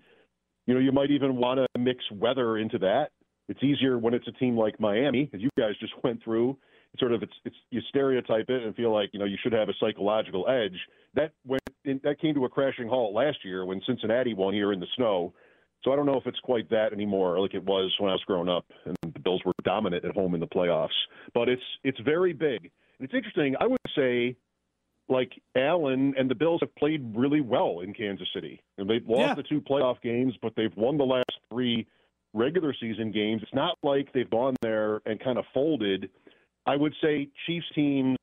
you 0.67 0.75
know 0.75 0.81
you 0.81 0.93
might 0.93 1.11
even 1.11 1.37
want 1.37 1.61
to 1.61 1.81
mix 1.81 2.05
weather 2.11 2.59
into 2.59 2.79
that 2.79 3.11
it's 3.49 3.63
easier 3.63 3.99
when 3.99 4.15
it's 4.15 4.29
a 4.29 4.33
team 4.33 4.57
like 4.57 4.79
Miami, 4.79 5.31
as 5.33 5.41
you 5.41 5.49
guys 5.59 5.73
just 5.81 5.93
went 6.05 6.23
through. 6.23 6.57
It's 6.93 7.01
sort 7.01 7.13
of 7.13 7.23
it's, 7.23 7.33
it's 7.45 7.57
you 7.71 7.81
stereotype 7.89 8.49
it 8.49 8.63
and 8.63 8.75
feel 8.75 8.93
like 8.93 9.11
you 9.13 9.19
know 9.19 9.27
you 9.27 9.37
should 9.43 9.53
have 9.53 9.69
a 9.69 9.75
psychological 9.81 10.49
edge. 10.49 10.79
That 11.15 11.33
went 11.47 11.63
in, 11.85 12.01
that 12.05 12.21
came 12.21 12.35
to 12.35 12.45
a 12.45 12.49
crashing 12.49 12.89
halt 12.89 13.15
last 13.15 13.39
year 13.45 13.65
when 13.65 13.81
Cincinnati 13.87 14.35
won 14.35 14.55
here 14.55 14.73
in 14.73 14.81
the 14.81 14.87
snow. 14.97 15.35
So 15.85 15.93
I 15.93 15.97
don't 15.97 16.07
know 16.07 16.17
if 16.17 16.27
it's 16.27 16.41
quite 16.41 16.69
that 16.71 16.93
anymore, 16.93 17.39
like 17.41 17.55
it 17.55 17.65
was 17.65 17.95
when 17.99 18.11
I 18.11 18.15
was 18.15 18.23
growing 18.27 18.49
up, 18.49 18.67
and 18.85 18.97
the 19.03 19.21
Bills 19.21 19.43
were 19.45 19.53
dominant 19.63 20.05
at 20.05 20.15
home 20.15 20.35
in 20.35 20.41
the 20.41 20.47
playoffs. 20.47 20.89
But 21.35 21.49
it's 21.49 21.63
it's 21.85 22.01
very 22.01 22.33
big. 22.33 22.71
And 22.99 23.09
it's 23.09 23.15
interesting. 23.15 23.55
I 23.61 23.67
would 23.67 23.79
say, 23.97 24.37
like 25.09 25.31
Allen 25.57 26.15
and 26.19 26.29
the 26.29 26.35
Bills 26.35 26.61
have 26.63 26.75
played 26.75 27.13
really 27.17 27.41
well 27.41 27.81
in 27.81 27.95
Kansas 27.95 28.29
City, 28.35 28.61
and 28.77 28.91
they've 28.91 29.07
lost 29.07 29.21
yeah. 29.21 29.35
the 29.35 29.45
two 29.45 29.61
playoff 29.61 30.01
games, 30.03 30.35
but 30.43 30.53
they've 30.57 30.77
won 30.77 30.99
the 30.99 31.05
last 31.05 31.33
three 31.51 31.87
regular 32.35 32.75
season 32.81 33.13
games. 33.13 33.43
It's 33.43 33.55
not 33.55 33.79
like 33.83 34.13
they've 34.13 34.29
gone 34.29 34.57
there 34.63 35.01
and 35.07 35.23
kind 35.23 35.39
of 35.39 35.45
folded. 35.55 36.11
I 36.67 36.77
would 36.77 36.95
say 37.03 37.29
Chiefs 37.47 37.67
teams, 37.75 38.19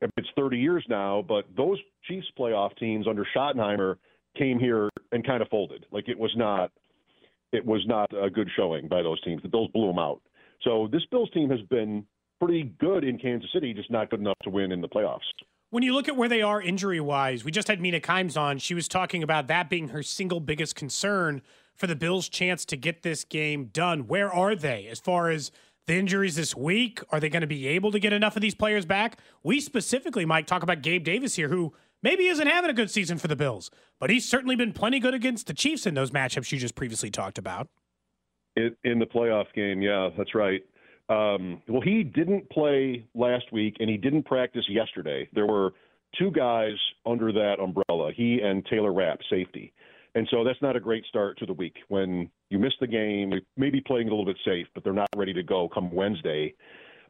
it's 0.00 0.28
30 0.36 0.58
years 0.58 0.84
now, 0.88 1.24
but 1.26 1.44
those 1.56 1.78
Chiefs 2.04 2.28
playoff 2.38 2.76
teams 2.78 3.06
under 3.06 3.26
Schottenheimer 3.36 3.96
came 4.38 4.58
here 4.58 4.88
and 5.12 5.26
kind 5.26 5.42
of 5.42 5.48
folded. 5.48 5.86
Like 5.90 6.08
it 6.08 6.18
was 6.18 6.32
not, 6.36 6.70
it 7.52 7.64
was 7.64 7.84
not 7.86 8.10
a 8.12 8.30
good 8.30 8.48
showing 8.56 8.88
by 8.88 9.02
those 9.02 9.20
teams. 9.22 9.42
The 9.42 9.48
Bills 9.48 9.70
blew 9.72 9.88
them 9.88 9.98
out. 9.98 10.20
So 10.62 10.88
this 10.90 11.02
Bills 11.10 11.30
team 11.32 11.50
has 11.50 11.60
been 11.70 12.04
pretty 12.40 12.74
good 12.78 13.04
in 13.04 13.18
Kansas 13.18 13.50
City, 13.52 13.74
just 13.74 13.90
not 13.90 14.10
good 14.10 14.20
enough 14.20 14.38
to 14.44 14.50
win 14.50 14.72
in 14.72 14.80
the 14.80 14.88
playoffs. 14.88 15.20
When 15.70 15.82
you 15.82 15.92
look 15.92 16.08
at 16.08 16.16
where 16.16 16.28
they 16.28 16.40
are 16.40 16.62
injury 16.62 17.00
wise, 17.00 17.44
we 17.44 17.50
just 17.50 17.68
had 17.68 17.80
Mina 17.80 18.00
Kimes 18.00 18.40
on. 18.40 18.58
She 18.58 18.74
was 18.74 18.88
talking 18.88 19.22
about 19.22 19.48
that 19.48 19.68
being 19.68 19.88
her 19.88 20.02
single 20.02 20.40
biggest 20.40 20.74
concern 20.74 21.42
for 21.74 21.86
the 21.86 21.96
Bills' 21.96 22.28
chance 22.28 22.64
to 22.66 22.76
get 22.76 23.02
this 23.02 23.22
game 23.24 23.66
done. 23.66 24.06
Where 24.06 24.32
are 24.32 24.54
they 24.54 24.86
as 24.86 24.98
far 24.98 25.30
as 25.30 25.50
the 25.86 25.94
injuries 25.94 26.36
this 26.36 26.56
week? 26.56 27.00
Are 27.10 27.20
they 27.20 27.28
going 27.28 27.42
to 27.42 27.46
be 27.46 27.66
able 27.68 27.92
to 27.92 27.98
get 27.98 28.12
enough 28.12 28.34
of 28.34 28.42
these 28.42 28.54
players 28.54 28.86
back? 28.86 29.18
We 29.42 29.60
specifically, 29.60 30.24
Mike, 30.24 30.46
talk 30.46 30.62
about 30.62 30.82
Gabe 30.82 31.04
Davis 31.04 31.34
here, 31.34 31.48
who 31.48 31.74
maybe 32.02 32.26
isn't 32.26 32.46
having 32.46 32.70
a 32.70 32.74
good 32.74 32.90
season 32.90 33.18
for 33.18 33.28
the 33.28 33.36
Bills, 33.36 33.70
but 33.98 34.10
he's 34.10 34.28
certainly 34.28 34.56
been 34.56 34.72
plenty 34.72 35.00
good 35.00 35.14
against 35.14 35.46
the 35.46 35.54
Chiefs 35.54 35.86
in 35.86 35.94
those 35.94 36.10
matchups 36.10 36.52
you 36.52 36.58
just 36.58 36.74
previously 36.74 37.10
talked 37.10 37.38
about. 37.38 37.68
In, 38.56 38.74
in 38.84 38.98
the 38.98 39.06
playoff 39.06 39.46
game, 39.54 39.82
yeah, 39.82 40.10
that's 40.16 40.34
right. 40.34 40.62
Um, 41.08 41.62
well, 41.68 41.80
he 41.80 42.02
didn't 42.02 42.48
play 42.50 43.06
last 43.14 43.50
week, 43.52 43.76
and 43.80 43.88
he 43.88 43.96
didn't 43.96 44.24
practice 44.24 44.64
yesterday. 44.68 45.28
There 45.32 45.46
were 45.46 45.72
two 46.18 46.30
guys 46.30 46.74
under 47.06 47.32
that 47.32 47.56
umbrella, 47.60 48.12
he 48.14 48.40
and 48.42 48.64
Taylor 48.66 48.92
Rapp, 48.92 49.20
safety. 49.30 49.72
And 50.14 50.26
so 50.30 50.42
that's 50.42 50.60
not 50.62 50.74
a 50.74 50.80
great 50.80 51.04
start 51.06 51.38
to 51.38 51.46
the 51.46 51.52
week 51.52 51.76
when 51.88 52.30
you 52.50 52.58
miss 52.58 52.72
the 52.80 52.86
game, 52.86 53.32
maybe 53.56 53.80
playing 53.80 54.08
a 54.08 54.10
little 54.10 54.24
bit 54.24 54.38
safe, 54.44 54.66
but 54.74 54.82
they're 54.82 54.92
not 54.92 55.08
ready 55.16 55.32
to 55.34 55.42
go 55.42 55.68
come 55.68 55.92
Wednesday. 55.92 56.54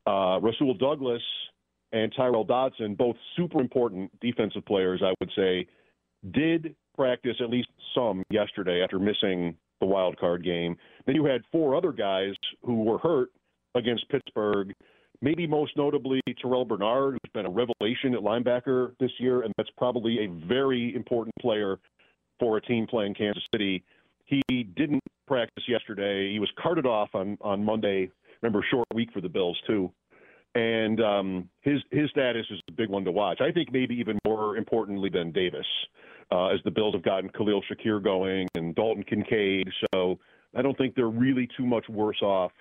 Uh, 0.07 0.39
Rasul 0.41 0.75
Douglas 0.75 1.23
and 1.93 2.13
Tyrel 2.15 2.45
Dodson, 2.47 2.95
both 2.95 3.17
super 3.37 3.61
important 3.61 4.11
defensive 4.21 4.65
players, 4.67 5.03
I 5.05 5.15
would 5.21 5.31
say, 5.35 5.67
did 6.33 6.75
practice 6.97 7.37
at 7.41 7.49
least 7.49 7.69
some 7.95 8.23
yesterday 8.31 8.83
after 8.83 8.99
missing 8.99 9.57
the 9.81 9.87
wild 9.87 10.19
card 10.19 10.45
game. 10.45 10.77
Then 11.07 11.15
you 11.15 11.25
had 11.25 11.43
four 11.53 11.77
other 11.77 11.93
guys 11.93 12.35
who 12.65 12.83
were 12.83 12.99
hurt 12.99 13.31
against 13.75 14.09
Pittsburgh. 14.09 14.75
Maybe 15.21 15.47
most 15.47 15.77
notably 15.77 16.21
Terrel 16.43 16.67
Bernard, 16.67 17.15
who's 17.15 17.33
been 17.33 17.47
a 17.47 17.51
revelation 17.51 18.15
at 18.15 18.21
linebacker 18.21 18.93
this 19.01 19.11
year, 19.19 19.43
and 19.43 19.53
that's 19.57 19.71
probably 19.77 20.25
a 20.25 20.47
very 20.47 20.95
important 20.95 21.35
player 21.41 21.79
for 22.39 22.57
a 22.57 22.61
team 22.61 22.87
playing 22.87 23.15
Kansas 23.15 23.43
City. 23.53 23.83
He 24.27 24.43
didn't 24.77 25.03
practice 25.27 25.65
yesterday. 25.67 26.33
He 26.33 26.39
was 26.39 26.51
carted 26.61 26.87
off 26.87 27.09
on 27.15 27.39
on 27.41 27.65
Monday. 27.65 28.11
Remember, 28.43 28.65
short 28.71 28.87
week 28.95 29.11
for 29.13 29.21
the 29.21 29.29
Bills 29.29 29.59
too, 29.67 29.91
and 30.55 31.01
um, 31.01 31.49
his 31.63 31.81
his 31.91 32.11
status 32.11 32.47
is 32.51 32.61
a 32.69 32.73
big 32.73 32.89
one 32.89 33.05
to 33.05 33.13
watch. 33.13 33.41
I 33.41 33.53
think 33.53 33.73
maybe 33.73 33.95
even 33.97 34.19
more 34.27 34.57
importantly 34.57 35.11
than 35.11 35.33
Davis, 35.33 35.67
uh, 36.33 36.49
as 36.49 36.61
the 36.65 36.71
Bills 36.71 36.95
have 36.95 37.03
gotten 37.05 37.31
Khalil 37.31 37.63
Shakir 37.71 38.03
going 38.03 38.49
and 38.55 38.75
Dalton 38.75 39.05
Kincaid. 39.05 39.69
So 39.95 40.19
I 40.57 40.63
don't 40.63 40.77
think 40.77 40.95
they're 40.95 41.09
really 41.09 41.49
too 41.57 41.67
much 41.67 41.89
worse 41.89 42.23
off. 42.23 42.53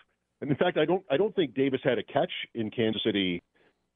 And 0.41 0.51
in 0.51 0.57
fact, 0.57 0.77
I 0.77 0.85
don't 0.85 1.03
I 1.09 1.17
don't 1.17 1.35
think 1.35 1.55
Davis 1.55 1.81
had 1.83 1.97
a 1.97 2.03
catch 2.03 2.31
in 2.53 2.69
Kansas 2.69 3.01
City 3.03 3.41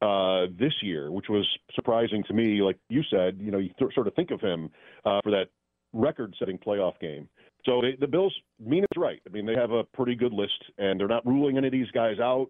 uh, 0.02 0.48
this 0.58 0.74
year, 0.82 1.12
which 1.12 1.30
was 1.30 1.48
surprising 1.76 2.24
to 2.28 2.34
me. 2.34 2.62
Like 2.62 2.78
you 2.90 3.04
said, 3.12 3.38
you 3.40 3.52
know, 3.52 3.60
you 3.60 3.70
th- 3.78 3.94
sort 3.94 4.08
of 4.08 4.16
think 4.16 4.32
of 4.32 4.42
him 4.42 4.70
uh, 5.06 5.20
for 5.24 5.32
that 5.32 5.50
record-setting 5.94 6.58
playoff 6.58 6.98
game. 7.00 7.28
So 7.66 7.82
they, 7.82 7.96
the 8.00 8.08
Bills, 8.08 8.34
Mina's 8.60 8.88
right. 8.98 9.22
I 9.28 9.30
mean, 9.30 9.46
they 9.46 9.54
have 9.56 9.72
a 9.72 9.84
pretty 9.84 10.16
good 10.16 10.34
list, 10.34 10.64
and 10.78 11.00
they're 11.00 11.08
not 11.08 11.26
ruling 11.26 11.58
any 11.58 11.68
of 11.68 11.74
these 11.74 11.92
guys 11.92 12.18
out 12.20 12.48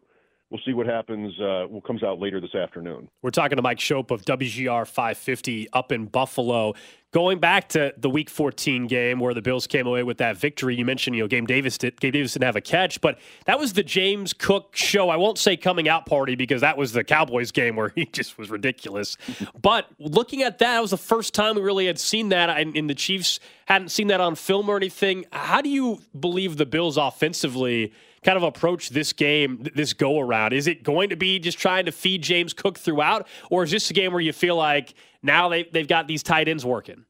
we'll 0.51 0.61
see 0.65 0.73
what 0.73 0.85
happens. 0.85 1.33
Uh, 1.39 1.65
what 1.69 1.83
comes 1.83 2.03
out 2.03 2.19
later 2.19 2.39
this 2.39 2.53
afternoon. 2.53 3.07
We're 3.21 3.32
talking 3.32 3.55
to 3.55 3.61
Mike 3.61 3.80
Schopp 3.80 4.11
of 4.11 4.23
WGR 4.23 4.86
550 4.86 5.69
up 5.73 5.91
in 5.91 6.05
Buffalo. 6.05 6.73
Going 7.13 7.39
back 7.39 7.67
to 7.69 7.93
the 7.97 8.09
Week 8.09 8.30
14 8.30 8.88
game 8.88 9.19
where 9.19 9.34
the 9.34 9.41
Bills 9.41 9.67
came 9.67 9.86
away 9.86 10.03
with 10.03 10.19
that 10.19 10.38
victory, 10.38 10.76
you 10.76 10.86
mentioned 10.86 11.15
you 11.15 11.23
know 11.23 11.28
Gabe 11.28 11.45
Davis 11.45 11.78
did, 11.78 11.99
Gabe 11.99 12.13
Davis 12.13 12.34
didn't 12.34 12.45
have 12.45 12.55
a 12.55 12.61
catch, 12.61 13.01
but 13.01 13.19
that 13.45 13.59
was 13.59 13.73
the 13.73 13.84
James 13.84 14.32
Cook 14.32 14.76
show. 14.76 15.09
I 15.09 15.17
won't 15.17 15.38
say 15.38 15.57
coming 15.57 15.89
out 15.89 16.05
party 16.05 16.36
because 16.36 16.61
that 16.61 16.78
was 16.78 16.93
the 16.93 17.03
Cowboys 17.03 17.51
game 17.51 17.76
where 17.76 17.89
he 17.95 18.05
just 18.05 18.38
was 18.38 18.49
ridiculous. 18.49 19.17
but 19.61 19.88
looking 19.99 20.41
at 20.41 20.59
that, 20.59 20.71
that 20.76 20.82
was 20.82 20.91
the 20.91 20.97
first 20.97 21.34
time 21.34 21.55
we 21.55 21.61
really 21.61 21.88
had 21.88 21.99
seen 21.99 22.30
that, 22.30 22.49
and 22.49 22.89
the 22.89 22.95
Chiefs 22.95 23.41
hadn't 23.65 23.89
seen 23.89 24.07
that 24.07 24.21
on 24.21 24.36
film 24.36 24.69
or 24.69 24.78
anything. 24.78 25.26
How 25.34 25.61
do 25.61 25.69
you 25.69 25.99
believe 26.17 26.57
the 26.57 26.65
Bills 26.65 26.97
offensively? 26.97 27.91
Kind 28.24 28.38
of 28.38 28.43
approach 28.43 28.89
this 28.89 29.13
game, 29.13 29.65
this 29.76 29.93
go 29.93 30.19
around? 30.19 30.53
Is 30.53 30.67
it 30.67 30.84
going 30.84 31.09
to 31.09 31.15
be 31.15 31.39
just 31.39 31.57
trying 31.57 31.86
to 31.86 31.91
feed 31.91 32.22
James 32.22 32.53
Cook 32.53 32.78
throughout, 32.78 33.28
or 33.49 33.63
is 33.63 33.72
this 33.72 33.89
a 33.89 33.93
game 33.93 34.11
where 34.11 34.22
you 34.22 34.34
feel 34.34 34.55
like 34.55 34.93
now 35.24 35.49
they, 35.49 35.63
they've 35.63 35.88
got 35.88 36.07
these 36.07 36.24
tight 36.24 36.47
ends 36.47 36.65
working? 36.65 37.05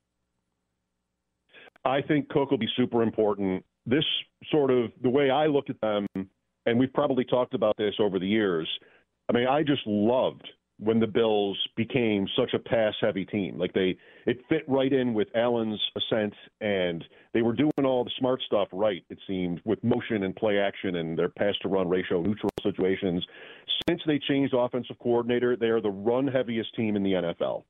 I 1.83 2.01
think 2.01 2.29
Cook 2.29 2.51
will 2.51 2.57
be 2.57 2.69
super 2.77 3.01
important. 3.01 3.65
This 3.85 4.05
sort 4.51 4.71
of 4.71 4.91
the 5.01 5.09
way 5.09 5.29
I 5.29 5.47
look 5.47 5.69
at 5.69 5.81
them, 5.81 6.05
and 6.65 6.79
we've 6.79 6.93
probably 6.93 7.25
talked 7.25 7.53
about 7.53 7.75
this 7.77 7.95
over 7.99 8.19
the 8.19 8.27
years. 8.27 8.67
I 9.29 9.33
mean, 9.33 9.47
I 9.47 9.63
just 9.63 9.81
loved 9.85 10.47
when 10.81 10.99
the 10.99 11.07
Bills 11.07 11.57
became 11.77 12.27
such 12.35 12.55
a 12.55 12.59
pass 12.59 12.95
heavy 12.99 13.23
team. 13.23 13.59
Like 13.59 13.71
they 13.71 13.95
it 14.25 14.39
fit 14.49 14.63
right 14.67 14.91
in 14.91 15.13
with 15.13 15.27
Allen's 15.35 15.79
ascent 15.95 16.33
and 16.59 17.03
they 17.33 17.43
were 17.43 17.53
doing 17.53 17.71
all 17.85 18.03
the 18.03 18.11
smart 18.17 18.41
stuff 18.47 18.67
right, 18.73 19.03
it 19.11 19.19
seemed, 19.27 19.61
with 19.63 19.81
motion 19.83 20.23
and 20.23 20.35
play 20.35 20.57
action 20.57 20.95
and 20.95 21.17
their 21.17 21.29
pass 21.29 21.53
to 21.61 21.67
run 21.67 21.87
ratio, 21.87 22.23
neutral 22.23 22.49
situations. 22.63 23.23
Since 23.87 24.01
they 24.07 24.19
changed 24.27 24.55
offensive 24.57 24.97
coordinator, 24.97 25.55
they 25.55 25.67
are 25.67 25.81
the 25.81 25.91
run 25.91 26.27
heaviest 26.27 26.75
team 26.75 26.95
in 26.95 27.03
the 27.03 27.11
NFL. 27.11 27.63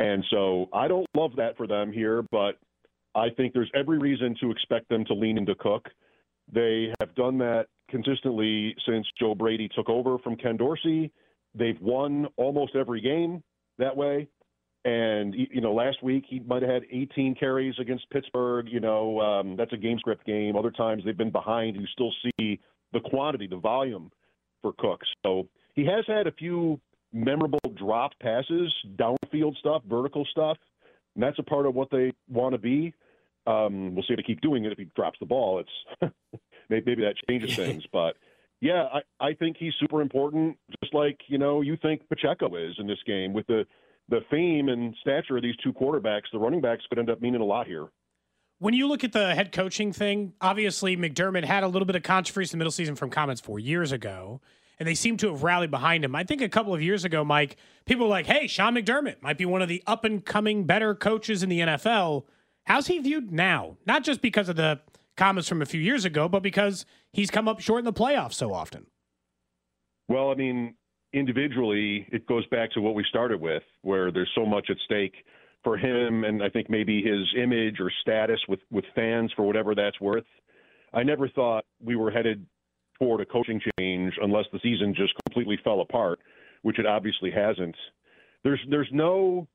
And 0.00 0.24
so 0.30 0.70
I 0.72 0.88
don't 0.88 1.06
love 1.14 1.32
that 1.36 1.58
for 1.58 1.66
them 1.66 1.92
here, 1.92 2.24
but 2.32 2.56
I 3.14 3.28
think 3.28 3.52
there's 3.52 3.70
every 3.74 3.98
reason 3.98 4.34
to 4.40 4.50
expect 4.50 4.88
them 4.88 5.04
to 5.04 5.12
lean 5.12 5.36
into 5.36 5.54
Cook. 5.54 5.90
They 6.50 6.94
have 6.98 7.14
done 7.14 7.36
that 7.38 7.66
consistently 7.90 8.74
since 8.86 9.06
Joe 9.20 9.34
Brady 9.34 9.68
took 9.68 9.90
over 9.90 10.16
from 10.18 10.36
Ken 10.36 10.56
Dorsey 10.56 11.12
They've 11.54 11.80
won 11.80 12.28
almost 12.36 12.76
every 12.76 13.00
game 13.00 13.42
that 13.78 13.96
way. 13.96 14.28
And 14.84 15.34
you 15.34 15.60
know, 15.60 15.72
last 15.72 16.02
week 16.02 16.24
he 16.28 16.40
might 16.40 16.62
have 16.62 16.70
had 16.70 16.82
18 16.90 17.36
carries 17.36 17.74
against 17.78 18.10
Pittsburgh. 18.10 18.66
You 18.68 18.80
know, 18.80 19.20
um, 19.20 19.56
that's 19.56 19.72
a 19.72 19.76
game 19.76 19.98
script 19.98 20.26
game. 20.26 20.56
Other 20.56 20.72
times 20.72 21.04
they've 21.04 21.16
been 21.16 21.30
behind. 21.30 21.76
You 21.76 21.86
still 21.92 22.12
see 22.22 22.58
the 22.92 23.00
quantity, 23.00 23.46
the 23.46 23.58
volume 23.58 24.10
for 24.60 24.72
Cook. 24.78 25.00
So 25.24 25.48
he 25.74 25.84
has 25.86 26.04
had 26.06 26.26
a 26.26 26.32
few 26.32 26.80
memorable 27.12 27.60
drop 27.76 28.12
passes, 28.20 28.72
downfield 28.96 29.56
stuff, 29.58 29.82
vertical 29.88 30.26
stuff. 30.30 30.56
And 31.14 31.22
that's 31.22 31.38
a 31.38 31.42
part 31.42 31.66
of 31.66 31.74
what 31.74 31.90
they 31.90 32.12
want 32.28 32.54
to 32.54 32.58
be. 32.58 32.94
Um, 33.46 33.94
we'll 33.94 34.04
see 34.04 34.14
if 34.14 34.16
they 34.16 34.22
keep 34.22 34.40
doing 34.40 34.64
it. 34.64 34.72
If 34.72 34.78
he 34.78 34.86
drops 34.96 35.18
the 35.20 35.26
ball, 35.26 35.60
it's 35.60 36.12
maybe 36.70 36.94
that 36.96 37.14
changes 37.28 37.54
things. 37.54 37.84
But 37.92 38.16
yeah, 38.62 38.84
I, 38.94 39.26
I 39.28 39.34
think 39.34 39.56
he's 39.58 39.72
super 39.80 40.00
important, 40.00 40.56
just 40.80 40.94
like 40.94 41.18
you 41.26 41.36
know 41.36 41.62
you 41.62 41.76
think 41.82 42.08
Pacheco 42.08 42.54
is 42.54 42.76
in 42.78 42.86
this 42.86 43.00
game 43.04 43.32
with 43.32 43.46
the 43.48 43.66
the 44.08 44.20
fame 44.30 44.68
and 44.68 44.94
stature 45.00 45.36
of 45.36 45.42
these 45.42 45.56
two 45.64 45.72
quarterbacks. 45.72 46.30
The 46.32 46.38
running 46.38 46.60
backs 46.60 46.84
could 46.88 47.00
end 47.00 47.10
up 47.10 47.20
meaning 47.20 47.40
a 47.40 47.44
lot 47.44 47.66
here. 47.66 47.88
When 48.60 48.72
you 48.72 48.86
look 48.86 49.02
at 49.02 49.10
the 49.10 49.34
head 49.34 49.50
coaching 49.50 49.92
thing, 49.92 50.34
obviously 50.40 50.96
McDermott 50.96 51.44
had 51.44 51.64
a 51.64 51.66
little 51.66 51.86
bit 51.86 51.96
of 51.96 52.04
controversy 52.04 52.52
in 52.52 52.58
the 52.58 52.62
middle 52.62 52.70
season 52.70 52.94
from 52.94 53.10
comments 53.10 53.40
four 53.40 53.58
years 53.58 53.90
ago, 53.90 54.40
and 54.78 54.86
they 54.86 54.94
seem 54.94 55.16
to 55.16 55.32
have 55.32 55.42
rallied 55.42 55.72
behind 55.72 56.04
him. 56.04 56.14
I 56.14 56.22
think 56.22 56.40
a 56.40 56.48
couple 56.48 56.72
of 56.72 56.80
years 56.80 57.04
ago, 57.04 57.24
Mike, 57.24 57.56
people 57.84 58.06
were 58.06 58.10
like, 58.10 58.26
"Hey, 58.26 58.46
Sean 58.46 58.76
McDermott 58.76 59.20
might 59.22 59.38
be 59.38 59.44
one 59.44 59.62
of 59.62 59.68
the 59.68 59.82
up 59.88 60.04
and 60.04 60.24
coming 60.24 60.66
better 60.66 60.94
coaches 60.94 61.42
in 61.42 61.48
the 61.48 61.58
NFL." 61.58 62.26
How's 62.66 62.86
he 62.86 63.00
viewed 63.00 63.32
now? 63.32 63.76
Not 63.86 64.04
just 64.04 64.22
because 64.22 64.48
of 64.48 64.54
the 64.54 64.80
comments 65.16 65.48
from 65.48 65.62
a 65.62 65.66
few 65.66 65.80
years 65.80 66.04
ago, 66.04 66.28
but 66.28 66.42
because 66.42 66.84
he's 67.12 67.30
come 67.30 67.48
up 67.48 67.60
short 67.60 67.80
in 67.80 67.84
the 67.84 67.92
playoffs 67.92 68.34
so 68.34 68.52
often. 68.52 68.86
Well, 70.08 70.30
I 70.30 70.34
mean, 70.34 70.74
individually, 71.12 72.06
it 72.12 72.26
goes 72.26 72.46
back 72.46 72.70
to 72.72 72.80
what 72.80 72.94
we 72.94 73.04
started 73.08 73.40
with, 73.40 73.62
where 73.82 74.10
there's 74.10 74.30
so 74.34 74.44
much 74.44 74.68
at 74.70 74.76
stake 74.84 75.14
for 75.62 75.76
him, 75.76 76.24
and 76.24 76.42
I 76.42 76.48
think 76.48 76.68
maybe 76.68 77.02
his 77.02 77.26
image 77.40 77.80
or 77.80 77.90
status 78.00 78.40
with 78.48 78.60
with 78.70 78.84
fans 78.94 79.32
for 79.36 79.44
whatever 79.44 79.74
that's 79.74 80.00
worth. 80.00 80.24
I 80.92 81.02
never 81.02 81.28
thought 81.28 81.64
we 81.82 81.96
were 81.96 82.10
headed 82.10 82.44
toward 82.98 83.20
a 83.20 83.26
coaching 83.26 83.60
change 83.78 84.14
unless 84.20 84.44
the 84.52 84.60
season 84.62 84.94
just 84.94 85.14
completely 85.26 85.58
fell 85.62 85.80
apart, 85.80 86.20
which 86.62 86.78
it 86.78 86.86
obviously 86.86 87.30
hasn't. 87.30 87.76
There's 88.44 88.60
there's 88.68 88.88
no 88.92 89.46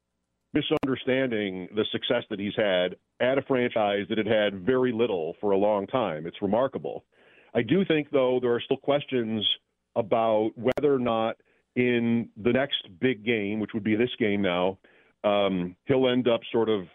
misunderstanding 0.53 1.67
the 1.75 1.85
success 1.91 2.23
that 2.29 2.39
he's 2.39 2.55
had 2.55 2.95
at 3.19 3.37
a 3.37 3.41
franchise 3.43 4.05
that 4.09 4.17
had 4.17 4.27
had 4.27 4.65
very 4.65 4.91
little 4.91 5.35
for 5.41 5.51
a 5.51 5.57
long 5.57 5.87
time. 5.87 6.25
It's 6.25 6.41
remarkable. 6.41 7.03
I 7.53 7.61
do 7.61 7.83
think, 7.85 8.09
though, 8.11 8.39
there 8.41 8.53
are 8.53 8.61
still 8.61 8.77
questions 8.77 9.45
about 9.95 10.51
whether 10.55 10.93
or 10.93 10.99
not 10.99 11.37
in 11.75 12.29
the 12.37 12.51
next 12.51 12.87
big 12.99 13.25
game, 13.25 13.59
which 13.59 13.71
would 13.73 13.83
be 13.83 13.95
this 13.95 14.09
game 14.19 14.41
now, 14.41 14.77
um, 15.23 15.75
he'll 15.85 16.07
end 16.07 16.27
up 16.27 16.41
sort 16.51 16.69
of, 16.69 16.85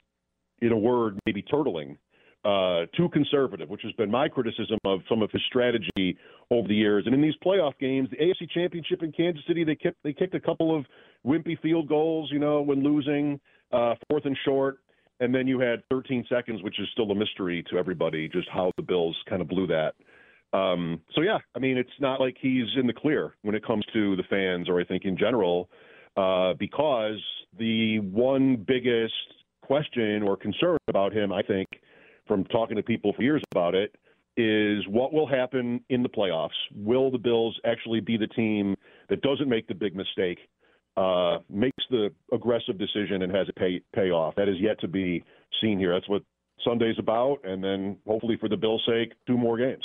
in 0.61 0.73
a 0.73 0.77
word, 0.77 1.19
maybe 1.27 1.43
turtling. 1.43 1.97
Uh, 2.45 2.87
too 2.97 3.09
conservative, 3.11 3.69
which 3.69 3.83
has 3.83 3.93
been 3.93 4.11
my 4.11 4.29
criticism 4.29 4.77
of 4.85 4.99
some 5.09 5.23
of 5.23 5.31
his 5.31 5.41
strategy 5.47 6.19
over 6.51 6.67
the 6.67 6.75
years. 6.75 7.05
And 7.07 7.15
in 7.15 7.23
these 7.23 7.37
playoff 7.45 7.79
games, 7.79 8.09
the 8.11 8.17
AFC 8.17 8.51
Championship 8.51 9.05
in 9.05 9.13
Kansas 9.13 9.45
City, 9.47 9.63
they 9.63 9.77
kicked 9.77 10.03
they 10.03 10.13
kicked 10.13 10.35
a 10.35 10.41
couple 10.41 10.77
of 10.77 10.85
wimpy 11.27 11.61
field 11.61 11.89
goals, 11.89 12.31
you 12.33 12.39
know, 12.39 12.63
when 12.63 12.83
losing 12.83 13.41
uh, 13.73 13.95
fourth 14.09 14.25
and 14.25 14.37
short. 14.45 14.79
And 15.21 15.33
then 15.33 15.47
you 15.47 15.61
had 15.61 15.83
13 15.89 16.25
seconds, 16.29 16.63
which 16.63 16.81
is 16.81 16.89
still 16.93 17.11
a 17.11 17.15
mystery 17.15 17.65
to 17.71 17.79
everybody, 17.79 18.29
just 18.29 18.49
how 18.49 18.73
the 18.77 18.83
Bills 18.83 19.17
kind 19.29 19.41
of 19.41 19.49
blew 19.49 19.69
that. 19.69 19.95
Um, 20.53 21.01
so 21.15 21.23
yeah, 21.23 21.39
I 21.55 21.59
mean, 21.61 21.79
it's 21.79 21.91
not 22.01 22.21
like 22.21 22.37
he's 22.41 22.67
in 22.77 22.87
the 22.87 22.93
clear 22.93 23.35
when 23.43 23.55
it 23.55 23.65
comes 23.65 23.85
to 23.93 24.17
the 24.17 24.25
fans, 24.25 24.69
or 24.69 24.81
I 24.81 24.85
think 24.85 25.05
in 25.05 25.17
general, 25.17 25.71
uh, 26.17 26.55
because 26.59 27.23
the 27.59 28.01
one 28.01 28.57
biggest 28.67 29.15
question 29.63 30.23
or 30.23 30.37
concern 30.37 30.77
about 30.89 31.13
him, 31.13 31.33
I 31.33 31.43
think, 31.43 31.69
from 32.27 32.45
talking 32.45 32.77
to 32.77 32.83
people 32.83 33.13
for 33.15 33.23
years 33.23 33.43
about 33.53 33.75
it, 33.75 33.95
is 34.37 34.87
what 34.89 35.13
will 35.13 35.27
happen 35.27 35.81
in 35.89 36.03
the 36.03 36.09
playoffs. 36.09 36.51
Will 36.75 37.11
the 37.11 37.19
Bills 37.19 37.59
actually 37.65 38.01
be 38.01 38.17
the 38.17 38.27
team 38.29 38.77
that 39.09 39.21
doesn't 39.23 39.49
make 39.49 39.69
the 39.69 39.75
big 39.75 39.95
mistake 39.95 40.39
uh, 40.97 41.39
makes 41.49 41.85
the 41.91 42.11
aggressive 42.33 42.79
decision 42.79 43.23
and 43.23 43.35
has 43.35 43.49
it 43.49 43.57
pay 43.57 43.81
pay 43.95 44.11
off. 44.11 44.35
That 44.37 44.49
is 44.49 44.57
yet 44.61 44.81
to 44.81 44.89
be 44.89 45.25
seen 45.61 45.79
here. 45.79 45.93
That's 45.93 46.09
what 46.09 46.23
Sunday's 46.65 46.99
about, 46.99 47.39
and 47.45 47.63
then 47.63 47.97
hopefully 48.07 48.37
for 48.39 48.49
the 48.49 48.57
Bills' 48.57 48.83
sake, 48.87 49.13
two 49.27 49.37
more 49.37 49.57
games. 49.57 49.85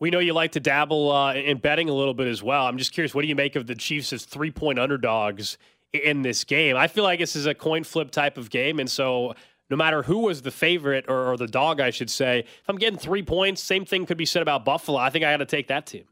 We 0.00 0.10
know 0.10 0.18
you 0.20 0.32
like 0.32 0.52
to 0.52 0.60
dabble 0.60 1.10
uh, 1.10 1.34
in 1.34 1.58
betting 1.58 1.88
a 1.88 1.92
little 1.92 2.14
bit 2.14 2.28
as 2.28 2.42
well. 2.42 2.66
I'm 2.66 2.78
just 2.78 2.92
curious, 2.92 3.14
what 3.14 3.22
do 3.22 3.28
you 3.28 3.34
make 3.34 3.56
of 3.56 3.66
the 3.66 3.74
Chiefs 3.74 4.12
as 4.12 4.24
three 4.24 4.50
point 4.50 4.78
underdogs 4.78 5.58
in 5.92 6.22
this 6.22 6.44
game? 6.44 6.76
I 6.76 6.86
feel 6.86 7.04
like 7.04 7.18
this 7.18 7.34
is 7.34 7.46
a 7.46 7.54
coin 7.54 7.84
flip 7.84 8.10
type 8.10 8.36
of 8.36 8.50
game, 8.50 8.78
and 8.78 8.90
so 8.90 9.34
no 9.70 9.76
matter 9.76 10.02
who 10.02 10.18
was 10.20 10.42
the 10.42 10.50
favorite 10.50 11.04
or, 11.08 11.32
or 11.32 11.36
the 11.36 11.46
dog, 11.46 11.80
I 11.80 11.90
should 11.90 12.10
say, 12.10 12.40
if 12.40 12.68
I'm 12.68 12.76
getting 12.76 12.98
three 12.98 13.22
points, 13.22 13.62
same 13.62 13.84
thing 13.84 14.06
could 14.06 14.16
be 14.16 14.26
said 14.26 14.42
about 14.42 14.64
Buffalo. 14.64 14.98
I 14.98 15.10
think 15.10 15.24
I 15.24 15.32
got 15.32 15.38
to 15.38 15.46
take 15.46 15.68
that 15.68 15.86
team. 15.86 16.04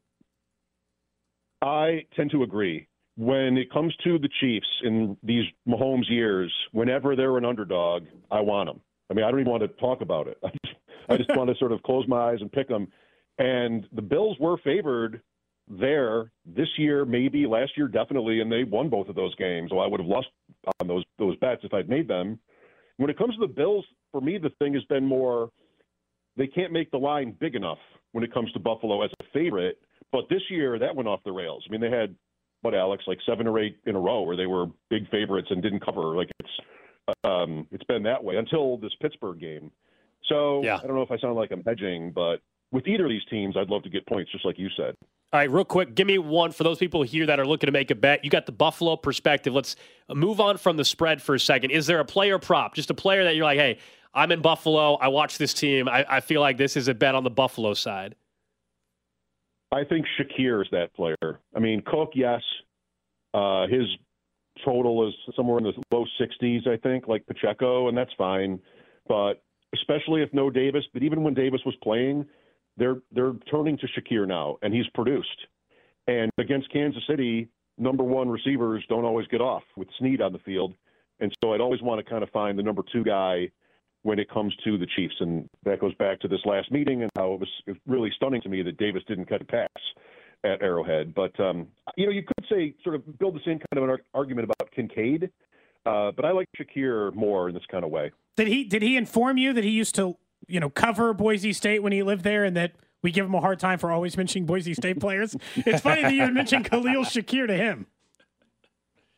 I 1.62 2.04
tend 2.14 2.30
to 2.32 2.42
agree 2.42 2.86
when 3.16 3.56
it 3.56 3.72
comes 3.72 3.94
to 4.04 4.18
the 4.18 4.28
Chiefs 4.40 4.66
in 4.82 5.16
these 5.22 5.44
Mahomes 5.66 6.08
years, 6.08 6.52
whenever 6.72 7.16
they're 7.16 7.38
an 7.38 7.44
underdog, 7.44 8.04
I 8.30 8.40
want 8.40 8.68
them. 8.68 8.80
I 9.10 9.14
mean, 9.14 9.24
I 9.24 9.30
don't 9.30 9.40
even 9.40 9.50
want 9.50 9.62
to 9.62 9.68
talk 9.68 10.00
about 10.02 10.28
it. 10.28 10.38
I 11.08 11.16
just, 11.16 11.34
want 11.36 11.48
to 11.48 11.56
sort 11.56 11.72
of 11.72 11.82
close 11.84 12.06
my 12.08 12.30
eyes 12.30 12.38
and 12.40 12.50
pick 12.50 12.68
them. 12.68 12.88
And 13.38 13.86
the 13.92 14.02
Bills 14.02 14.36
were 14.40 14.56
favored 14.58 15.22
there 15.68 16.32
this 16.44 16.68
year, 16.76 17.04
maybe 17.04 17.46
last 17.46 17.72
year, 17.76 17.86
definitely, 17.86 18.40
and 18.40 18.50
they 18.50 18.64
won 18.64 18.88
both 18.88 19.08
of 19.08 19.14
those 19.14 19.34
games. 19.36 19.70
So 19.70 19.78
I 19.78 19.86
would 19.86 20.00
have 20.00 20.08
lost 20.08 20.28
on 20.80 20.88
those 20.88 21.04
those 21.18 21.36
bets 21.36 21.62
if 21.64 21.72
I'd 21.72 21.88
made 21.88 22.08
them. 22.08 22.38
When 22.96 23.10
it 23.10 23.18
comes 23.18 23.34
to 23.34 23.40
the 23.40 23.52
Bills, 23.52 23.84
for 24.10 24.20
me, 24.20 24.38
the 24.38 24.50
thing 24.58 24.74
has 24.74 24.84
been 24.84 25.04
more 25.04 25.50
they 26.36 26.46
can't 26.46 26.72
make 26.72 26.90
the 26.90 26.98
line 26.98 27.34
big 27.38 27.54
enough 27.54 27.78
when 28.12 28.22
it 28.22 28.32
comes 28.32 28.52
to 28.52 28.58
Buffalo 28.58 29.02
as 29.02 29.10
a 29.20 29.24
favorite. 29.32 29.78
But 30.12 30.28
this 30.28 30.42
year, 30.50 30.78
that 30.78 30.94
went 30.94 31.08
off 31.08 31.20
the 31.24 31.32
rails. 31.32 31.64
I 31.68 31.72
mean, 31.72 31.80
they 31.80 31.90
had 31.90 32.14
what 32.66 32.74
Alex 32.74 33.04
like 33.06 33.18
seven 33.24 33.46
or 33.46 33.58
eight 33.60 33.78
in 33.86 33.94
a 33.94 34.00
row 34.00 34.22
where 34.22 34.36
they 34.36 34.46
were 34.46 34.66
big 34.90 35.08
favorites 35.10 35.48
and 35.50 35.62
didn't 35.62 35.84
cover. 35.84 36.16
Like 36.16 36.28
it's 36.40 37.16
um, 37.24 37.66
it's 37.70 37.84
been 37.84 38.02
that 38.02 38.22
way 38.22 38.36
until 38.36 38.76
this 38.76 38.92
Pittsburgh 39.00 39.38
game. 39.40 39.70
So 40.28 40.62
yeah. 40.64 40.76
I 40.76 40.86
don't 40.86 40.96
know 40.96 41.02
if 41.02 41.12
I 41.12 41.18
sound 41.18 41.36
like 41.36 41.52
I'm 41.52 41.62
hedging, 41.64 42.10
but 42.10 42.40
with 42.72 42.88
either 42.88 43.04
of 43.04 43.10
these 43.10 43.24
teams, 43.30 43.56
I'd 43.56 43.68
love 43.68 43.84
to 43.84 43.88
get 43.88 44.04
points, 44.08 44.32
just 44.32 44.44
like 44.44 44.58
you 44.58 44.68
said. 44.76 44.96
All 45.32 45.40
right, 45.40 45.50
real 45.50 45.64
quick, 45.64 45.94
give 45.94 46.06
me 46.06 46.18
one 46.18 46.50
for 46.50 46.64
those 46.64 46.78
people 46.78 47.02
here 47.02 47.26
that 47.26 47.38
are 47.38 47.46
looking 47.46 47.68
to 47.68 47.72
make 47.72 47.92
a 47.92 47.94
bet. 47.94 48.24
You 48.24 48.30
got 48.30 48.46
the 48.46 48.52
Buffalo 48.52 48.96
perspective. 48.96 49.54
Let's 49.54 49.76
move 50.12 50.40
on 50.40 50.56
from 50.56 50.76
the 50.76 50.84
spread 50.84 51.22
for 51.22 51.36
a 51.36 51.40
second. 51.40 51.70
Is 51.70 51.86
there 51.86 52.00
a 52.00 52.04
player 52.04 52.38
prop, 52.38 52.74
just 52.74 52.90
a 52.90 52.94
player 52.94 53.22
that 53.24 53.36
you're 53.36 53.44
like, 53.44 53.58
hey, 53.58 53.78
I'm 54.14 54.32
in 54.32 54.40
Buffalo. 54.40 54.94
I 54.94 55.08
watch 55.08 55.38
this 55.38 55.54
team. 55.54 55.88
I, 55.88 56.04
I 56.08 56.20
feel 56.20 56.40
like 56.40 56.56
this 56.56 56.76
is 56.76 56.88
a 56.88 56.94
bet 56.94 57.14
on 57.14 57.22
the 57.22 57.30
Buffalo 57.30 57.74
side. 57.74 58.16
I 59.72 59.84
think 59.84 60.06
Shakir 60.18 60.62
is 60.62 60.68
that 60.72 60.94
player. 60.94 61.40
I 61.54 61.58
mean, 61.58 61.82
Cook, 61.84 62.10
yes. 62.14 62.42
Uh, 63.34 63.66
his 63.66 63.84
total 64.64 65.06
is 65.08 65.14
somewhere 65.34 65.58
in 65.58 65.64
the 65.64 65.72
low 65.92 66.04
60s, 66.20 66.66
I 66.66 66.76
think, 66.78 67.08
like 67.08 67.26
Pacheco, 67.26 67.88
and 67.88 67.96
that's 67.96 68.12
fine. 68.16 68.60
But 69.08 69.42
especially 69.74 70.22
if 70.22 70.32
no 70.32 70.50
Davis, 70.50 70.84
but 70.92 71.02
even 71.02 71.22
when 71.22 71.34
Davis 71.34 71.60
was 71.66 71.74
playing, 71.82 72.26
they're 72.76 72.96
they're 73.12 73.34
turning 73.50 73.78
to 73.78 73.86
Shakir 73.88 74.26
now, 74.26 74.56
and 74.62 74.72
he's 74.72 74.86
produced. 74.94 75.46
And 76.06 76.30
against 76.38 76.72
Kansas 76.72 77.02
City, 77.08 77.48
number 77.78 78.04
one 78.04 78.28
receivers 78.28 78.84
don't 78.88 79.04
always 79.04 79.26
get 79.28 79.40
off 79.40 79.62
with 79.76 79.88
Sneed 79.98 80.20
on 80.20 80.32
the 80.32 80.38
field, 80.40 80.74
and 81.20 81.32
so 81.42 81.52
I'd 81.52 81.60
always 81.60 81.82
want 81.82 82.04
to 82.04 82.10
kind 82.10 82.22
of 82.22 82.30
find 82.30 82.58
the 82.58 82.62
number 82.62 82.82
two 82.92 83.04
guy 83.04 83.50
when 84.06 84.18
it 84.18 84.30
comes 84.30 84.54
to 84.64 84.78
the 84.78 84.86
Chiefs. 84.96 85.14
And 85.20 85.48
that 85.64 85.80
goes 85.80 85.94
back 85.94 86.20
to 86.20 86.28
this 86.28 86.40
last 86.44 86.70
meeting 86.70 87.02
and 87.02 87.10
how 87.16 87.34
it 87.34 87.40
was 87.40 87.76
really 87.86 88.10
stunning 88.14 88.40
to 88.42 88.48
me 88.48 88.62
that 88.62 88.76
Davis 88.76 89.02
didn't 89.08 89.26
cut 89.26 89.42
a 89.42 89.44
pass 89.44 89.68
at 90.44 90.62
Arrowhead. 90.62 91.14
But, 91.14 91.38
um, 91.40 91.66
you 91.96 92.06
know, 92.06 92.12
you 92.12 92.22
could 92.22 92.46
say 92.48 92.74
sort 92.84 92.94
of 92.94 93.18
build 93.18 93.34
the 93.34 93.40
same 93.44 93.58
kind 93.58 93.84
of 93.84 93.88
an 93.88 93.98
argument 94.14 94.48
about 94.50 94.70
Kincaid, 94.70 95.30
uh, 95.84 96.12
but 96.12 96.24
I 96.24 96.30
like 96.30 96.46
Shakir 96.58 97.14
more 97.14 97.48
in 97.48 97.54
this 97.54 97.64
kind 97.70 97.84
of 97.84 97.90
way. 97.90 98.12
Did 98.36 98.48
he 98.48 98.64
did 98.64 98.82
he 98.82 98.96
inform 98.96 99.38
you 99.38 99.52
that 99.54 99.64
he 99.64 99.70
used 99.70 99.94
to 99.94 100.16
you 100.46 100.60
know, 100.60 100.70
cover 100.70 101.12
Boise 101.12 101.52
State 101.52 101.82
when 101.82 101.92
he 101.92 102.02
lived 102.02 102.24
there, 102.24 102.44
and 102.44 102.56
that 102.56 102.72
we 103.02 103.10
give 103.10 103.26
him 103.26 103.34
a 103.34 103.40
hard 103.40 103.58
time 103.58 103.78
for 103.78 103.90
always 103.90 104.16
mentioning 104.16 104.46
Boise 104.46 104.74
State 104.74 105.00
players. 105.00 105.36
It's 105.56 105.80
funny 105.80 106.02
that 106.02 106.12
you 106.12 106.22
would 106.22 106.34
mention 106.34 106.62
Khalil 106.62 107.04
Shakir 107.04 107.46
to 107.46 107.56
him. 107.56 107.86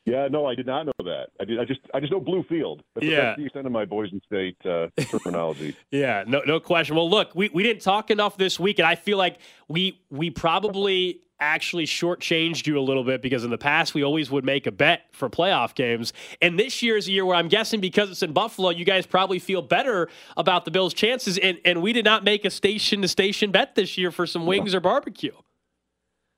Yeah, 0.08 0.28
no, 0.28 0.46
I 0.46 0.54
did 0.54 0.66
not 0.66 0.86
know 0.86 0.92
that. 1.04 1.28
I 1.40 1.44
did. 1.44 1.58
I 1.60 1.64
just, 1.64 1.80
I 1.94 2.00
just 2.00 2.12
know 2.12 2.20
Bluefield. 2.20 2.80
That's, 2.94 3.06
Yeah. 3.06 3.16
that's 3.20 3.38
the 3.38 3.44
extent 3.44 3.66
of 3.66 3.72
my 3.72 3.84
Boise 3.84 4.20
State 4.26 4.56
uh, 4.64 4.88
terminology. 5.10 5.76
Yeah, 5.90 6.24
no, 6.26 6.42
no 6.46 6.60
question. 6.60 6.96
Well, 6.96 7.08
look, 7.10 7.34
we, 7.34 7.48
we 7.52 7.62
didn't 7.62 7.82
talk 7.82 8.10
enough 8.10 8.36
this 8.36 8.58
week, 8.60 8.78
and 8.78 8.86
I 8.86 8.94
feel 8.94 9.18
like 9.18 9.38
we 9.68 10.00
we 10.10 10.30
probably 10.30 11.20
actually 11.40 11.86
shortchanged 11.86 12.66
you 12.66 12.76
a 12.76 12.80
little 12.80 13.04
bit 13.04 13.22
because 13.22 13.44
in 13.44 13.50
the 13.50 13.56
past 13.58 13.94
we 13.94 14.02
always 14.02 14.28
would 14.28 14.44
make 14.44 14.66
a 14.66 14.72
bet 14.72 15.02
for 15.12 15.30
playoff 15.30 15.74
games, 15.74 16.12
and 16.42 16.58
this 16.58 16.82
year's 16.82 17.06
a 17.08 17.12
year 17.12 17.24
where 17.24 17.36
I'm 17.36 17.48
guessing 17.48 17.80
because 17.80 18.10
it's 18.10 18.22
in 18.22 18.32
Buffalo, 18.32 18.70
you 18.70 18.84
guys 18.84 19.06
probably 19.06 19.38
feel 19.38 19.62
better 19.62 20.08
about 20.36 20.64
the 20.64 20.70
Bills' 20.70 20.94
chances, 20.94 21.38
and 21.38 21.58
and 21.64 21.80
we 21.82 21.92
did 21.92 22.04
not 22.04 22.24
make 22.24 22.44
a 22.44 22.50
station 22.50 23.02
to 23.02 23.08
station 23.08 23.50
bet 23.50 23.74
this 23.74 23.96
year 23.96 24.10
for 24.10 24.26
some 24.26 24.46
wings 24.46 24.74
or 24.74 24.80
barbecue. 24.80 25.32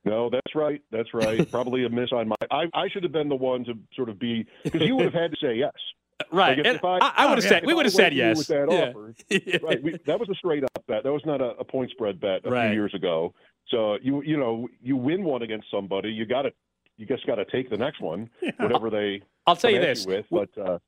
No, 0.04 0.30
that's 0.30 0.54
right. 0.54 0.80
That's 0.90 1.12
right. 1.14 1.48
Probably 1.52 1.84
a 1.84 1.88
miss 1.90 2.10
on 2.12 2.28
my. 2.28 2.36
I, 2.50 2.64
I 2.74 2.88
should 2.88 3.02
have 3.02 3.12
been 3.12 3.28
the 3.28 3.36
one 3.36 3.64
to 3.64 3.74
sort 3.94 4.08
of 4.08 4.18
be 4.18 4.46
because 4.64 4.82
you 4.82 4.96
would 4.96 5.04
have 5.04 5.14
had 5.14 5.30
to 5.32 5.36
say 5.40 5.54
yes. 5.54 5.72
Right. 6.30 6.50
Like 6.50 6.58
if, 6.58 6.66
And 6.66 6.76
if 6.76 6.84
I, 6.84 6.98
I- 6.98 7.12
I 7.16 7.26
would've 7.30 7.42
said- 7.44 7.64
we 7.64 7.72
would've 7.72 7.92
said 7.92 8.12
yes. 8.12 8.36
with 8.36 8.46
that 8.48 8.70
Yeah. 8.70 8.90
offer. 8.90 9.14
right. 9.66 9.82
We, 9.82 9.96
that 10.04 10.20
was 10.20 10.28
a 10.28 10.34
straight 10.34 10.62
up 10.64 10.84
bet. 10.86 11.02
That 11.02 11.12
was 11.12 11.22
not 11.24 11.40
a, 11.40 11.52
a 11.58 11.64
point 11.64 11.90
spread 11.92 12.20
bet 12.20 12.42
a 12.44 12.50
Right. 12.50 12.68
few 12.68 12.74
years 12.74 12.92
ago. 12.94 13.32
So 13.68 13.96
you 14.02 14.20
you 14.22 14.36
know 14.36 14.68
you 14.82 14.96
win 14.98 15.24
one 15.24 15.40
against 15.40 15.70
somebody, 15.70 16.10
you 16.10 16.26
got 16.26 16.42
to 16.42 16.52
you 16.98 17.06
just 17.06 17.26
got 17.26 17.36
to 17.36 17.46
take 17.46 17.70
the 17.70 17.78
next 17.78 18.02
one, 18.02 18.28
whatever 18.58 18.90
they. 18.90 19.22
I'll 19.46 19.56
tell 19.56 19.70
you 19.70 19.80
this. 19.80 20.04
with, 20.06 20.26
but. 20.30 20.50
Uh, 20.58 20.78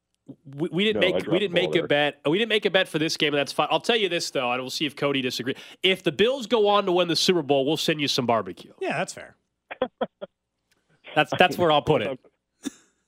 we, 0.57 0.69
we 0.73 0.85
didn't 0.85 1.01
No, 1.01 1.07
make 1.13 1.27
we 1.27 1.39
didn't 1.39 1.55
the 1.55 1.61
ball 1.63 1.73
make 1.73 1.83
a 1.85 1.87
bet. 1.87 2.21
We 2.27 2.39
didn't 2.39 2.49
make 2.49 2.65
a 2.65 2.71
bet 2.71 2.89
for 2.89 2.99
this 2.99 3.17
game, 3.17 3.33
and 3.35 3.39
that's 3.39 3.53
fine. 3.53 3.69
I'll 3.71 3.81
tell 3.81 3.97
you 3.97 4.09
this 4.09 4.31
though, 4.31 4.51
and 4.51 4.61
we'll 4.61 4.71
see 4.71 4.87
if 4.87 4.97
Cody 4.97 5.23
disagrees. 5.23 5.57
If 5.83 6.03
the 6.03 6.13
Bills 6.13 6.47
go 6.47 6.69
on 6.69 6.87
to 6.87 6.93
win 6.93 7.09
the 7.09 7.17
Super 7.17 7.43
Bowl, 7.43 7.65
we'll 7.65 7.77
send 7.77 8.01
you 8.01 8.09
some 8.09 8.27
barbecue. 8.27 8.73
Yeah, 8.81 8.99
that's 8.99 9.13
fair. 9.13 9.37
That's 11.15 11.31
that's 11.39 11.59
where 11.59 11.71
I'll 11.71 11.83
put 11.83 12.01
it. 12.01 12.19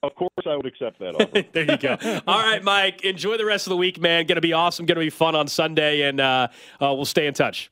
Of 0.02 0.14
course, 0.14 0.30
I 0.46 0.54
would 0.56 0.66
accept 0.66 0.98
that 0.98 1.14
offer. 1.14 1.48
there 1.52 1.64
you 1.64 1.78
go. 1.78 1.96
All 2.26 2.42
right, 2.42 2.62
Mike. 2.62 3.02
Enjoy 3.04 3.38
the 3.38 3.46
rest 3.46 3.66
of 3.66 3.70
the 3.70 3.76
week, 3.78 3.98
man. 3.98 4.26
Going 4.26 4.36
to 4.36 4.42
be 4.42 4.52
awesome. 4.52 4.84
Going 4.84 4.96
to 4.96 5.00
be 5.00 5.08
fun 5.08 5.34
on 5.34 5.48
Sunday, 5.48 6.02
and 6.02 6.20
uh, 6.20 6.48
uh, 6.78 6.92
we'll 6.92 7.06
stay 7.06 7.26
in 7.26 7.32
touch. 7.32 7.70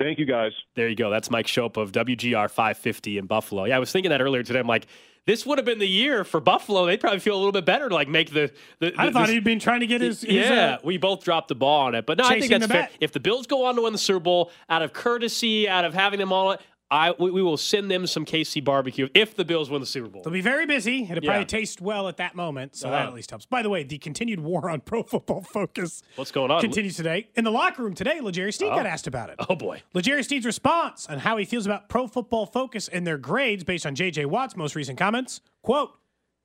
Thank 0.00 0.18
you, 0.18 0.26
guys. 0.26 0.50
There 0.74 0.88
you 0.88 0.96
go. 0.96 1.10
That's 1.10 1.30
Mike 1.30 1.46
Schopp 1.46 1.76
of 1.76 1.92
WGR 1.92 2.50
550 2.50 3.18
in 3.18 3.26
Buffalo. 3.26 3.66
Yeah, 3.66 3.76
I 3.76 3.78
was 3.78 3.92
thinking 3.92 4.10
that 4.10 4.20
earlier 4.20 4.42
today. 4.42 4.58
I'm 4.58 4.66
like, 4.66 4.88
this 5.26 5.46
would 5.46 5.58
have 5.58 5.64
been 5.64 5.78
the 5.78 5.88
year 5.88 6.24
for 6.24 6.40
Buffalo. 6.40 6.86
They'd 6.86 7.00
probably 7.00 7.20
feel 7.20 7.34
a 7.34 7.38
little 7.38 7.52
bit 7.52 7.64
better 7.64 7.88
to 7.88 7.94
like 7.94 8.08
make 8.08 8.30
the. 8.32 8.50
the 8.80 8.92
I 8.98 9.06
the- 9.06 9.12
thought 9.12 9.26
this- 9.26 9.34
he'd 9.34 9.44
been 9.44 9.58
trying 9.60 9.80
to 9.80 9.86
get 9.86 10.00
his. 10.00 10.22
his, 10.22 10.32
yeah, 10.48 10.74
uh, 10.74 10.78
we 10.82 10.96
both 10.96 11.22
dropped 11.24 11.48
the 11.48 11.54
ball 11.54 11.82
on 11.86 11.94
it, 11.94 12.06
but 12.06 12.18
no, 12.18 12.24
I 12.24 12.40
think 12.40 12.50
that's 12.50 12.66
fair. 12.66 12.88
If 13.00 13.12
the 13.12 13.20
Bills 13.20 13.46
go 13.46 13.64
on 13.66 13.76
to 13.76 13.82
win 13.82 13.92
the 13.92 13.98
Super 13.98 14.20
Bowl, 14.20 14.50
out 14.68 14.82
of 14.82 14.92
courtesy, 14.92 15.68
out 15.68 15.84
of 15.84 15.94
having 15.94 16.18
them 16.18 16.32
all, 16.32 16.56
I 16.92 17.12
we, 17.18 17.30
we 17.30 17.42
will 17.42 17.56
send 17.56 17.90
them 17.90 18.06
some 18.06 18.26
KC 18.26 18.62
barbecue 18.62 19.08
if 19.14 19.34
the 19.34 19.44
Bills 19.46 19.70
win 19.70 19.80
the 19.80 19.86
Super 19.86 20.08
Bowl. 20.08 20.22
They'll 20.22 20.32
be 20.32 20.42
very 20.42 20.66
busy. 20.66 21.04
It'll 21.10 21.24
Yeah. 21.24 21.30
probably 21.30 21.46
taste 21.46 21.80
well 21.80 22.06
at 22.06 22.18
that 22.18 22.34
moment, 22.36 22.76
so 22.76 22.90
that 22.90 22.96
Uh-huh. 23.00 23.08
at 23.08 23.14
least 23.14 23.30
helps. 23.30 23.46
By 23.46 23.62
the 23.62 23.70
way, 23.70 23.82
the 23.82 23.96
continued 23.96 24.40
war 24.40 24.68
on 24.68 24.80
Pro 24.82 25.02
Football 25.02 25.40
Focus 25.40 26.02
What's 26.16 26.30
going 26.30 26.50
on? 26.50 26.60
continues 26.60 26.96
today. 26.96 27.28
In 27.34 27.44
the 27.44 27.50
locker 27.50 27.82
room 27.82 27.94
today, 27.94 28.20
L'Jarius 28.20 28.58
Sneed 28.58 28.70
Oh. 28.72 28.76
got 28.76 28.84
asked 28.86 29.06
about 29.06 29.30
it. 29.30 29.36
Oh 29.48 29.56
boy. 29.56 29.82
L'Jarius 29.94 30.26
Sneed's 30.28 30.44
response 30.44 31.06
on 31.08 31.20
how 31.20 31.38
he 31.38 31.46
feels 31.46 31.64
about 31.64 31.88
Pro 31.88 32.06
Football 32.06 32.44
Focus 32.44 32.88
and 32.88 33.06
their 33.06 33.16
grades 33.18 33.64
based 33.64 33.86
on 33.86 33.94
J.J. 33.94 34.26
Watt's 34.26 34.54
most 34.54 34.76
recent 34.76 34.98
comments. 34.98 35.40
Quote, 35.62 35.98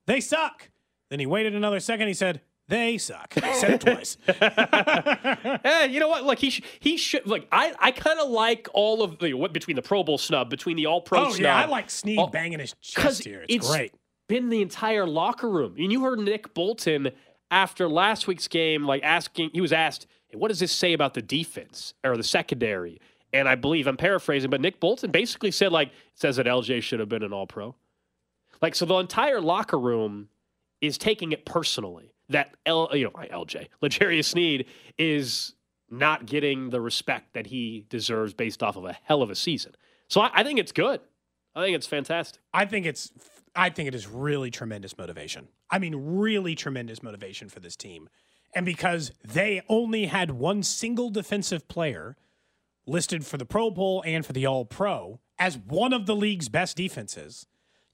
they 0.06 0.18
suck. 0.20 0.70
Then 1.10 1.20
he 1.20 1.26
waited 1.26 1.54
another 1.54 1.78
second. 1.80 2.08
He 2.08 2.14
said, 2.14 2.40
they 2.68 2.98
suck. 2.98 3.32
He 3.32 3.54
said 3.54 3.70
it 3.70 3.80
twice. 3.80 4.16
Eh, 5.64 5.86
you 5.86 6.00
know 6.00 6.08
what? 6.08 6.24
Like 6.24 6.38
he 6.38 6.50
sh- 6.50 6.62
he 6.80 6.96
should 6.96 7.26
like 7.26 7.48
I 7.50 7.74
I 7.80 7.90
kind 7.92 8.20
of 8.20 8.28
like 8.28 8.68
all 8.74 9.02
of 9.02 9.18
the 9.18 9.32
what 9.34 9.52
between 9.52 9.74
the 9.76 9.82
Pro 9.82 10.04
Bowl 10.04 10.18
snub, 10.18 10.50
between 10.50 10.76
the 10.76 10.86
All 10.86 11.00
Pro 11.00 11.26
oh, 11.26 11.30
snub. 11.30 11.40
yeah. 11.40 11.56
I 11.56 11.66
like 11.66 11.90
Sneed 11.90 12.18
Oh, 12.18 12.26
banging 12.26 12.58
his 12.60 12.74
chest 12.80 13.24
here. 13.24 13.44
It's, 13.48 13.68
great. 13.70 13.92
Been 14.28 14.50
the 14.50 14.60
entire 14.60 15.06
locker 15.06 15.48
room, 15.48 15.74
and 15.78 15.90
you 15.90 16.02
heard 16.02 16.18
Nick 16.18 16.52
Bolton 16.52 17.10
after 17.50 17.88
last 17.88 18.26
week's 18.26 18.48
game, 18.48 18.84
like 18.84 19.02
asking. 19.02 19.50
He 19.54 19.60
was 19.62 19.72
asked, 19.72 20.06
hey, 20.28 20.36
"What 20.36 20.48
does 20.48 20.60
this 20.60 20.72
say 20.72 20.92
about 20.92 21.14
the 21.14 21.22
defense 21.22 21.94
or 22.04 22.16
the 22.16 22.22
secondary?" 22.22 23.00
And 23.32 23.48
I 23.48 23.54
believe 23.54 23.86
I'm 23.86 23.96
paraphrasing, 23.96 24.50
but 24.50 24.60
Nick 24.60 24.80
Bolton 24.80 25.10
basically 25.10 25.50
said, 25.50 25.70
like, 25.72 25.90
says 26.14 26.36
that 26.36 26.46
LJ 26.46 26.82
should 26.82 27.00
have 27.00 27.08
been 27.10 27.22
an 27.22 27.32
All 27.32 27.46
Pro. 27.46 27.74
Like, 28.62 28.74
so 28.74 28.84
the 28.86 28.96
entire 28.96 29.40
locker 29.40 29.78
room 29.78 30.28
is 30.80 30.96
taking 30.98 31.32
it 31.32 31.44
personally 31.44 32.12
that 32.28 32.54
L, 32.66 32.90
you 32.92 33.04
know, 33.04 33.10
LJ, 33.10 33.68
L'Jarius 33.80 34.26
Sneed 34.26 34.66
is 34.98 35.54
not 35.90 36.26
getting 36.26 36.70
the 36.70 36.80
respect 36.80 37.34
that 37.34 37.46
he 37.46 37.86
deserves 37.88 38.34
based 38.34 38.62
off 38.62 38.76
of 38.76 38.84
a 38.84 38.92
hell 39.04 39.22
of 39.22 39.30
a 39.30 39.34
season. 39.34 39.74
So 40.08 40.20
I, 40.20 40.30
I 40.34 40.42
think 40.42 40.58
it's 40.58 40.72
good. 40.72 41.00
I 41.54 41.62
think 41.64 41.74
it's 41.74 41.86
fantastic. 41.86 42.40
I 42.52 42.66
think 42.66 42.86
it's 42.86 43.10
I 43.56 43.70
think 43.70 43.88
it 43.88 43.94
is 43.94 44.06
really 44.06 44.50
tremendous 44.50 44.96
motivation. 44.96 45.48
I 45.70 45.78
mean 45.78 45.94
really 45.96 46.54
tremendous 46.54 47.02
motivation 47.02 47.48
for 47.48 47.60
this 47.60 47.76
team. 47.76 48.08
And 48.54 48.64
because 48.64 49.12
they 49.24 49.62
only 49.68 50.06
had 50.06 50.30
one 50.30 50.62
single 50.62 51.10
defensive 51.10 51.68
player 51.68 52.16
listed 52.86 53.26
for 53.26 53.36
the 53.36 53.44
Pro 53.44 53.70
Bowl 53.70 54.02
and 54.06 54.24
for 54.24 54.32
the 54.32 54.46
All 54.46 54.64
Pro 54.64 55.20
as 55.38 55.58
one 55.58 55.92
of 55.92 56.06
the 56.06 56.16
league's 56.16 56.48
best 56.48 56.76
defenses, 56.76 57.46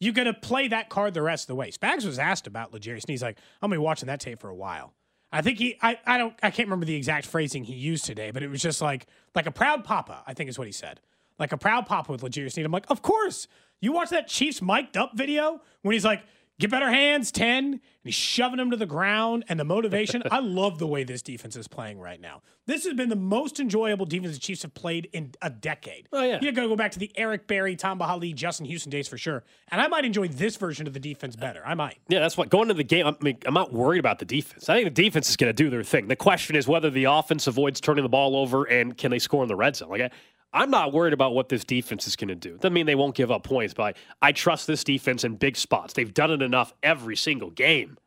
you 0.04 0.12
to 0.12 0.34
play 0.34 0.68
that 0.68 0.88
card 0.88 1.14
the 1.14 1.22
rest 1.22 1.44
of 1.44 1.48
the 1.48 1.54
way. 1.54 1.70
Spags 1.70 2.04
was 2.04 2.18
asked 2.18 2.46
about 2.46 2.72
L'Jarius, 2.72 3.04
and 3.04 3.08
he's 3.08 3.22
like, 3.22 3.38
"I'm 3.62 3.70
gonna 3.70 3.80
be 3.80 3.84
watching 3.84 4.06
that 4.08 4.20
tape 4.20 4.40
for 4.40 4.48
a 4.48 4.54
while." 4.54 4.94
I 5.32 5.42
think 5.42 5.58
he, 5.58 5.76
I, 5.82 5.98
I 6.06 6.16
don't, 6.16 6.32
I 6.44 6.50
can't 6.50 6.68
remember 6.68 6.86
the 6.86 6.94
exact 6.94 7.26
phrasing 7.26 7.64
he 7.64 7.74
used 7.74 8.04
today, 8.04 8.30
but 8.30 8.44
it 8.44 8.48
was 8.48 8.62
just 8.62 8.80
like, 8.80 9.06
like 9.34 9.46
a 9.46 9.50
proud 9.50 9.82
papa. 9.82 10.22
I 10.28 10.32
think 10.32 10.48
is 10.48 10.58
what 10.58 10.68
he 10.68 10.72
said, 10.72 11.00
like 11.40 11.50
a 11.50 11.56
proud 11.56 11.86
papa 11.86 12.12
with 12.12 12.22
L'Jarius 12.22 12.52
Sneed. 12.52 12.64
I'm 12.64 12.70
like, 12.72 12.88
of 12.88 13.02
course. 13.02 13.48
You 13.80 13.92
watch 13.92 14.10
that 14.10 14.28
Chiefs 14.28 14.62
mic'd 14.62 14.96
up 14.96 15.10
video 15.16 15.60
when 15.82 15.92
he's 15.92 16.04
like, 16.04 16.22
"Get 16.58 16.70
better 16.70 16.90
hands, 16.90 17.32
ten," 17.32 17.64
and 17.64 17.80
he's 18.04 18.14
shoving 18.14 18.58
him 18.58 18.70
to 18.70 18.76
the 18.76 18.86
ground, 18.86 19.44
and 19.48 19.58
the 19.58 19.64
motivation. 19.64 20.22
I 20.30 20.40
love 20.40 20.78
the 20.78 20.86
way 20.86 21.04
this 21.04 21.22
defense 21.22 21.56
is 21.56 21.68
playing 21.68 21.98
right 21.98 22.20
now. 22.20 22.42
This 22.66 22.84
has 22.84 22.94
been 22.94 23.10
the 23.10 23.16
most 23.16 23.60
enjoyable 23.60 24.06
defense 24.06 24.32
the 24.34 24.40
Chiefs 24.40 24.62
have 24.62 24.72
played 24.72 25.08
in 25.12 25.34
a 25.42 25.50
decade. 25.50 26.08
Oh, 26.12 26.22
yeah. 26.22 26.38
You 26.40 26.50
got 26.52 26.62
to 26.62 26.68
go 26.68 26.76
back 26.76 26.92
to 26.92 26.98
the 26.98 27.12
Eric 27.14 27.46
Berry, 27.46 27.76
Tamba 27.76 28.06
Hali, 28.06 28.32
Justin 28.32 28.64
Houston 28.66 28.90
days 28.90 29.06
for 29.06 29.18
sure. 29.18 29.44
And 29.68 29.80
I 29.80 29.88
might 29.88 30.06
enjoy 30.06 30.28
this 30.28 30.56
version 30.56 30.86
of 30.86 30.94
the 30.94 31.00
defense 31.00 31.36
better. 31.36 31.62
I 31.64 31.74
might. 31.74 31.98
Yeah, 32.08 32.20
that's 32.20 32.38
what 32.38 32.48
going 32.48 32.64
into 32.64 32.74
the 32.74 32.84
game. 32.84 33.06
I 33.06 33.14
mean, 33.20 33.36
I'm 33.44 33.52
not 33.52 33.72
worried 33.72 33.98
about 33.98 34.18
the 34.18 34.24
defense. 34.24 34.68
I 34.68 34.74
think 34.74 34.86
the 34.94 35.02
defense 35.02 35.28
is 35.28 35.36
going 35.36 35.50
to 35.50 35.52
do 35.52 35.68
their 35.68 35.82
thing. 35.82 36.08
The 36.08 36.16
question 36.16 36.56
is 36.56 36.66
whether 36.66 36.88
the 36.88 37.04
offense 37.04 37.46
avoids 37.46 37.80
turning 37.80 38.02
the 38.02 38.08
ball 38.08 38.34
over 38.34 38.64
and 38.64 38.96
can 38.96 39.10
they 39.10 39.18
score 39.18 39.42
in 39.42 39.48
the 39.48 39.56
red 39.56 39.76
zone. 39.76 39.90
Like 39.90 40.00
I, 40.00 40.10
I'm 40.54 40.70
not 40.70 40.92
worried 40.92 41.12
about 41.12 41.34
what 41.34 41.48
this 41.48 41.64
defense 41.64 42.06
is 42.06 42.14
going 42.14 42.28
to 42.28 42.34
do. 42.36 42.56
Doesn't 42.56 42.72
mean 42.72 42.86
they 42.86 42.94
won't 42.94 43.16
give 43.16 43.30
up 43.30 43.42
points, 43.42 43.74
but 43.74 43.96
I, 44.22 44.28
I 44.28 44.32
trust 44.32 44.66
this 44.68 44.84
defense 44.84 45.24
in 45.24 45.34
big 45.34 45.56
spots. 45.56 45.92
They've 45.94 46.14
done 46.14 46.30
it 46.30 46.40
enough 46.42 46.72
every 46.82 47.16
single 47.16 47.50
game. 47.50 47.98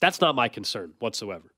That's 0.00 0.20
not 0.20 0.34
my 0.34 0.48
concern 0.48 0.92
whatsoever. 0.98 1.50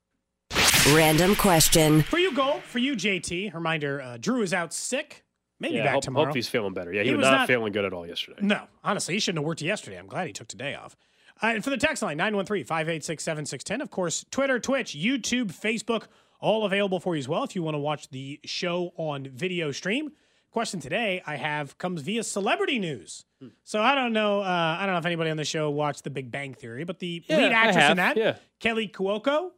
Random 0.93 1.35
question. 1.35 2.01
For 2.03 2.17
you, 2.17 2.33
Gold. 2.33 2.63
For 2.63 2.79
you, 2.79 2.95
JT. 2.95 3.53
Reminder: 3.53 4.01
uh, 4.01 4.17
Drew 4.17 4.41
is 4.41 4.53
out 4.53 4.73
sick. 4.73 5.25
Maybe 5.59 5.75
yeah, 5.75 5.83
back 5.83 5.93
hope, 5.95 6.03
tomorrow. 6.03 6.25
hope 6.27 6.35
he's 6.35 6.47
feeling 6.47 6.73
better. 6.73 6.93
Yeah, 6.93 7.01
he, 7.01 7.09
He 7.09 7.15
was, 7.15 7.23
was 7.23 7.31
not, 7.31 7.37
not- 7.39 7.47
feeling 7.47 7.73
good 7.73 7.83
at 7.83 7.91
all 7.91 8.07
yesterday. 8.07 8.39
No, 8.41 8.61
honestly, 8.83 9.15
he 9.15 9.19
shouldn't 9.19 9.39
have 9.39 9.45
worked 9.45 9.61
yesterday. 9.61 9.97
I'm 9.97 10.07
glad 10.07 10.27
he 10.27 10.33
took 10.33 10.47
today 10.47 10.75
off. 10.75 10.95
Uh, 11.41 11.47
and 11.47 11.63
for 11.63 11.71
the 11.71 11.77
text 11.77 12.01
line, 12.03 12.15
913 12.17 12.63
586 12.65 13.23
7610. 13.23 13.81
Of 13.81 13.89
course, 13.89 14.25
Twitter, 14.31 14.59
Twitch, 14.59 14.95
YouTube, 14.95 15.47
Facebook, 15.51 16.03
all 16.39 16.65
available 16.65 16.99
for 16.99 17.15
you 17.15 17.19
as 17.19 17.27
well 17.27 17.43
if 17.43 17.55
you 17.55 17.63
want 17.63 17.75
to 17.75 17.79
watch 17.79 18.09
the 18.09 18.39
show 18.45 18.93
on 18.97 19.27
video 19.29 19.71
stream. 19.71 20.11
Question 20.51 20.79
today 20.79 21.21
I 21.25 21.35
have 21.35 21.77
comes 21.77 22.01
via 22.01 22.23
celebrity 22.23 22.79
news. 22.79 23.25
Hmm. 23.41 23.49
So 23.63 23.81
I 23.81 23.95
don't 23.95 24.13
know. 24.13 24.41
Uh, 24.41 24.77
I 24.79 24.85
don't 24.85 24.93
know 24.93 24.99
if 24.99 25.05
anybody 25.05 25.29
on 25.29 25.37
the 25.37 25.45
show 25.45 25.69
watched 25.69 26.03
The 26.03 26.09
Big 26.09 26.31
Bang 26.31 26.53
Theory, 26.53 26.83
but 26.83 26.99
the 26.99 27.23
Yeah, 27.27 27.37
lead 27.37 27.51
actress 27.51 27.89
in 27.91 27.97
that, 27.97 28.17
yeah. 28.17 28.35
Kaley 28.59 28.91
Cuoco, 28.91 29.51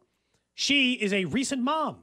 she 0.54 0.94
is 0.94 1.12
a 1.12 1.24
recent 1.26 1.62
mom. 1.62 1.98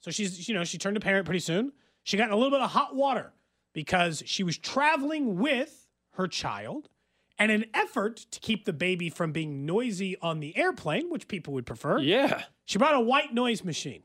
So 0.00 0.10
she's, 0.10 0.48
you 0.48 0.54
know, 0.54 0.64
she 0.64 0.78
turned 0.78 0.96
a 0.96 1.00
parent 1.00 1.24
pretty 1.24 1.40
soon. 1.40 1.72
She 2.02 2.16
got 2.16 2.26
in 2.28 2.32
a 2.32 2.36
little 2.36 2.50
bit 2.50 2.60
of 2.60 2.70
hot 2.70 2.96
water 2.96 3.32
because 3.72 4.22
she 4.26 4.42
was 4.42 4.58
traveling 4.58 5.38
with 5.38 5.86
her 6.14 6.26
child 6.26 6.88
and 7.38 7.52
an 7.52 7.64
effort 7.74 8.16
to 8.30 8.40
keep 8.40 8.64
the 8.64 8.72
baby 8.72 9.08
from 9.08 9.30
being 9.32 9.64
noisy 9.64 10.16
on 10.20 10.40
the 10.40 10.56
airplane, 10.56 11.10
which 11.10 11.28
people 11.28 11.54
would 11.54 11.66
prefer. 11.66 11.98
Yeah. 12.00 12.42
She 12.64 12.78
brought 12.78 12.94
a 12.94 13.00
white 13.00 13.32
noise 13.32 13.62
machine 13.64 14.02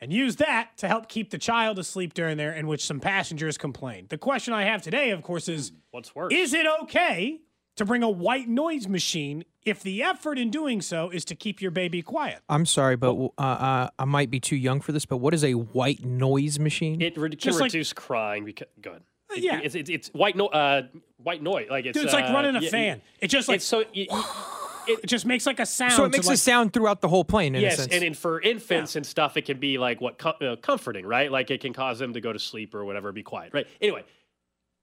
and 0.00 0.12
used 0.12 0.38
that 0.38 0.70
to 0.78 0.88
help 0.88 1.08
keep 1.08 1.30
the 1.30 1.38
child 1.38 1.78
asleep 1.78 2.14
during 2.14 2.36
there, 2.36 2.52
in 2.52 2.66
which 2.66 2.84
some 2.84 3.00
passengers 3.00 3.56
complained. 3.56 4.08
The 4.10 4.18
question 4.18 4.52
I 4.54 4.64
have 4.64 4.82
today, 4.82 5.10
of 5.10 5.22
course, 5.22 5.48
is 5.48 5.72
What's 5.90 6.14
worse? 6.14 6.32
is 6.32 6.52
it 6.54 6.66
okay 6.82 7.40
to 7.76 7.84
bring 7.84 8.02
a 8.02 8.10
white 8.10 8.48
noise 8.48 8.88
machine 8.88 9.44
if 9.64 9.82
the 9.82 10.02
effort 10.02 10.38
in 10.38 10.50
doing 10.50 10.80
so 10.80 11.10
is 11.10 11.24
to 11.26 11.34
keep 11.34 11.60
your 11.60 11.70
baby 11.70 12.02
quiet? 12.02 12.40
I'm 12.48 12.66
sorry, 12.66 12.96
but 12.96 13.14
uh, 13.14 13.42
uh, 13.42 13.88
I 13.98 14.04
might 14.04 14.30
be 14.30 14.40
too 14.40 14.56
young 14.56 14.80
for 14.80 14.92
this. 14.92 15.04
But 15.06 15.18
what 15.18 15.34
is 15.34 15.44
a 15.44 15.54
white 15.54 16.04
noise 16.04 16.58
machine? 16.58 17.00
It 17.02 17.16
re- 17.16 17.30
can 17.30 17.38
Just 17.38 17.60
like- 17.60 17.72
reduce 17.72 17.92
crying. 17.92 18.44
Because, 18.44 18.68
go 18.80 18.90
ahead. 18.90 19.02
It- 19.34 19.42
yeah. 19.42 19.60
it's, 19.62 19.74
it's 19.74 19.90
it's 19.90 20.08
white 20.10 20.36
no 20.36 20.46
uh 20.46 20.82
white 21.16 21.42
noise 21.42 21.66
like 21.68 21.84
it's 21.84 21.94
Dude, 21.96 22.04
it's 22.04 22.14
like 22.14 22.30
uh, 22.30 22.32
running 22.32 22.54
a 22.54 22.60
yeah, 22.60 22.70
fan. 22.70 23.02
It's 23.20 23.32
just 23.32 23.48
like 23.48 23.56
it's 23.56 23.64
so 23.64 23.80
you, 23.92 24.06
you, 24.08 24.24
it 24.88 25.06
just 25.06 25.26
makes 25.26 25.46
like 25.46 25.60
a 25.60 25.66
sound. 25.66 25.92
So 25.92 26.04
it 26.04 26.12
makes 26.12 26.26
like, 26.26 26.34
a 26.34 26.38
sound 26.38 26.72
throughout 26.72 27.00
the 27.00 27.08
whole 27.08 27.24
plane. 27.24 27.54
In 27.54 27.60
a 27.60 27.62
yes, 27.62 27.76
sense. 27.76 27.92
and, 27.92 28.02
and 28.02 28.16
for 28.16 28.40
infants 28.40 28.96
and 28.96 29.04
stuff, 29.06 29.36
it 29.36 29.44
can 29.44 29.58
be 29.58 29.78
like 29.78 30.00
what 30.00 30.18
com- 30.18 30.34
uh, 30.40 30.56
comforting, 30.56 31.06
right? 31.06 31.30
Like 31.30 31.50
it 31.50 31.60
can 31.60 31.72
cause 31.72 31.98
them 31.98 32.14
to 32.14 32.20
go 32.20 32.32
to 32.32 32.38
sleep 32.38 32.74
or 32.74 32.84
whatever, 32.84 33.12
be 33.12 33.22
quiet, 33.22 33.52
right? 33.54 33.66
Anyway, 33.80 34.04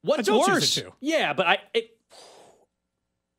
what's 0.02 0.28
Adults 0.28 0.48
worse? 0.48 0.82
Yeah, 1.00 1.34
but 1.34 1.48
I. 1.48 1.58
It, 1.74 1.98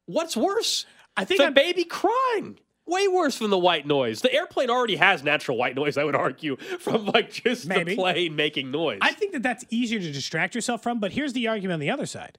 what's 0.07 0.37
worse? 0.37 0.87
I 1.17 1.25
think 1.25 1.39
the 1.39 1.45
I'm- 1.45 1.55
baby 1.55 1.85
crying. 1.85 2.59
Way 2.87 3.09
worse 3.09 3.39
than 3.39 3.49
the 3.49 3.57
white 3.57 3.87
noise. 3.87 4.21
The 4.21 4.31
airplane 4.31 4.69
already 4.69 4.97
has 4.97 5.23
natural 5.23 5.57
white 5.57 5.75
noise. 5.75 5.97
I 5.97 6.05
would 6.05 6.15
argue 6.15 6.57
from 6.81 7.07
like 7.07 7.33
just 7.33 7.67
Maybe. 7.67 7.93
the 7.93 7.97
plane 7.97 8.37
making 8.37 8.71
noise. 8.71 8.99
I 9.01 9.13
think 9.13 9.33
that 9.33 9.43
that's 9.43 9.65
easier 9.71 9.99
to 9.99 10.13
distract 10.13 10.55
yourself 10.55 10.83
from. 10.83 11.01
But 11.01 11.13
here's 11.13 11.33
the 11.33 11.49
argument 11.49 11.75
on 11.75 11.81
the 11.81 11.91
other 11.91 12.05
side. 12.05 12.37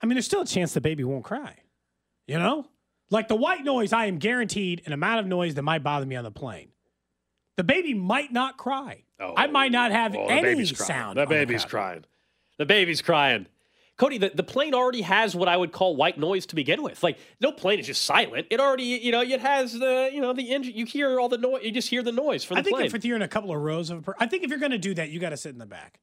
I 0.00 0.06
mean, 0.06 0.14
there's 0.14 0.26
still 0.26 0.42
a 0.42 0.46
chance 0.46 0.74
the 0.74 0.80
baby 0.80 1.02
won't 1.02 1.24
cry. 1.24 1.56
You 2.28 2.38
know, 2.38 2.66
like 3.10 3.28
the 3.28 3.34
white 3.36 3.64
noise, 3.64 3.92
I 3.92 4.06
am 4.06 4.18
guaranteed 4.18 4.82
an 4.86 4.92
amount 4.92 5.20
of 5.20 5.26
noise 5.26 5.54
that 5.54 5.62
might 5.62 5.82
bother 5.82 6.06
me 6.06 6.16
on 6.16 6.24
the 6.24 6.30
plane. 6.30 6.68
The 7.56 7.64
baby 7.64 7.94
might 7.94 8.32
not 8.32 8.56
cry. 8.56 9.04
I 9.20 9.46
oh, 9.46 9.50
might 9.50 9.70
not 9.70 9.92
have 9.92 10.14
Oh, 10.16 10.26
any 10.26 10.64
sound. 10.66 11.18
The 11.18 11.26
baby's 11.26 11.60
cockpit. 11.62 11.70
crying. 11.70 12.04
The 12.58 12.66
baby's 12.66 13.00
crying. 13.02 13.46
Cody, 13.96 14.18
the, 14.18 14.32
the 14.34 14.42
plane 14.42 14.74
already 14.74 15.02
has 15.02 15.36
what 15.36 15.48
I 15.48 15.56
would 15.56 15.70
call 15.70 15.94
white 15.94 16.18
noise 16.18 16.46
to 16.46 16.56
begin 16.56 16.82
with. 16.82 17.00
Like 17.04 17.16
no 17.40 17.52
plane 17.52 17.78
is 17.78 17.86
just 17.86 18.02
silent. 18.02 18.48
It 18.50 18.58
already, 18.58 18.82
you 18.84 19.12
know, 19.12 19.20
it 19.22 19.40
has 19.40 19.72
the, 19.72 20.10
you 20.12 20.20
know, 20.20 20.32
the 20.32 20.50
engine. 20.52 20.74
You 20.74 20.84
hear 20.84 21.20
all 21.20 21.28
the 21.28 21.38
noise. 21.38 21.62
You 21.62 21.70
just 21.70 21.88
hear 21.88 22.02
the 22.02 22.10
noise 22.10 22.42
from 22.42 22.56
the 22.56 22.60
I 22.60 22.62
think 22.64 22.76
plane. 22.76 22.90
if 22.92 23.04
you're 23.04 23.14
in 23.14 23.22
a 23.22 23.28
couple 23.28 23.54
of 23.54 23.60
rows 23.62 23.90
of, 23.90 23.98
a 23.98 24.02
per- 24.02 24.14
I 24.18 24.26
think 24.26 24.42
if 24.42 24.50
you're 24.50 24.58
going 24.58 24.72
to 24.72 24.78
do 24.78 24.94
that, 24.94 25.10
you 25.10 25.20
got 25.20 25.30
to 25.30 25.36
sit 25.36 25.52
in 25.52 25.58
the 25.58 25.66
back. 25.66 26.00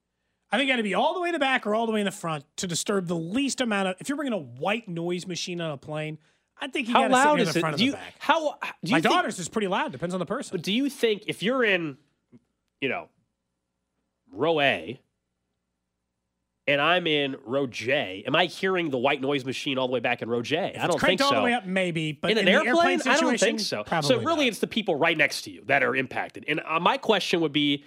I 0.54 0.58
think 0.58 0.68
you 0.68 0.74
got 0.74 0.78
to 0.78 0.84
be 0.84 0.93
all 0.93 1.14
the 1.14 1.20
way 1.20 1.30
in 1.30 1.34
the 1.34 1.39
back 1.39 1.68
or 1.68 1.76
all 1.76 1.86
the 1.86 1.91
way 1.91 1.99
in 1.99 2.06
the 2.06 2.12
front 2.12 2.45
to 2.58 2.68
disturb 2.68 3.08
the 3.08 3.16
least 3.16 3.60
amount 3.60 3.89
of. 3.89 3.95
If 3.99 4.08
you're 4.08 4.16
bringing 4.18 4.34
a 4.34 4.38
white 4.38 4.88
noise 4.88 5.28
machine 5.28 5.60
on 5.60 5.72
a 5.72 5.78
plane, 5.78 6.18
I 6.62 6.68
think 6.68 6.88
you 6.88 6.93
How 6.93 7.07
got 7.07 7.07
to 7.09 7.16
sit 7.16 7.26
loud 7.26 7.39
is 7.39 7.53
the 7.53 7.59
it? 7.59 7.62
front 7.62 7.78
Do 7.78 7.86
you 7.86 7.93
back. 7.93 8.14
how? 8.20 8.39
Do 8.39 8.45
you 8.84 8.91
My 8.91 9.01
think, 9.01 9.14
daughter's 9.14 9.39
is 9.39 9.49
pretty 9.49 9.68
loud. 9.68 9.91
Depends 9.91 10.14
on 10.14 10.20
the 10.20 10.26
person. 10.28 10.51
But 10.55 10.62
do 10.62 10.72
you 10.72 10.89
think 10.89 11.24
if 11.28 11.41
you're 11.41 11.64
in, 11.64 11.97
you 12.80 12.88
know, 12.89 13.09
row 14.32 14.62
A, 14.62 14.99
and 16.68 16.80
I'm 16.80 17.07
in 17.07 17.36
row 17.45 17.66
J, 17.66 18.24
am 18.28 18.36
I 18.36 18.45
hearing 18.45 18.91
the 18.91 18.97
white 18.99 19.20
noise 19.22 19.43
machine 19.43 19.80
all 19.80 19.88
the 19.88 19.93
way 19.93 19.99
back 19.99 20.22
in 20.22 20.30
row 20.30 20.43
J? 20.43 20.74
If 20.76 20.82
I 20.82 20.88
don't 20.88 20.91
think 20.91 20.99
cranked 21.01 21.22
all 21.24 21.30
so. 21.32 21.36
the 21.38 21.41
way 21.41 21.53
up, 21.53 21.66
maybe. 21.66 22.12
But 22.12 22.32
in 22.32 22.38
an 22.38 22.45
the 22.45 22.51
airplane, 22.51 22.99
airplane 22.99 23.01
I 23.07 23.20
don't 23.20 23.39
think 23.39 23.59
so. 23.59 23.84
So 24.01 24.20
really, 24.20 24.47
it's 24.47 24.59
the 24.59 24.68
people 24.68 24.95
right 24.95 25.18
next 25.18 25.41
to 25.43 25.51
you 25.51 25.64
that 25.66 25.82
are 25.84 25.95
impacted. 25.95 26.45
And 26.47 26.62
uh, 26.66 26.80
my 26.80 26.97
question 26.97 27.41
would 27.41 27.51
be: 27.53 27.84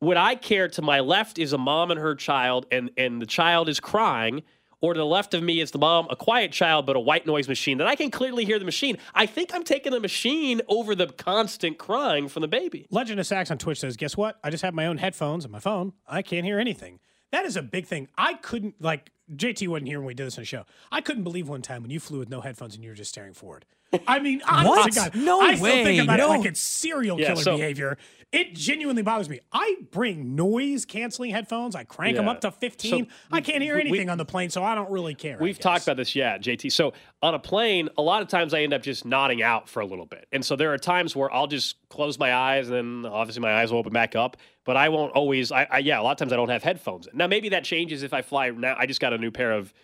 Would 0.00 0.16
I 0.16 0.34
care 0.36 0.68
to 0.68 0.80
my 0.82 1.00
left 1.00 1.38
is 1.38 1.52
a 1.52 1.58
mom 1.58 1.90
and 1.90 2.00
her 2.00 2.14
child, 2.14 2.64
and 2.72 2.90
and 2.96 3.20
the 3.20 3.26
child 3.26 3.68
is 3.68 3.78
crying, 3.78 4.42
or 4.80 4.94
to 4.94 4.98
the 4.98 5.06
left 5.06 5.34
of 5.34 5.42
me 5.42 5.60
is 5.60 5.70
the 5.70 5.78
mom, 5.78 6.06
a 6.10 6.16
quiet 6.16 6.52
child 6.52 6.86
but 6.86 6.96
a 6.96 7.00
white 7.00 7.26
noise 7.26 7.48
machine 7.48 7.78
that 7.78 7.86
I 7.86 7.96
can 7.96 8.10
clearly 8.10 8.44
hear 8.44 8.58
the 8.58 8.64
machine? 8.64 8.98
I 9.14 9.26
think 9.26 9.54
I'm 9.54 9.64
taking 9.64 9.92
the 9.92 10.00
machine 10.00 10.60
over 10.68 10.94
the 10.94 11.06
constant 11.06 11.78
crying 11.78 12.28
from 12.28 12.42
the 12.42 12.48
baby. 12.48 12.86
Legend 12.90 13.20
of 13.20 13.26
Sax 13.26 13.50
on 13.50 13.58
Twitch 13.58 13.80
says, 13.80 13.96
"Guess 13.96 14.16
what? 14.16 14.38
I 14.44 14.50
just 14.50 14.62
have 14.62 14.74
my 14.74 14.86
own 14.86 14.98
headphones 14.98 15.44
and 15.44 15.52
my 15.52 15.60
phone. 15.60 15.92
I 16.06 16.22
can't 16.22 16.44
hear 16.44 16.58
anything." 16.58 17.00
That 17.32 17.44
is 17.44 17.56
a 17.56 17.62
big 17.62 17.86
thing. 17.86 18.08
I 18.16 18.34
couldn't 18.34 18.80
like 18.80 19.10
JT 19.34 19.66
wasn't 19.68 19.88
here 19.88 19.98
when 19.98 20.06
we 20.06 20.14
did 20.14 20.26
this 20.26 20.36
on 20.38 20.42
the 20.42 20.46
show. 20.46 20.64
I 20.92 21.00
couldn't 21.00 21.24
believe 21.24 21.48
one 21.48 21.62
time 21.62 21.82
when 21.82 21.90
you 21.90 21.98
flew 22.00 22.18
with 22.20 22.28
no 22.28 22.40
headphones 22.40 22.74
and 22.74 22.84
you 22.84 22.90
were 22.90 22.96
just 22.96 23.10
staring 23.10 23.34
forward. 23.34 23.64
I 24.06 24.18
mean, 24.18 24.40
honest 24.48 24.68
What? 24.68 24.94
God, 24.94 25.14
No 25.16 25.40
I 25.40 25.54
still 25.54 25.64
way. 25.64 25.84
think 25.84 26.02
about 26.02 26.18
No. 26.18 26.32
it 26.32 26.38
like 26.38 26.46
it's 26.46 26.60
serial 26.60 27.18
Yeah, 27.20 27.28
killer 27.28 27.42
so- 27.42 27.56
behavior. 27.56 27.98
It 28.32 28.54
genuinely 28.54 29.02
bothers 29.02 29.28
me. 29.30 29.38
I 29.52 29.76
bring 29.92 30.34
noise 30.34 30.84
canceling 30.84 31.30
headphones. 31.30 31.76
I 31.76 31.84
crank 31.84 32.16
them 32.16 32.28
up 32.28 32.40
to 32.40 32.50
15. 32.50 33.04
So 33.04 33.10
I 33.30 33.40
can't 33.40 33.62
hear 33.62 33.76
we- 33.76 33.82
anything 33.82 34.10
on 34.10 34.18
the 34.18 34.24
plane, 34.24 34.50
so 34.50 34.64
I 34.64 34.74
don't 34.74 34.90
really 34.90 35.14
care. 35.14 35.38
We've 35.40 35.58
talked 35.58 35.84
about 35.84 35.96
this, 35.96 36.14
yeah, 36.16 36.36
JT. 36.36 36.72
So 36.72 36.92
on 37.22 37.34
a 37.34 37.38
plane, 37.38 37.88
a 37.96 38.02
lot 38.02 38.22
of 38.22 38.28
times 38.28 38.52
I 38.52 38.62
end 38.62 38.74
up 38.74 38.82
just 38.82 39.04
nodding 39.04 39.42
out 39.42 39.68
for 39.68 39.80
a 39.80 39.86
little 39.86 40.06
bit. 40.06 40.26
And 40.32 40.44
so 40.44 40.56
there 40.56 40.72
are 40.74 40.78
times 40.78 41.14
where 41.14 41.32
I'll 41.32 41.46
just 41.46 41.76
close 41.88 42.18
my 42.18 42.34
eyes 42.34 42.68
and 42.68 43.04
then 43.04 43.10
obviously 43.10 43.42
my 43.42 43.54
eyes 43.60 43.70
will 43.72 43.78
open 43.78 43.92
back 43.92 44.16
up. 44.16 44.36
But 44.64 44.76
I 44.76 44.88
won't 44.88 45.12
always, 45.12 45.52
I, 45.52 45.68
I 45.70 45.78
yeah, 45.78 46.00
a 46.00 46.02
lot 46.02 46.10
of 46.10 46.18
times 46.18 46.32
I 46.32 46.36
don't 46.36 46.48
have 46.48 46.64
headphones. 46.64 47.06
Now 47.14 47.28
maybe 47.28 47.50
that 47.50 47.62
changes 47.62 48.02
if 48.02 48.12
I 48.12 48.22
fly. 48.22 48.50
Now 48.50 48.74
I 48.76 48.86
just 48.86 49.00
got 49.00 49.12
a 49.16 49.22
new 49.22 49.30
pair 49.30 49.52
of, 49.52 49.74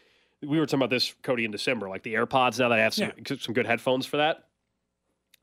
we 0.41 0.59
were 0.59 0.66
talking 0.66 0.80
about 0.80 0.91
this, 0.91 1.14
Cody, 1.22 1.45
in 1.45 1.51
December, 1.51 1.89
like 1.89 2.03
the 2.03 2.14
AirPods. 2.14 2.59
Now 2.59 2.68
that 2.68 2.78
I 2.78 2.83
have 2.83 2.95
some, 2.95 3.12
some 3.39 3.55
good 3.55 3.66
headphones 3.66 4.07
for 4.07 4.16
that, 4.18 4.45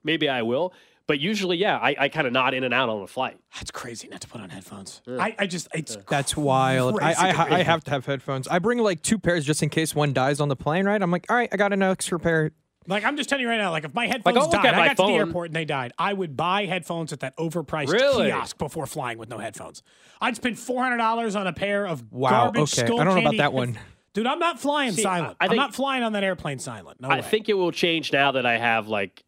maybe 0.03 0.29
I 0.29 0.41
will. 0.41 0.73
But 1.07 1.19
usually, 1.19 1.57
yeah, 1.57 1.77
I, 1.77 1.95
I 1.97 2.09
kind 2.09 2.27
of 2.27 2.33
nod 2.33 2.53
in 2.53 2.63
and 2.63 2.71
out 2.71 2.87
on 2.87 3.01
a 3.01 3.07
flight. 3.07 3.39
That's 3.55 3.71
crazy 3.71 4.07
not 4.09 4.21
to 4.21 4.27
put 4.27 4.41
on 4.41 4.51
headphones. 4.51 5.01
I, 5.07 5.35
I 5.39 5.47
just 5.47 5.67
it's 5.73 5.97
That's 6.07 6.37
wild. 6.37 6.99
I, 7.01 7.13
I, 7.13 7.55
I 7.55 7.63
have 7.63 7.83
to 7.85 7.91
have 7.91 8.05
headphones. 8.05 8.47
I 8.47 8.59
bring 8.59 8.77
like 8.77 9.01
two 9.01 9.17
pairs 9.17 9.43
just 9.43 9.63
in 9.63 9.69
case 9.69 9.95
one 9.95 10.13
dies 10.13 10.39
on 10.39 10.49
the 10.49 10.55
plane, 10.55 10.85
right? 10.85 11.01
I'm 11.01 11.09
like, 11.09 11.25
all 11.27 11.35
right, 11.35 11.49
I 11.51 11.57
got 11.57 11.73
an 11.73 11.81
extra 11.81 12.19
pair. 12.19 12.51
Like 12.89 13.05
I'm 13.05 13.15
just 13.17 13.29
telling 13.29 13.43
you 13.43 13.49
right 13.49 13.57
now, 13.57 13.71
like 13.71 13.85
if 13.85 13.93
my 13.93 14.07
headphones 14.07 14.35
I'll 14.37 14.49
died, 14.49 14.63
my 14.75 14.81
I 14.83 14.87
got 14.89 14.97
to 14.97 15.03
the 15.11 15.17
airport 15.17 15.47
and 15.49 15.55
they 15.55 15.65
died, 15.65 15.93
I 15.97 16.11
would 16.13 16.35
buy 16.35 16.65
headphones 16.65 17.13
at 17.13 17.19
that 17.21 17.37
overpriced 17.37 17.89
Really? 17.89 18.25
kiosk 18.27 18.57
before 18.57 18.85
flying 18.87 19.17
with 19.17 19.29
no 19.29 19.37
headphones. 19.37 19.83
I'd 20.19 20.35
spend 20.35 20.57
four 20.59 20.81
hundred 20.83 20.97
dollars 20.97 21.35
on 21.35 21.47
a 21.47 21.53
pair 21.53 21.85
of 21.87 22.11
Wow, 22.11 22.29
garbage 22.31 22.61
okay. 22.73 22.85
skull 22.85 22.99
I 22.99 23.03
don't 23.05 23.13
know 23.15 23.21
about 23.21 23.37
that 23.37 23.43
head- 23.43 23.53
one. 23.53 23.79
Dude, 24.13 24.25
I'm 24.25 24.39
not 24.39 24.59
flying 24.59 24.91
See, 24.93 25.03
silent. 25.03 25.37
I 25.39 25.45
I'm 25.47 25.55
not 25.55 25.75
flying 25.75 26.01
on 26.03 26.13
that 26.13 26.23
airplane 26.23 26.57
silent. 26.57 26.99
No 26.99 27.09
I 27.09 27.17
way. 27.17 27.21
think 27.21 27.47
it 27.47 27.53
will 27.53 27.71
change 27.71 28.11
now 28.11 28.31
that 28.31 28.45
I 28.45 28.57
have 28.57 28.87
like 28.87 29.23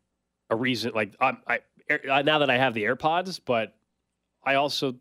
a 0.49 0.55
reason, 0.55 0.91
like 0.95 1.13
I'm, 1.21 1.37
I 1.47 1.59
air- 1.87 2.01
uh, 2.11 2.23
now 2.23 2.39
that 2.39 2.49
I 2.49 2.57
have 2.57 2.73
the 2.73 2.83
AirPods. 2.85 3.39
But 3.45 3.75
I 4.43 4.55
also 4.55 4.95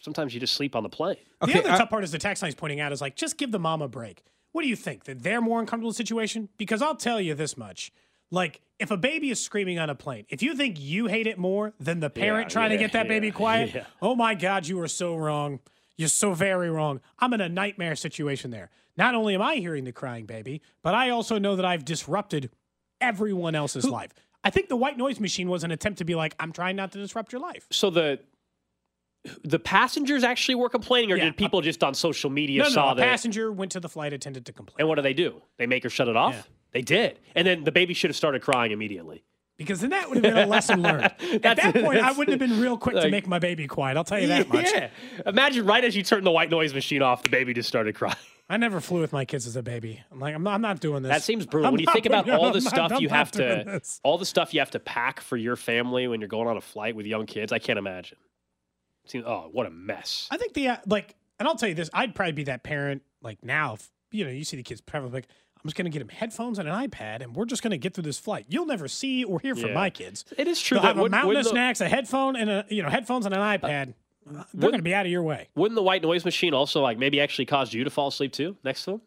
sometimes 0.00 0.34
you 0.34 0.38
just 0.40 0.52
sleep 0.52 0.76
on 0.76 0.82
the 0.82 0.90
plane. 0.90 1.16
Okay, 1.42 1.54
the 1.54 1.60
other 1.60 1.70
I- 1.70 1.78
tough 1.78 1.90
part 1.90 2.04
is 2.04 2.12
the 2.12 2.18
text 2.18 2.42
line's 2.42 2.54
pointing 2.54 2.78
out 2.80 2.92
is 2.92 3.00
like, 3.00 3.16
just 3.16 3.38
give 3.38 3.50
the 3.52 3.58
mom 3.58 3.80
a 3.80 3.88
break. 3.88 4.22
What 4.56 4.62
do 4.62 4.68
you 4.70 4.76
think? 4.76 5.04
That 5.04 5.22
they're 5.22 5.42
more 5.42 5.60
uncomfortable 5.60 5.90
in 5.90 5.92
the 5.92 5.96
situation? 5.96 6.48
Because 6.56 6.80
I'll 6.80 6.96
tell 6.96 7.20
you 7.20 7.34
this 7.34 7.58
much. 7.58 7.92
Like, 8.30 8.62
if 8.78 8.90
a 8.90 8.96
baby 8.96 9.28
is 9.28 9.38
screaming 9.38 9.78
on 9.78 9.90
a 9.90 9.94
plane, 9.94 10.24
if 10.30 10.42
you 10.42 10.56
think 10.56 10.80
you 10.80 11.08
hate 11.08 11.26
it 11.26 11.36
more 11.36 11.74
than 11.78 12.00
the 12.00 12.08
parent 12.08 12.46
Yeah, 12.46 12.54
trying 12.54 12.70
to 12.70 12.78
get 12.78 12.92
that 12.92 13.06
baby 13.06 13.30
quiet, 13.30 13.74
yeah. 13.74 13.84
oh 14.00 14.14
my 14.14 14.34
God, 14.34 14.66
you 14.66 14.80
are 14.80 14.88
so 14.88 15.14
wrong. 15.14 15.60
You're 15.98 16.08
so 16.08 16.32
very 16.32 16.70
wrong. 16.70 17.02
I'm 17.18 17.34
in 17.34 17.42
a 17.42 17.50
nightmare 17.50 17.96
situation 17.96 18.50
there. 18.50 18.70
Not 18.96 19.14
only 19.14 19.34
am 19.34 19.42
I 19.42 19.56
hearing 19.56 19.84
the 19.84 19.92
crying 19.92 20.24
baby, 20.24 20.62
but 20.82 20.94
I 20.94 21.10
also 21.10 21.38
know 21.38 21.56
that 21.56 21.66
I've 21.66 21.84
disrupted 21.84 22.48
everyone 22.98 23.54
else's 23.54 23.84
life. 23.86 24.14
I 24.42 24.48
think 24.48 24.70
the 24.70 24.76
white 24.76 24.96
noise 24.96 25.20
machine 25.20 25.50
was 25.50 25.64
an 25.64 25.70
attempt 25.70 25.98
to 25.98 26.06
be 26.06 26.14
like, 26.14 26.34
I'm 26.40 26.52
trying 26.52 26.76
not 26.76 26.92
to 26.92 26.98
disrupt 26.98 27.30
your 27.30 27.42
life. 27.42 27.66
So 27.70 27.90
the 27.90 28.20
the 29.44 29.58
passengers 29.58 30.24
actually 30.24 30.54
were 30.56 30.68
complaining, 30.68 31.12
or 31.12 31.16
Yeah, 31.16 31.24
did 31.24 31.34
uh, 31.34 31.36
people 31.36 31.60
just 31.60 31.82
on 31.84 31.94
social 31.94 32.30
media 32.30 32.62
No, 32.62 32.68
no, 32.68 32.74
saw 32.74 32.92
a 32.92 32.94
that? 32.94 33.02
passenger 33.02 33.50
went 33.52 33.72
to 33.72 33.80
the 33.80 33.88
flight 33.88 34.12
attendant 34.12 34.46
to 34.46 34.52
complain. 34.52 34.76
and 34.80 34.88
what 34.88 34.96
do 34.96 35.02
they 35.02 35.14
do? 35.14 35.42
They 35.58 35.66
make 35.66 35.82
her 35.82 35.90
shut 35.90 36.08
it 36.08 36.16
off. 36.16 36.34
Yeah. 36.34 36.42
They 36.72 36.82
did, 36.82 37.18
and 37.34 37.46
then 37.46 37.64
the 37.64 37.72
baby 37.72 37.94
should 37.94 38.10
have 38.10 38.16
started 38.16 38.42
crying 38.42 38.70
immediately. 38.72 39.24
Because 39.56 39.80
then 39.80 39.88
that 39.90 40.08
would 40.10 40.16
have 40.16 40.22
been 40.22 40.36
a 40.36 40.46
lesson 40.46 40.82
learned. 40.82 41.04
At 41.42 41.56
that 41.56 41.74
point, 41.74 42.00
I 42.00 42.12
wouldn't 42.12 42.38
have 42.38 42.50
been 42.50 42.60
real 42.60 42.76
quick 42.76 42.96
to 42.96 43.08
make 43.10 43.26
my 43.26 43.38
baby 43.38 43.66
quiet. 43.66 43.96
I'll 43.96 44.04
tell 44.04 44.18
you 44.20 44.26
that 44.26 44.48
much. 44.52 44.70
Yeah. 44.70 44.90
Imagine 45.24 45.64
right 45.64 45.82
as 45.82 45.96
you 45.96 46.02
turn 46.02 46.24
the 46.24 46.30
white 46.30 46.50
noise 46.50 46.74
machine 46.74 47.00
off, 47.00 47.22
the 47.22 47.30
baby 47.30 47.54
just 47.54 47.66
started 47.68 47.94
crying. 47.94 48.16
I 48.50 48.58
never 48.58 48.80
flew 48.80 49.00
with 49.00 49.12
my 49.14 49.24
kids 49.24 49.46
as 49.46 49.56
a 49.56 49.62
baby. 49.62 50.02
I'm 50.12 50.20
like, 50.20 50.34
I'm 50.34 50.42
not, 50.42 50.54
I'm 50.54 50.60
not 50.60 50.78
doing 50.80 51.02
this. 51.02 51.10
That 51.10 51.22
seems 51.22 51.46
brutal. 51.46 51.68
I'm 51.68 51.72
when 51.72 51.80
you 51.80 51.86
think 51.90 52.04
about 52.06 52.28
all 52.28 52.52
the 52.52 52.60
stuff 52.60 52.92
I'm 52.92 53.00
you 53.00 53.08
have 53.08 53.30
to, 53.32 53.38
this. 53.66 53.98
all 54.04 54.18
the 54.18 54.26
stuff 54.26 54.52
you 54.52 54.60
have 54.60 54.70
to 54.72 54.78
pack 54.78 55.20
for 55.20 55.36
your 55.38 55.56
family 55.56 56.06
when 56.06 56.20
you're 56.20 56.28
going 56.28 56.46
on 56.46 56.56
a 56.58 56.60
flight 56.60 56.94
with 56.94 57.06
young 57.06 57.24
kids, 57.26 57.50
I 57.50 57.58
can't 57.58 57.78
imagine. 57.78 58.18
Seems, 59.06 59.24
oh, 59.26 59.48
what 59.52 59.66
a 59.66 59.70
mess. 59.70 60.28
I 60.30 60.36
think 60.36 60.54
the 60.54 60.68
uh, 60.68 60.76
like, 60.86 61.14
and 61.38 61.46
I'll 61.48 61.56
tell 61.56 61.68
you 61.68 61.74
this: 61.74 61.88
I'd 61.92 62.14
probably 62.14 62.32
be 62.32 62.44
that 62.44 62.62
parent. 62.62 63.02
Like 63.22 63.42
now, 63.44 63.74
if, 63.74 63.90
you 64.10 64.24
know, 64.24 64.30
you 64.30 64.44
see 64.44 64.56
the 64.56 64.62
kids 64.62 64.80
probably 64.80 65.10
like, 65.10 65.26
I'm 65.56 65.62
just 65.68 65.76
going 65.76 65.84
to 65.86 65.90
get 65.90 66.02
him 66.02 66.08
headphones 66.08 66.58
and 66.58 66.68
an 66.68 66.74
iPad, 66.88 67.22
and 67.22 67.34
we're 67.34 67.44
just 67.44 67.62
going 67.62 67.70
to 67.72 67.78
get 67.78 67.94
through 67.94 68.04
this 68.04 68.18
flight. 68.18 68.46
You'll 68.48 68.66
never 68.66 68.88
see 68.88 69.24
or 69.24 69.40
hear 69.40 69.54
from 69.54 69.68
Yeah. 69.70 69.74
my 69.74 69.90
kids. 69.90 70.24
It 70.36 70.46
is 70.48 70.60
true 70.60 70.76
They'll 70.76 70.82
that 70.82 70.96
have 70.96 71.06
a 71.06 71.08
mountain 71.08 71.36
of 71.36 71.44
the- 71.44 71.50
snacks, 71.50 71.80
a 71.80 71.88
headphone, 71.88 72.36
and 72.36 72.50
a 72.50 72.64
you 72.68 72.82
know 72.82 72.88
headphones 72.88 73.26
and 73.26 73.34
an 73.34 73.40
iPad. 73.40 73.94
They're 74.52 74.70
going 74.70 74.78
to 74.78 74.82
be 74.82 74.92
out 74.94 75.06
of 75.06 75.12
your 75.12 75.22
way. 75.22 75.48
Wouldn't 75.54 75.76
the 75.76 75.82
white 75.84 76.02
noise 76.02 76.24
machine 76.24 76.52
also 76.52 76.80
like 76.82 76.98
maybe 76.98 77.20
actually 77.20 77.46
cause 77.46 77.72
you 77.72 77.84
to 77.84 77.90
fall 77.90 78.08
asleep 78.08 78.32
too 78.32 78.56
next 78.64 78.84
to 78.84 78.90
them? 78.92 79.00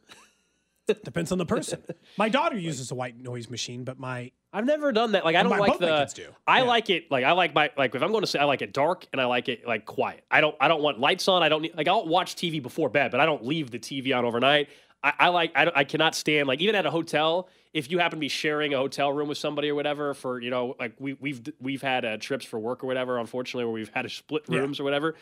Depends 1.03 1.31
on 1.31 1.37
the 1.37 1.45
person. 1.45 1.83
my 2.17 2.29
daughter 2.29 2.57
uses 2.57 2.89
a 2.89 2.95
white 2.95 3.15
noise 3.19 3.49
machine, 3.49 3.83
but 3.83 3.99
my 3.99 4.31
I've 4.51 4.65
never 4.65 4.91
done 4.91 5.11
that. 5.11 5.23
Like 5.25 5.35
I 5.35 5.43
don't 5.43 5.51
my- 5.51 5.59
like 5.59 5.71
both 5.73 5.79
the. 5.79 5.99
kids 5.99 6.13
do. 6.13 6.27
I 6.47 6.59
Yeah. 6.59 6.63
like 6.65 6.89
it. 6.89 7.11
Like 7.11 7.23
I 7.23 7.33
like 7.33 7.53
my 7.53 7.69
like 7.77 7.93
if 7.93 8.01
I'm 8.01 8.11
going 8.11 8.21
to 8.21 8.27
say 8.27 8.39
I 8.39 8.45
like 8.45 8.61
it 8.61 8.73
dark 8.73 9.05
and 9.11 9.21
I 9.21 9.25
like 9.25 9.47
it 9.49 9.67
like 9.67 9.85
quiet. 9.85 10.23
I 10.31 10.41
don't 10.41 10.55
I 10.59 10.67
don't 10.67 10.81
want 10.81 10.99
lights 10.99 11.27
on. 11.27 11.43
I 11.43 11.49
don't 11.49 11.61
need 11.61 11.75
like 11.77 11.87
I'll 11.87 12.07
watch 12.07 12.35
TV 12.35 12.61
before 12.61 12.89
bed, 12.89 13.11
but 13.11 13.19
I 13.19 13.25
don't 13.25 13.45
leave 13.45 13.69
the 13.71 13.79
TV 13.79 14.15
on 14.17 14.25
overnight. 14.25 14.69
I, 15.03 15.13
I 15.19 15.27
like 15.29 15.51
I, 15.55 15.65
don't- 15.65 15.77
I 15.77 15.83
cannot 15.83 16.15
stand 16.15 16.47
like 16.47 16.61
even 16.61 16.75
at 16.75 16.85
a 16.85 16.91
hotel 16.91 17.47
if 17.73 17.91
you 17.91 17.99
happen 17.99 18.17
to 18.17 18.21
be 18.21 18.27
sharing 18.27 18.73
a 18.73 18.77
hotel 18.77 19.13
room 19.13 19.29
with 19.29 19.37
somebody 19.37 19.69
or 19.69 19.75
whatever 19.75 20.13
for 20.15 20.41
you 20.41 20.49
know 20.49 20.75
like 20.79 20.93
we 20.99 21.13
we've 21.13 21.41
we've 21.61 21.81
had 21.83 22.03
uh, 22.03 22.17
trips 22.17 22.43
for 22.43 22.59
work 22.59 22.83
or 22.83 22.87
whatever 22.87 23.19
unfortunately 23.19 23.65
where 23.65 23.73
we've 23.73 23.91
had 23.93 24.01
to 24.01 24.09
split 24.09 24.43
Yeah. 24.49 24.59
rooms 24.59 24.79
or 24.79 24.83
whatever. 24.83 25.15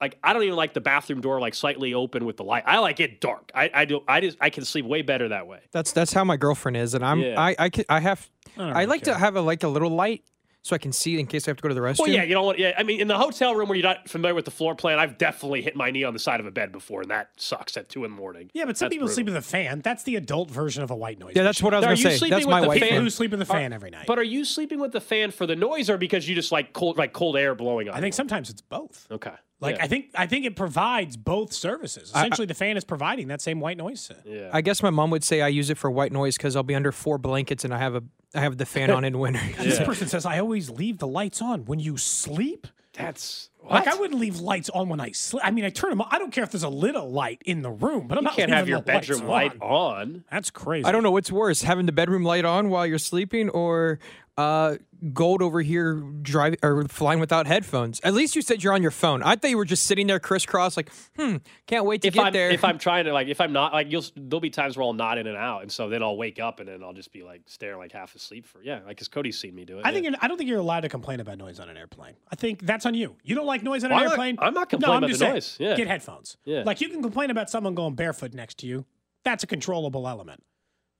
Like 0.00 0.18
I 0.24 0.32
don't 0.32 0.42
even 0.42 0.56
like 0.56 0.74
the 0.74 0.80
bathroom 0.80 1.20
door 1.20 1.40
like 1.40 1.54
slightly 1.54 1.94
open 1.94 2.24
with 2.24 2.36
the 2.36 2.44
light. 2.44 2.64
I 2.66 2.78
like 2.78 3.00
it 3.00 3.20
dark. 3.20 3.50
I 3.54 3.70
I 3.74 3.84
do 3.84 4.02
I 4.08 4.20
just 4.20 4.38
I 4.40 4.50
can 4.50 4.64
sleep 4.64 4.86
way 4.86 5.02
better 5.02 5.28
that 5.28 5.46
way. 5.46 5.60
That's 5.72 5.92
that's 5.92 6.12
how 6.12 6.24
my 6.24 6.36
girlfriend 6.36 6.76
is, 6.76 6.94
and 6.94 7.04
I'm 7.04 7.20
Yeah. 7.20 7.40
I 7.40 7.54
I, 7.58 7.68
ca- 7.70 7.84
I 7.88 8.00
have 8.00 8.28
I 8.58 8.82
I 8.82 8.84
like 8.86 9.04
care. 9.04 9.14
to 9.14 9.20
have 9.20 9.36
a 9.36 9.40
like 9.40 9.62
a 9.62 9.68
little 9.68 9.90
light 9.90 10.22
so 10.62 10.74
I 10.74 10.78
can 10.78 10.92
see 10.92 11.20
in 11.20 11.26
case 11.26 11.46
I 11.46 11.50
have 11.50 11.58
to 11.58 11.62
go 11.62 11.68
to 11.68 11.74
the 11.74 11.82
restroom. 11.82 11.98
Well, 12.00 12.08
yeah, 12.08 12.22
you 12.22 12.32
don't 12.32 12.46
want. 12.46 12.58
Yeah, 12.58 12.72
I 12.78 12.84
mean, 12.84 12.98
in 12.98 13.06
the 13.06 13.18
hotel 13.18 13.54
room 13.54 13.68
where 13.68 13.76
you're 13.76 13.86
not 13.86 14.08
familiar 14.08 14.34
with 14.34 14.46
the 14.46 14.50
floor 14.50 14.74
plan, 14.74 14.98
I've 14.98 15.18
definitely 15.18 15.60
hit 15.60 15.76
my 15.76 15.90
knee 15.90 16.04
on 16.04 16.14
the 16.14 16.18
side 16.18 16.40
of 16.40 16.46
a 16.46 16.50
bed 16.50 16.72
before, 16.72 17.02
and 17.02 17.10
that 17.10 17.28
sucks 17.36 17.76
at 17.76 17.90
two 17.90 18.04
in 18.06 18.12
the 18.12 18.16
morning. 18.16 18.50
Yeah, 18.54 18.64
but 18.64 18.78
some 18.78 18.86
That's 18.86 18.94
people 18.94 19.06
brutal. 19.08 19.14
sleep 19.14 19.26
with 19.26 19.36
a 19.36 19.42
fan. 19.42 19.82
That's 19.82 20.04
the 20.04 20.16
adult 20.16 20.50
version 20.50 20.82
of 20.82 20.90
a 20.90 20.96
white 20.96 21.18
noise. 21.18 21.34
Yeah, 21.36 21.42
that's 21.42 21.62
what 21.62 21.74
I 21.74 21.78
was 21.80 21.84
Are 21.84 21.88
gonna 21.88 21.98
you 21.98 22.02
say. 22.12 22.16
sleeping 22.16 22.30
That's 22.30 22.46
with 22.46 22.50
my 22.50 22.60
the 22.62 22.68
white 22.68 22.80
fan? 22.80 22.88
fan. 22.90 23.02
who 23.02 23.10
sleep 23.10 23.30
with 23.32 23.40
the 23.40 23.52
Are- 23.52 23.58
fan 23.58 23.72
every 23.74 23.90
night. 23.90 24.06
But 24.06 24.18
are 24.18 24.22
you 24.24 24.44
sleeping 24.46 24.78
with 24.80 24.92
the 24.92 25.02
fan 25.02 25.32
for 25.32 25.44
the 25.46 25.54
noise, 25.56 25.90
or 25.90 25.98
because 25.98 26.26
you 26.26 26.34
just 26.34 26.50
like 26.50 26.72
cold, 26.72 26.96
like 26.96 27.12
cold 27.12 27.36
air 27.36 27.54
blowing 27.54 27.90
on? 27.90 27.94
I 27.94 28.00
think 28.00 28.14
sometimes 28.14 28.48
it's 28.48 28.62
both. 28.62 29.06
Okay. 29.10 29.32
Like 29.64 29.76
Yeah. 29.76 29.84
I 29.84 29.88
think 29.88 30.10
I 30.14 30.26
think 30.26 30.44
it 30.46 30.54
provides 30.56 31.16
both 31.16 31.52
services. 31.52 32.12
I- 32.14 32.18
I- 32.18 32.20
Essentially, 32.22 32.46
the 32.46 32.54
fan 32.54 32.76
is 32.76 32.84
providing 32.84 33.28
that 33.28 33.40
same 33.40 33.60
white 33.60 33.76
noise. 33.76 34.10
Yeah. 34.24 34.50
I 34.52 34.60
guess 34.60 34.82
my 34.82 34.90
mom 34.90 35.10
would 35.10 35.24
say 35.24 35.40
I 35.40 35.48
use 35.48 35.70
it 35.70 35.78
for 35.78 35.90
white 35.90 36.12
noise 36.12 36.36
because 36.36 36.54
I'll 36.56 36.62
be 36.62 36.74
under 36.74 36.92
four 36.92 37.18
blankets 37.18 37.64
and 37.64 37.74
I 37.74 37.78
have 37.78 37.94
a 37.94 38.02
I 38.34 38.40
have 38.40 38.56
the 38.58 38.66
fan 38.66 38.90
on 38.96 39.04
in 39.04 39.18
winter. 39.18 39.40
This 39.58 39.78
person 39.80 40.06
says 40.08 40.24
I 40.26 40.38
always 40.38 40.70
leave 40.70 40.98
the 40.98 41.06
lights 41.08 41.40
on 41.42 41.64
when 41.64 41.78
you 41.80 41.96
sleep. 41.96 42.66
That's 42.92 43.50
Like 43.68 43.88
I 43.88 43.96
wouldn't 43.96 44.20
leave 44.20 44.38
lights 44.38 44.70
on 44.70 44.88
when 44.88 45.00
I 45.00 45.10
sleep. 45.10 45.42
I 45.44 45.50
mean, 45.50 45.64
I 45.64 45.70
turn 45.70 45.90
them. 45.90 46.00
on. 46.02 46.06
I 46.12 46.18
don't 46.20 46.30
care 46.30 46.44
if 46.44 46.52
there's 46.52 46.62
a 46.62 46.68
little 46.68 47.10
light 47.10 47.42
in 47.44 47.62
the 47.62 47.70
room, 47.70 48.06
but 48.06 48.18
I'm 48.18 48.22
you 48.22 48.26
not 48.28 48.36
can't 48.36 48.50
leaving 48.50 48.56
have 48.58 48.68
your 48.68 48.80
the 48.82 48.92
lights 48.92 49.08
bedroom 49.08 49.22
on. 49.22 49.28
light 49.30 49.52
on. 49.60 50.24
That's 50.30 50.50
crazy. 50.50 50.84
I 50.84 50.92
don't 50.92 51.02
know 51.02 51.10
what's 51.10 51.32
worse, 51.32 51.62
having 51.62 51.86
the 51.86 51.92
bedroom 51.92 52.22
light 52.22 52.44
on 52.44 52.68
while 52.70 52.86
you're 52.86 52.98
sleeping, 52.98 53.48
or 53.48 53.98
uh, 54.36 54.76
Gold 55.12 55.42
over 55.42 55.60
here 55.60 55.94
driving 56.22 56.58
or 56.62 56.84
flying 56.88 57.20
without 57.20 57.46
headphones. 57.46 58.00
At 58.02 58.14
least 58.14 58.34
you 58.36 58.42
said 58.42 58.62
you're 58.64 58.72
on 58.72 58.80
your 58.82 58.90
phone. 58.90 59.22
I 59.22 59.36
thought 59.36 59.50
you 59.50 59.56
were 59.58 59.64
just 59.64 59.84
sitting 59.84 60.06
there 60.06 60.18
crisscross, 60.18 60.76
like, 60.76 60.90
hmm, 61.16 61.36
can't 61.66 61.84
wait 61.84 62.02
to 62.02 62.08
if 62.08 62.14
get 62.14 62.24
I'm 62.26 62.32
there. 62.32 62.50
if 62.50 62.64
I'm 62.64 62.78
trying 62.86 63.04
to 63.04 63.12
like 63.12 63.28
if 63.28 63.40
I'm 63.40 63.52
not 63.52 63.72
like 63.72 63.90
you'll 63.90 64.04
there'll 64.16 64.40
be 64.40 64.50
times 64.50 64.76
where 64.76 64.84
I'll 64.84 64.92
nod 64.92 65.18
in 65.18 65.26
and 65.26 65.36
out, 65.36 65.62
and 65.62 65.70
so 65.70 65.88
then 65.88 66.02
I'll 66.02 66.16
wake 66.16 66.38
up 66.40 66.60
and 66.60 66.68
then 66.68 66.82
I'll 66.82 66.92
just 66.92 67.12
be 67.12 67.22
like 67.22 67.42
staring 67.46 67.78
like 67.78 67.92
half 67.92 68.14
asleep 68.14 68.46
for 68.46 68.62
yeah, 68.62 68.76
like 68.76 68.88
because 68.88 69.08
Cody's 69.08 69.38
seen 69.38 69.54
me 69.54 69.64
do 69.64 69.78
it. 69.78 69.82
I 69.84 69.88
yeah. 69.88 69.94
think 69.94 70.04
you're, 70.06 70.14
I 70.20 70.28
don't 70.28 70.38
think 70.38 70.48
you're 70.48 70.58
allowed 70.60 70.80
to 70.80 70.88
complain 70.88 71.20
about 71.20 71.36
noise 71.38 71.60
on 71.60 71.68
an 71.68 71.76
airplane. 71.76 72.14
I 72.32 72.36
think 72.36 72.62
that's 72.62 72.86
on 72.86 72.94
you. 72.94 73.16
You 73.22 73.34
don't 73.34 73.46
like 73.46 73.62
noise 73.62 73.84
on 73.84 73.90
Well, 73.90 73.98
an 73.98 74.04
I'm 74.04 74.06
not- 74.06 74.12
airplane. 74.12 74.36
I'm 74.40 74.54
not 74.54 74.68
complaining 74.70 75.00
No, 75.02 75.06
complaining 75.08 75.26
about 75.32 75.40
just 75.40 75.58
the 75.58 75.60
saying, 75.60 75.68
noise. 75.70 75.78
Yeah. 75.78 75.84
Get 75.84 75.88
headphones. 75.88 76.36
Yeah. 76.44 76.62
Like 76.64 76.80
you 76.80 76.88
can 76.88 77.02
complain 77.02 77.30
about 77.30 77.50
someone 77.50 77.74
going 77.74 77.94
barefoot 77.94 78.32
next 78.34 78.58
to 78.58 78.66
you. 78.66 78.84
That's 79.24 79.42
a 79.42 79.46
controllable 79.46 80.06
element. 80.08 80.42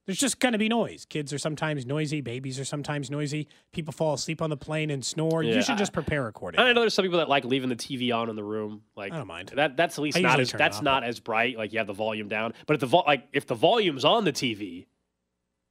There's 0.07 0.19
just 0.19 0.39
going 0.39 0.53
to 0.53 0.59
be 0.59 0.69
noise. 0.69 1.07
Kids 1.07 1.33
are 1.33 1.39
sometimes 1.39 1.87
noisy. 1.87 2.21
Babies 2.21 2.61
are 2.61 2.65
sometimes 2.65 3.11
noisy. 3.11 3.49
People 3.73 3.93
fall 3.93 4.13
asleep 4.13 4.43
on 4.43 4.51
the 4.51 4.57
plane 4.57 4.91
and 4.91 5.03
snore. 5.03 5.43
Yeah, 5.43 5.55
You 5.55 5.63
should 5.63 5.79
just 5.79 5.95
prepare 5.95 6.27
accordingly. 6.29 6.69
I 6.69 6.73
know 6.75 6.81
there's 6.81 6.93
some 6.93 7.05
people 7.05 7.19
that 7.19 7.29
like 7.31 7.45
leaving 7.47 7.71
the 7.71 7.77
TV 7.77 8.15
on 8.15 8.29
in 8.29 8.37
the 8.37 8.45
room. 8.45 8.83
Like 8.97 9.13
I 9.13 9.19
don't 9.19 9.27
mind. 9.27 9.53
That 9.57 9.77
that's 9.77 9.99
at 9.99 10.03
least 10.03 10.19
I 10.19 10.21
not 10.21 10.41
as 10.41 10.53
that's 10.53 10.83
not 10.83 11.05
as 11.05 11.21
bright. 11.21 11.57
Like 11.57 11.73
you 11.73 11.79
have 11.79 11.87
the 11.87 11.95
volume 11.95 12.29
down, 12.29 12.53
but 12.67 12.75
if 12.75 12.81
the 12.81 12.87
vol- 12.87 13.05
like 13.07 13.27
if 13.33 13.47
the 13.47 13.55
volume's 13.55 14.05
on 14.05 14.25
the 14.25 14.33
TV, 14.33 14.87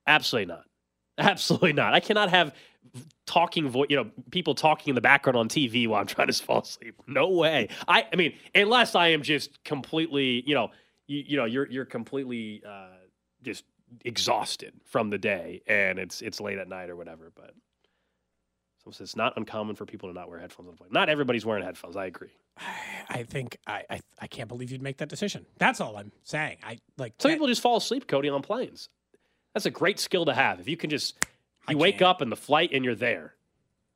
absolutely 0.07 0.47
not, 0.53 0.63
absolutely 1.19 1.73
not. 1.73 1.93
I 1.93 1.99
cannot 1.99 2.29
have 2.31 2.55
talking 3.27 3.69
voice. 3.69 3.88
You 3.89 3.97
know, 3.97 4.11
people 4.31 4.55
talking 4.55 4.91
in 4.91 4.95
the 4.95 5.01
background 5.01 5.38
on 5.38 5.47
TV 5.47 5.88
while 5.88 6.01
I'm 6.01 6.07
trying 6.07 6.27
to 6.27 6.34
fall 6.34 6.61
asleep. 6.61 6.95
No 7.07 7.29
way. 7.29 7.69
I 7.88 8.07
I 8.11 8.15
mean, 8.15 8.34
unless 8.55 8.95
I 8.95 9.09
am 9.09 9.21
just 9.21 9.63
completely. 9.63 10.43
You 10.47 10.55
know, 10.55 10.71
you, 11.05 11.23
you 11.27 11.38
know, 11.38 11.45
you're 11.45 11.69
you're 11.69 11.86
completely 11.86 12.63
uh, 12.67 12.88
just 13.43 13.63
exhausted 14.05 14.73
from 14.85 15.09
the 15.09 15.17
day, 15.17 15.61
and 15.67 15.99
it's 15.99 16.21
it's 16.21 16.39
late 16.41 16.57
at 16.57 16.67
night 16.67 16.89
or 16.89 16.95
whatever. 16.95 17.31
But 17.35 17.53
so 18.83 18.91
it's 19.03 19.15
not 19.15 19.33
uncommon 19.37 19.75
for 19.75 19.85
people 19.85 20.09
to 20.09 20.13
not 20.13 20.29
wear 20.29 20.39
headphones 20.39 20.67
on 20.67 20.73
the 20.73 20.77
plane. 20.77 20.89
Not 20.91 21.09
everybody's 21.09 21.45
wearing 21.45 21.63
headphones. 21.63 21.95
I 21.95 22.05
agree. 22.05 22.31
I 23.09 23.23
think 23.23 23.57
I, 23.65 23.83
I 23.89 24.01
I 24.19 24.27
can't 24.27 24.49
believe 24.49 24.71
you'd 24.71 24.81
make 24.81 24.97
that 24.97 25.09
decision. 25.09 25.45
That's 25.57 25.79
all 25.81 25.97
I'm 25.97 26.11
saying. 26.23 26.57
I 26.63 26.79
like 26.97 27.13
Some 27.19 27.31
that- 27.31 27.35
people 27.35 27.47
just 27.47 27.61
fall 27.61 27.77
asleep, 27.77 28.07
Cody, 28.07 28.29
on 28.29 28.41
planes. 28.41 28.89
That's 29.53 29.65
a 29.65 29.71
great 29.71 29.99
skill 29.99 30.25
to 30.25 30.33
have. 30.33 30.59
If 30.59 30.67
you 30.67 30.77
can 30.77 30.89
just 30.89 31.15
you 31.69 31.77
wake 31.77 32.01
up 32.01 32.21
in 32.21 32.29
the 32.29 32.35
flight 32.35 32.71
and 32.73 32.83
you're 32.83 32.95
there. 32.95 33.35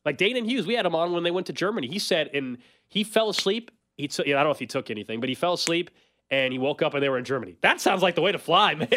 Like 0.06 0.18
Danan 0.18 0.46
Hughes, 0.46 0.66
we 0.66 0.76
had 0.76 0.86
him 0.86 0.96
on 0.96 1.12
when 1.12 1.24
they 1.24 1.32
went 1.32 1.48
to 1.48 1.54
Germany. 1.54 1.88
He 1.88 2.00
said, 2.00 2.30
and 2.34 2.60
he 2.88 3.04
fell 3.04 3.30
asleep. 3.30 3.72
He 3.98 4.08
took, 4.08 4.26
I 4.26 4.32
don't 4.32 4.44
know 4.46 4.52
if 4.52 4.60
he 4.60 4.68
took 4.68 4.90
anything, 4.90 5.20
but 5.20 5.28
he 5.28 5.36
fell 5.36 5.54
asleep 5.54 5.90
and 6.30 6.52
he 6.52 6.60
woke 6.60 6.82
up 6.82 6.94
and 6.94 7.02
they 7.04 7.10
were 7.10 7.18
in 7.18 7.26
Germany. 7.26 7.58
That 7.62 7.80
sounds 7.82 8.02
like 8.02 8.16
the 8.16 8.22
way 8.22 8.32
to 8.32 8.40
fly, 8.40 8.76
man. 8.76 8.88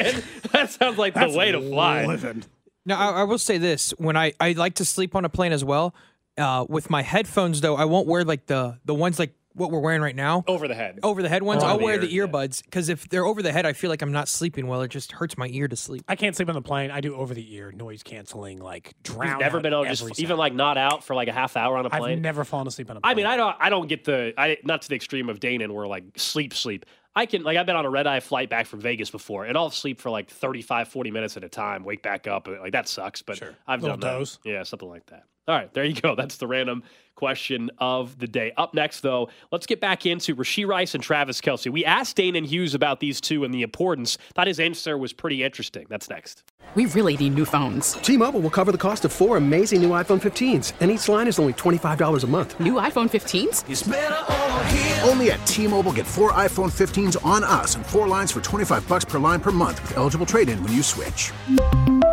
that 0.52 0.70
sounds 0.70 0.98
like 0.98 1.14
the 1.14 1.30
way 1.30 1.52
to 1.52 1.60
fly. 1.60 2.06
living. 2.06 2.44
Now, 2.86 2.98
I, 2.98 3.20
I 3.20 3.22
will 3.24 3.38
say 3.38 3.58
this: 3.58 3.90
when 3.98 4.16
I, 4.16 4.32
I 4.40 4.52
like 4.52 4.74
to 4.76 4.84
sleep 4.84 5.14
on 5.14 5.24
a 5.24 5.28
plane 5.28 5.52
as 5.52 5.64
well, 5.64 5.94
uh, 6.38 6.64
with 6.68 6.90
my 6.90 7.02
headphones 7.02 7.60
though, 7.60 7.76
I 7.76 7.84
won't 7.84 8.06
wear 8.06 8.24
like 8.24 8.46
the 8.46 8.78
the 8.84 8.94
ones 8.94 9.18
like 9.18 9.34
what 9.52 9.70
we're 9.72 9.80
wearing 9.80 10.00
right 10.00 10.14
now. 10.14 10.44
Over 10.46 10.68
the 10.68 10.76
head. 10.76 11.00
Over 11.02 11.22
the 11.22 11.28
head 11.28 11.42
ones, 11.42 11.62
Over 11.62 11.72
I'll 11.72 11.78
the 11.78 11.84
wear 11.84 11.94
ear, 11.94 12.00
the 12.00 12.16
earbuds 12.18 12.62
because 12.64 12.88
if 12.88 13.08
they're 13.08 13.26
over 13.26 13.42
the 13.42 13.50
head, 13.52 13.66
I 13.66 13.72
feel 13.72 13.90
like 13.90 14.00
I'm 14.00 14.12
not 14.12 14.28
sleeping 14.28 14.68
well. 14.68 14.80
It 14.82 14.88
just 14.92 15.10
hurts 15.10 15.36
my 15.36 15.48
ear 15.50 15.66
to 15.66 15.74
sleep. 15.74 16.04
I 16.08 16.14
can't 16.14 16.36
sleep 16.36 16.48
on 16.48 16.54
the 16.54 16.62
plane. 16.62 16.90
I 16.92 17.00
do 17.00 17.16
over 17.16 17.34
the 17.34 17.54
ear 17.54 17.72
noise 17.72 18.02
canceling, 18.04 18.58
like 18.58 18.94
drown. 19.02 19.28
You've 19.28 19.40
never 19.40 19.56
out 19.58 19.62
been 19.64 19.72
able 19.72 19.82
to 19.82 19.88
every 19.88 19.96
just 19.96 20.02
sound. 20.02 20.20
even 20.20 20.36
like 20.36 20.54
not 20.54 20.78
out 20.78 21.02
for 21.04 21.14
like 21.16 21.26
a 21.28 21.32
half 21.32 21.56
hour 21.56 21.76
on 21.76 21.84
a 21.84 21.88
I've 21.92 22.00
plane. 22.00 22.22
never 22.22 22.44
fallen 22.44 22.68
asleep 22.68 22.90
on 22.90 22.96
a 22.96 23.00
plane. 23.00 23.10
I 23.10 23.14
mean, 23.16 23.26
I 23.26 23.36
don't, 23.36 23.56
I 23.58 23.70
don't 23.70 23.88
get 23.88 24.04
the, 24.04 24.32
I 24.38 24.56
not 24.62 24.82
to 24.82 24.88
the 24.88 24.94
extreme 24.94 25.28
of 25.28 25.40
Danan 25.40 25.72
where 25.72 25.86
like 25.88 26.04
sleep, 26.16 26.54
sleep. 26.54 26.86
I 27.14 27.26
can, 27.26 27.42
like, 27.42 27.56
I've 27.56 27.66
been 27.66 27.76
on 27.76 27.86
a 27.86 27.90
red 27.90 28.06
eye 28.06 28.20
flight 28.20 28.48
back 28.50 28.66
from 28.66 28.80
Vegas 28.80 29.10
before, 29.10 29.44
and 29.44 29.56
I'll 29.56 29.70
sleep 29.70 30.00
for 30.00 30.10
like 30.10 30.30
35, 30.30 30.88
40 30.88 31.10
minutes 31.10 31.36
at 31.36 31.42
a 31.44 31.48
time, 31.48 31.84
wake 31.84 32.02
back 32.02 32.26
up. 32.28 32.46
and, 32.46 32.60
Like, 32.60 32.72
that 32.72 32.88
sucks, 32.88 33.20
but 33.22 33.42
I've 33.66 33.82
Little 33.82 33.96
done 33.96 34.18
those. 34.18 34.38
Yeah, 34.44 34.62
something 34.62 34.88
like 34.88 35.06
that. 35.06 35.24
All 35.48 35.56
right, 35.56 35.72
there 35.74 35.84
you 35.84 36.00
go. 36.00 36.14
That's 36.14 36.36
the 36.36 36.46
random 36.46 36.84
question 37.20 37.70
of 37.76 38.18
the 38.18 38.26
day. 38.26 38.50
Up 38.56 38.72
next, 38.72 39.02
though, 39.02 39.28
let's 39.52 39.66
get 39.66 39.78
back 39.78 40.06
into 40.06 40.34
Rashee 40.34 40.66
Rice 40.66 40.94
and 40.94 41.04
Travis 41.04 41.38
Kelce. 41.42 41.70
We 41.70 41.84
asked 41.84 42.16
Danan 42.16 42.46
Hughes 42.46 42.74
about 42.74 43.00
these 43.00 43.20
two 43.20 43.44
and 43.44 43.52
the 43.52 43.60
importance. 43.60 44.16
Thought 44.32 44.46
his 44.46 44.58
answer 44.58 44.96
was 44.96 45.12
pretty 45.12 45.44
interesting. 45.44 45.86
That's 45.90 46.08
next. 46.08 46.42
We 46.74 46.86
really 46.86 47.18
need 47.18 47.34
new 47.34 47.44
phones. 47.44 47.92
T-Mobile 47.92 48.40
will 48.40 48.48
cover 48.48 48.72
the 48.72 48.78
cost 48.78 49.04
of 49.04 49.12
four 49.12 49.36
amazing 49.36 49.82
new 49.82 49.90
iPhone 49.90 50.18
15s, 50.18 50.72
and 50.80 50.90
each 50.90 51.06
line 51.10 51.28
is 51.28 51.38
only 51.38 51.52
$25 51.52 52.24
a 52.24 52.26
month. 52.26 52.58
New 52.58 52.74
iPhone 52.74 53.10
15s? 53.10 55.06
Only 55.06 55.30
at 55.32 55.46
T-Mobile, 55.46 55.92
get 55.92 56.06
four 56.06 56.32
iPhone 56.32 56.70
15s 56.72 57.22
on 57.22 57.44
us 57.44 57.74
and 57.74 57.84
four 57.84 58.08
lines 58.08 58.32
for 58.32 58.40
25 58.40 58.88
bucks 58.88 59.04
per 59.04 59.18
line 59.18 59.40
per 59.40 59.50
month 59.50 59.82
with 59.82 59.98
eligible 59.98 60.24
trade-in 60.24 60.62
when 60.62 60.72
you 60.72 60.82
switch. 60.82 61.32